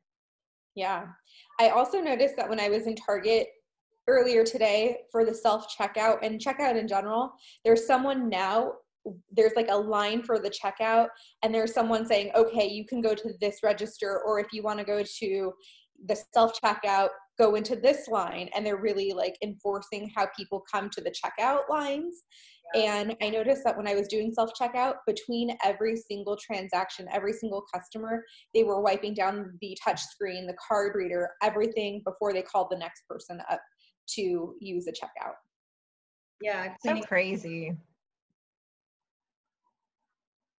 Yeah. 0.75 1.09
I 1.61 1.69
also 1.69 2.01
noticed 2.01 2.37
that 2.37 2.49
when 2.49 2.59
I 2.59 2.71
was 2.71 2.87
in 2.87 2.97
Target 2.97 3.49
earlier 4.09 4.45
today 4.45 4.99
for 5.11 5.25
the 5.25 5.35
self 5.35 5.67
checkout 5.77 6.19
and 6.23 6.41
checkout 6.41 6.77
in 6.77 6.89
general, 6.89 7.33
there's 7.65 7.87
someone 7.87 8.29
now 8.29 8.73
there's 9.33 9.57
like 9.57 9.69
a 9.69 9.77
line 9.77 10.23
for 10.23 10.39
the 10.39 10.49
checkout 10.51 11.09
and 11.43 11.53
there's 11.53 11.75
someone 11.75 12.07
saying 12.07 12.31
okay 12.37 12.69
you 12.69 12.87
can 12.87 13.01
go 13.01 13.17
to 13.17 13.33
this 13.41 13.59
register 13.65 14.21
or 14.25 14.39
if 14.39 14.47
you 14.53 14.63
want 14.63 14.79
to 14.79 14.85
go 14.85 15.03
to 15.03 15.53
the 16.07 16.17
self 16.33 16.53
checkout 16.61 17.09
go 17.39 17.55
into 17.55 17.77
this 17.77 18.09
line. 18.09 18.49
And 18.55 18.65
they're 18.65 18.77
really 18.81 19.13
like 19.13 19.37
enforcing 19.43 20.11
how 20.15 20.29
people 20.37 20.63
come 20.71 20.91
to 20.91 21.01
the 21.01 21.13
checkout 21.13 21.69
lines. 21.69 22.23
And 22.75 23.17
I 23.21 23.29
noticed 23.29 23.65
that 23.65 23.77
when 23.77 23.87
I 23.87 23.95
was 23.95 24.09
doing 24.09 24.33
self 24.33 24.51
checkout, 24.59 24.95
between 25.07 25.57
every 25.63 25.97
single 25.97 26.37
transaction, 26.37 27.07
every 27.13 27.33
single 27.33 27.65
customer, 27.73 28.25
they 28.55 28.65
were 28.65 28.81
wiping 28.81 29.15
down 29.15 29.59
the 29.61 29.77
touch 29.85 30.01
screen, 30.01 30.47
the 30.47 30.57
card 30.67 30.95
reader, 30.95 31.31
everything 31.43 32.03
before 32.05 32.33
they 32.33 32.43
called 32.43 32.69
the 32.71 32.79
next 32.79 33.03
person 33.09 33.41
up 33.51 33.61
to 34.09 34.55
use 34.61 34.87
a 34.87 34.93
checkout. 34.93 35.35
Yeah, 36.41 36.73
it's 36.73 36.83
so 36.85 37.01
crazy. 37.07 37.77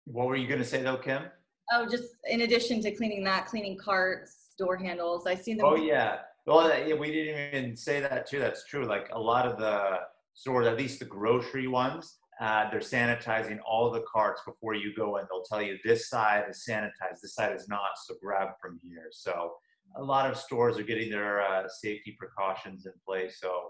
What 0.06 0.28
were 0.28 0.36
you 0.36 0.48
going 0.48 0.60
to 0.60 0.66
say 0.66 0.82
though, 0.82 0.98
Kim? 0.98 1.24
Oh, 1.72 1.88
just 1.90 2.16
in 2.30 2.42
addition 2.42 2.82
to 2.82 2.92
cleaning 2.92 3.24
that, 3.24 3.48
cleaning 3.48 3.78
carts, 3.78 4.50
door 4.58 4.78
handles. 4.78 5.26
I 5.28 5.36
see 5.36 5.54
them. 5.54 5.66
Oh 5.66 5.76
yeah. 5.76 6.20
Well, 6.46 6.68
yeah, 6.86 6.96
we 6.96 7.12
didn't 7.12 7.56
even 7.56 7.78
say 7.78 8.02
that 8.02 8.28
too. 8.28 8.40
That's 8.40 8.66
true. 8.66 8.86
Like 8.86 9.10
a 9.14 9.20
lot 9.20 9.46
of 9.46 9.58
the 9.58 10.00
stores, 10.34 10.68
at 10.68 10.78
least 10.78 11.00
the 11.00 11.06
grocery 11.06 11.68
ones, 11.68 12.18
uh, 12.42 12.70
they're 12.70 12.82
sanitizing 12.82 13.60
all 13.66 13.92
the 13.92 14.04
carts 14.12 14.42
before 14.46 14.74
you 14.74 14.94
go 14.96 15.18
in. 15.18 15.26
They'll 15.30 15.44
tell 15.44 15.62
you 15.62 15.78
this 15.86 16.10
side 16.10 16.46
is 16.50 16.66
sanitized, 16.68 17.22
this 17.22 17.36
side 17.36 17.56
is 17.56 17.70
not, 17.70 17.92
so 18.06 18.16
grab 18.22 18.50
from 18.62 18.80
here. 18.84 19.08
So 19.12 19.54
a 19.96 20.04
lot 20.04 20.30
of 20.30 20.38
stores 20.38 20.78
are 20.78 20.84
getting 20.84 21.10
their 21.10 21.42
uh, 21.42 21.68
safety 21.68 22.16
precautions 22.18 22.86
in 22.86 22.94
place. 23.06 23.40
So, 23.40 23.70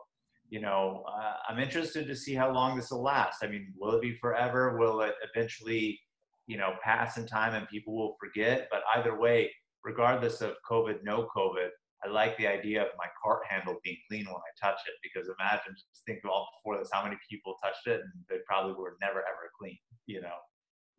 you 0.50 0.62
know, 0.62 1.04
uh, 1.08 1.34
I'm 1.50 1.60
interested 1.60 2.08
to 2.08 2.16
see 2.16 2.34
how 2.34 2.52
long 2.54 2.76
this 2.76 2.92
will 2.92 3.04
last. 3.04 3.44
I 3.44 3.48
mean, 3.48 3.74
will 3.78 3.96
it 3.96 4.02
be 4.02 4.16
forever? 4.16 4.78
Will 4.78 5.02
it 5.02 5.16
eventually, 5.34 6.00
you 6.48 6.58
know, 6.58 6.74
pass 6.84 7.18
in 7.18 7.26
time 7.26 7.54
and 7.54 7.68
people 7.68 7.96
will 7.96 8.16
forget? 8.20 8.68
But 8.72 8.82
either 8.96 9.20
way, 9.20 9.52
regardless 9.84 10.42
of 10.42 10.54
COVID, 10.70 11.04
no 11.04 11.28
COVID, 11.36 11.70
I 12.06 12.10
like 12.10 12.38
the 12.38 12.48
idea 12.48 12.82
of 12.82 12.90
my 12.98 13.06
cart 13.24 13.42
handle 13.48 13.78
being 13.84 13.98
clean 14.10 14.26
when 14.26 14.36
I 14.36 14.68
touch 14.68 14.80
it 14.88 14.94
because 15.02 15.30
imagine 15.40 15.74
just 15.74 16.04
think 16.06 16.20
of 16.24 16.32
all 16.32 16.48
before 16.58 16.78
this 16.78 16.90
how 16.92 17.04
many 17.04 17.16
people 17.30 17.56
touched 17.64 17.88
it 17.88 18.02
and 18.02 18.12
they 18.30 18.38
probably 18.46 18.74
were 18.74 18.98
never 19.02 19.20
ever 19.20 19.50
clean, 19.58 19.78
you 20.06 20.22
know. 20.22 20.36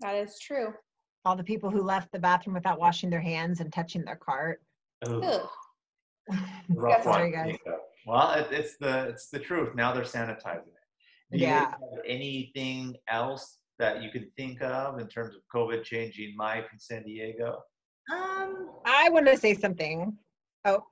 That 0.01 0.14
is 0.14 0.39
true. 0.39 0.72
All 1.25 1.37
the 1.37 1.45
people 1.45 1.70
who 1.70 1.83
left 1.83 2.11
the 2.12 2.18
bathroom 2.18 2.55
without 2.55 2.79
washing 2.79 3.11
their 3.11 3.20
hands 3.20 3.61
and 3.61 3.72
touching 3.72 4.05
their 4.05 4.16
cart. 4.16 4.61
Rough 6.69 7.07
one. 7.07 7.33
Guys. 7.33 7.57
Well, 8.07 8.33
it, 8.33 8.49
it's 8.51 8.77
the 8.79 9.09
it's 9.09 9.29
the 9.29 9.39
truth. 9.39 9.75
Now 9.75 9.93
they're 9.93 10.05
sanitizing 10.05 10.69
it. 10.69 10.85
Do 11.33 11.39
yeah. 11.39 11.73
anything 12.07 12.97
else 13.09 13.59
that 13.79 14.03
you 14.03 14.11
can 14.11 14.31
think 14.37 14.63
of 14.63 14.99
in 14.99 15.09
terms 15.09 15.35
of 15.35 15.43
COVID 15.53 15.83
changing 15.83 16.37
life 16.37 16.65
in 16.73 16.79
San 16.79 17.03
Diego? 17.03 17.59
Um, 18.13 18.71
I 18.85 19.09
want 19.11 19.27
to 19.27 19.37
say 19.37 19.55
something. 19.55 20.17
Oh, 20.65 20.85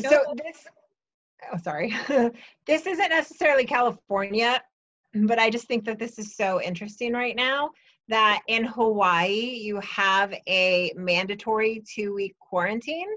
so 0.00 0.34
this, 0.36 0.66
oh, 1.52 1.58
sorry. 1.62 1.94
this 2.66 2.86
isn't 2.86 3.08
necessarily 3.08 3.64
California, 3.64 4.62
but 5.14 5.38
I 5.38 5.50
just 5.50 5.66
think 5.66 5.84
that 5.86 5.98
this 5.98 6.18
is 6.18 6.36
so 6.36 6.60
interesting 6.60 7.12
right 7.12 7.36
now 7.36 7.70
that 8.08 8.42
in 8.48 8.64
Hawaii, 8.64 9.56
you 9.62 9.80
have 9.80 10.34
a 10.46 10.92
mandatory 10.96 11.82
two 11.88 12.14
week 12.14 12.36
quarantine. 12.38 13.08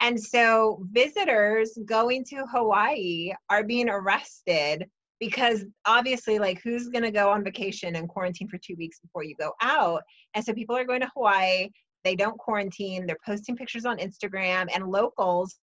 And 0.00 0.20
so 0.20 0.86
visitors 0.92 1.76
going 1.84 2.24
to 2.26 2.46
Hawaii 2.52 3.32
are 3.50 3.64
being 3.64 3.88
arrested 3.88 4.86
because 5.20 5.64
obviously, 5.86 6.38
like, 6.38 6.60
who's 6.62 6.88
going 6.88 7.02
to 7.02 7.10
go 7.10 7.30
on 7.30 7.42
vacation 7.42 7.96
and 7.96 8.08
quarantine 8.08 8.48
for 8.48 8.58
two 8.58 8.76
weeks 8.76 9.00
before 9.00 9.24
you 9.24 9.34
go 9.34 9.52
out? 9.60 10.02
And 10.34 10.44
so 10.44 10.52
people 10.52 10.76
are 10.76 10.84
going 10.84 11.00
to 11.00 11.10
Hawaii. 11.14 11.70
They 12.04 12.14
don't 12.14 12.38
quarantine. 12.38 13.06
They're 13.06 13.16
posting 13.26 13.56
pictures 13.56 13.84
on 13.84 13.98
Instagram, 13.98 14.68
and 14.72 14.86
locals 14.86 15.58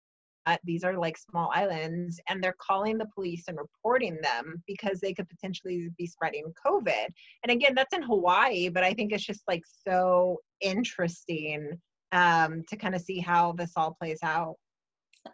uh, 0.46 0.56
these 0.64 0.82
are 0.84 0.98
like 0.98 1.16
small 1.16 1.50
islands 1.54 2.20
and 2.28 2.42
they're 2.42 2.56
calling 2.58 2.98
the 2.98 3.08
police 3.14 3.44
and 3.48 3.58
reporting 3.58 4.18
them 4.22 4.62
because 4.66 5.00
they 5.00 5.14
could 5.14 5.28
potentially 5.28 5.88
be 5.96 6.06
spreading 6.06 6.52
covid 6.64 7.06
and 7.42 7.50
again 7.50 7.74
that's 7.74 7.94
in 7.94 8.02
hawaii 8.02 8.68
but 8.68 8.82
i 8.82 8.92
think 8.92 9.12
it's 9.12 9.24
just 9.24 9.42
like 9.46 9.62
so 9.86 10.38
interesting 10.60 11.70
um, 12.12 12.62
to 12.68 12.76
kind 12.76 12.94
of 12.94 13.00
see 13.00 13.18
how 13.18 13.52
this 13.52 13.72
all 13.76 13.96
plays 13.98 14.20
out. 14.22 14.56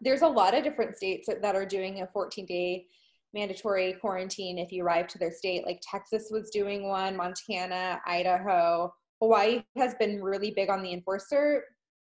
There's 0.01 0.23
a 0.23 0.29
lot 0.29 0.55
of 0.55 0.65
different 0.65 0.97
states 0.97 1.29
that 1.29 1.57
are 1.57 1.67
doing 1.67 2.03
a 2.03 2.07
14 2.07 2.47
day 2.47 2.87
mandatory 3.35 3.95
quarantine 3.95 4.59
if 4.59 4.73
you 4.73 4.85
arrive 4.85 5.07
to 5.09 5.19
their 5.19 5.33
state. 5.33 5.67
Like 5.67 5.81
texas 5.83 6.29
was 6.31 6.51
doing 6.51 6.89
one 6.89 7.17
montana 7.17 8.01
idaho. 8.07 8.93
Hawaii 9.21 9.63
has 9.77 9.95
been 9.97 10.23
really 10.23 10.51
big 10.51 10.71
on 10.71 10.83
the 10.83 10.93
enforcer 10.93 11.65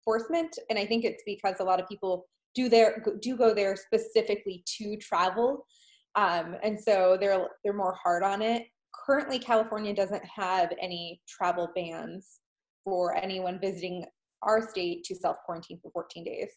enforcement 0.00 0.58
and 0.68 0.78
i 0.78 0.84
think 0.84 1.02
it's 1.04 1.22
because 1.24 1.56
a 1.60 1.64
lot 1.64 1.80
of 1.80 1.88
people 1.88 2.26
do 2.54 2.68
their 2.68 3.02
do 3.20 3.36
go 3.36 3.52
there 3.54 3.76
specifically 3.76 4.62
to 4.78 4.96
travel. 4.96 5.66
Um, 6.14 6.56
and 6.62 6.80
so 6.80 7.16
they're 7.20 7.48
they're 7.62 7.72
more 7.72 7.96
hard 8.02 8.22
on 8.22 8.42
it. 8.42 8.66
Currently 9.06 9.38
california 9.38 9.94
doesn't 9.94 10.24
have 10.24 10.72
any 10.80 11.20
travel 11.28 11.70
bans 11.74 12.40
for 12.84 13.16
anyone 13.16 13.58
visiting 13.60 14.04
our 14.44 14.66
state 14.68 15.04
to 15.04 15.14
self 15.14 15.38
quarantine 15.44 15.78
for 15.82 15.90
14 15.90 16.24
days. 16.24 16.50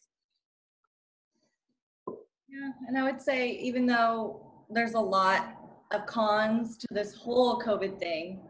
Yeah 2.08 2.72
and 2.88 2.98
i 2.98 3.04
would 3.04 3.22
say 3.22 3.50
even 3.52 3.86
though 3.86 4.66
there's 4.70 4.94
a 4.94 5.00
lot 5.00 5.56
of 5.92 6.06
cons 6.06 6.78
to 6.78 6.88
this 6.92 7.14
whole 7.14 7.62
covid 7.62 8.00
thing 8.00 8.42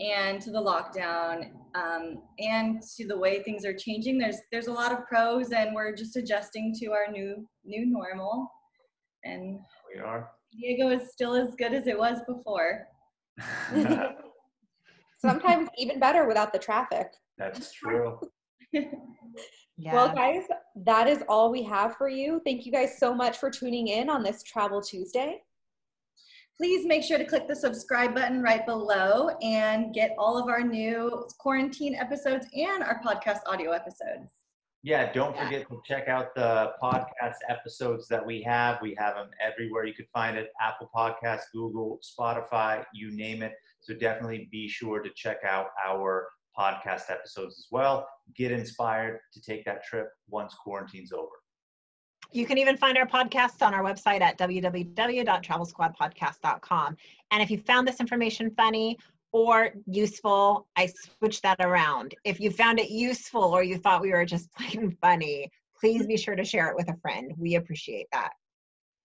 and 0.00 0.40
to 0.40 0.50
the 0.50 0.58
lockdown 0.58 1.50
um, 1.74 2.22
and 2.38 2.82
to 2.96 3.06
the 3.06 3.16
way 3.16 3.42
things 3.42 3.64
are 3.66 3.74
changing 3.74 4.18
there's 4.18 4.38
there's 4.50 4.68
a 4.68 4.72
lot 4.72 4.90
of 4.90 5.06
pros 5.06 5.52
and 5.52 5.74
we're 5.74 5.94
just 5.94 6.16
adjusting 6.16 6.74
to 6.80 6.92
our 6.92 7.10
new 7.12 7.46
new 7.64 7.86
normal. 7.86 8.50
And 9.24 9.60
we 9.92 10.00
are. 10.00 10.30
Diego 10.52 10.90
is 10.90 11.10
still 11.12 11.34
as 11.34 11.54
good 11.56 11.72
as 11.72 11.86
it 11.86 11.98
was 11.98 12.18
before. 12.26 12.86
Sometimes 15.18 15.68
even 15.78 16.00
better 16.00 16.26
without 16.26 16.52
the 16.52 16.58
traffic. 16.58 17.08
That's 17.38 17.72
true 17.72 18.18
yeah. 19.76 19.94
well 19.94 20.14
guys 20.14 20.42
that 20.84 21.08
is 21.08 21.22
all 21.28 21.50
we 21.50 21.62
have 21.62 21.96
for 21.96 22.08
you 22.08 22.40
thank 22.44 22.64
you 22.64 22.72
guys 22.72 22.98
so 22.98 23.14
much 23.14 23.38
for 23.38 23.50
tuning 23.50 23.88
in 23.88 24.08
on 24.08 24.22
this 24.22 24.42
travel 24.42 24.80
tuesday 24.80 25.40
please 26.62 26.86
make 26.86 27.02
sure 27.02 27.18
to 27.18 27.24
click 27.24 27.48
the 27.48 27.56
subscribe 27.56 28.14
button 28.14 28.40
right 28.40 28.64
below 28.66 29.30
and 29.42 29.92
get 29.92 30.14
all 30.16 30.38
of 30.38 30.48
our 30.48 30.62
new 30.62 31.26
quarantine 31.38 31.94
episodes 31.94 32.46
and 32.54 32.84
our 32.84 33.00
podcast 33.02 33.38
audio 33.46 33.72
episodes. 33.72 34.30
Yeah, 34.84 35.12
don't 35.12 35.36
forget 35.36 35.68
to 35.68 35.80
check 35.84 36.08
out 36.08 36.34
the 36.34 36.72
podcast 36.82 37.34
episodes 37.48 38.06
that 38.08 38.24
we 38.24 38.42
have. 38.42 38.78
We 38.82 38.96
have 38.98 39.14
them 39.14 39.30
everywhere 39.40 39.86
you 39.86 39.94
could 39.94 40.08
find 40.12 40.36
it 40.36 40.50
Apple 40.60 40.88
Podcasts, 40.94 41.50
Google, 41.52 42.00
Spotify, 42.00 42.84
you 42.92 43.10
name 43.10 43.42
it. 43.42 43.54
So 43.80 43.94
definitely 43.94 44.48
be 44.50 44.68
sure 44.68 45.00
to 45.00 45.10
check 45.16 45.38
out 45.44 45.66
our 45.84 46.28
podcast 46.58 47.10
episodes 47.10 47.58
as 47.58 47.66
well. 47.70 48.06
Get 48.36 48.52
inspired 48.52 49.20
to 49.32 49.40
take 49.40 49.64
that 49.64 49.84
trip 49.84 50.08
once 50.28 50.54
quarantine's 50.54 51.12
over. 51.12 51.30
You 52.32 52.46
can 52.46 52.58
even 52.58 52.76
find 52.76 52.96
our 52.96 53.06
podcast 53.06 53.66
on 53.66 53.74
our 53.74 53.82
website 53.82 54.20
at 54.22 54.38
www.travelsquadpodcast.com. 54.38 56.96
And 57.30 57.42
if 57.42 57.50
you 57.50 57.58
found 57.58 57.86
this 57.86 58.00
information 58.00 58.50
funny 58.56 58.96
or 59.32 59.72
useful, 59.86 60.66
I 60.76 60.90
switched 61.18 61.42
that 61.42 61.58
around. 61.60 62.14
If 62.24 62.40
you 62.40 62.50
found 62.50 62.78
it 62.78 62.88
useful 62.90 63.44
or 63.44 63.62
you 63.62 63.76
thought 63.76 64.00
we 64.00 64.12
were 64.12 64.24
just 64.24 64.50
plain 64.54 64.96
funny, 65.02 65.50
please 65.78 66.06
be 66.06 66.16
sure 66.16 66.36
to 66.36 66.44
share 66.44 66.68
it 66.68 66.76
with 66.76 66.88
a 66.88 66.96
friend. 67.02 67.34
We 67.36 67.56
appreciate 67.56 68.06
that. 68.12 68.30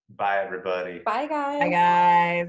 Bye, 0.09 0.41
everybody. 0.43 0.99
Bye, 0.99 1.27
guys. 1.27 1.59
Bye, 1.59 1.69
guys. 1.69 2.47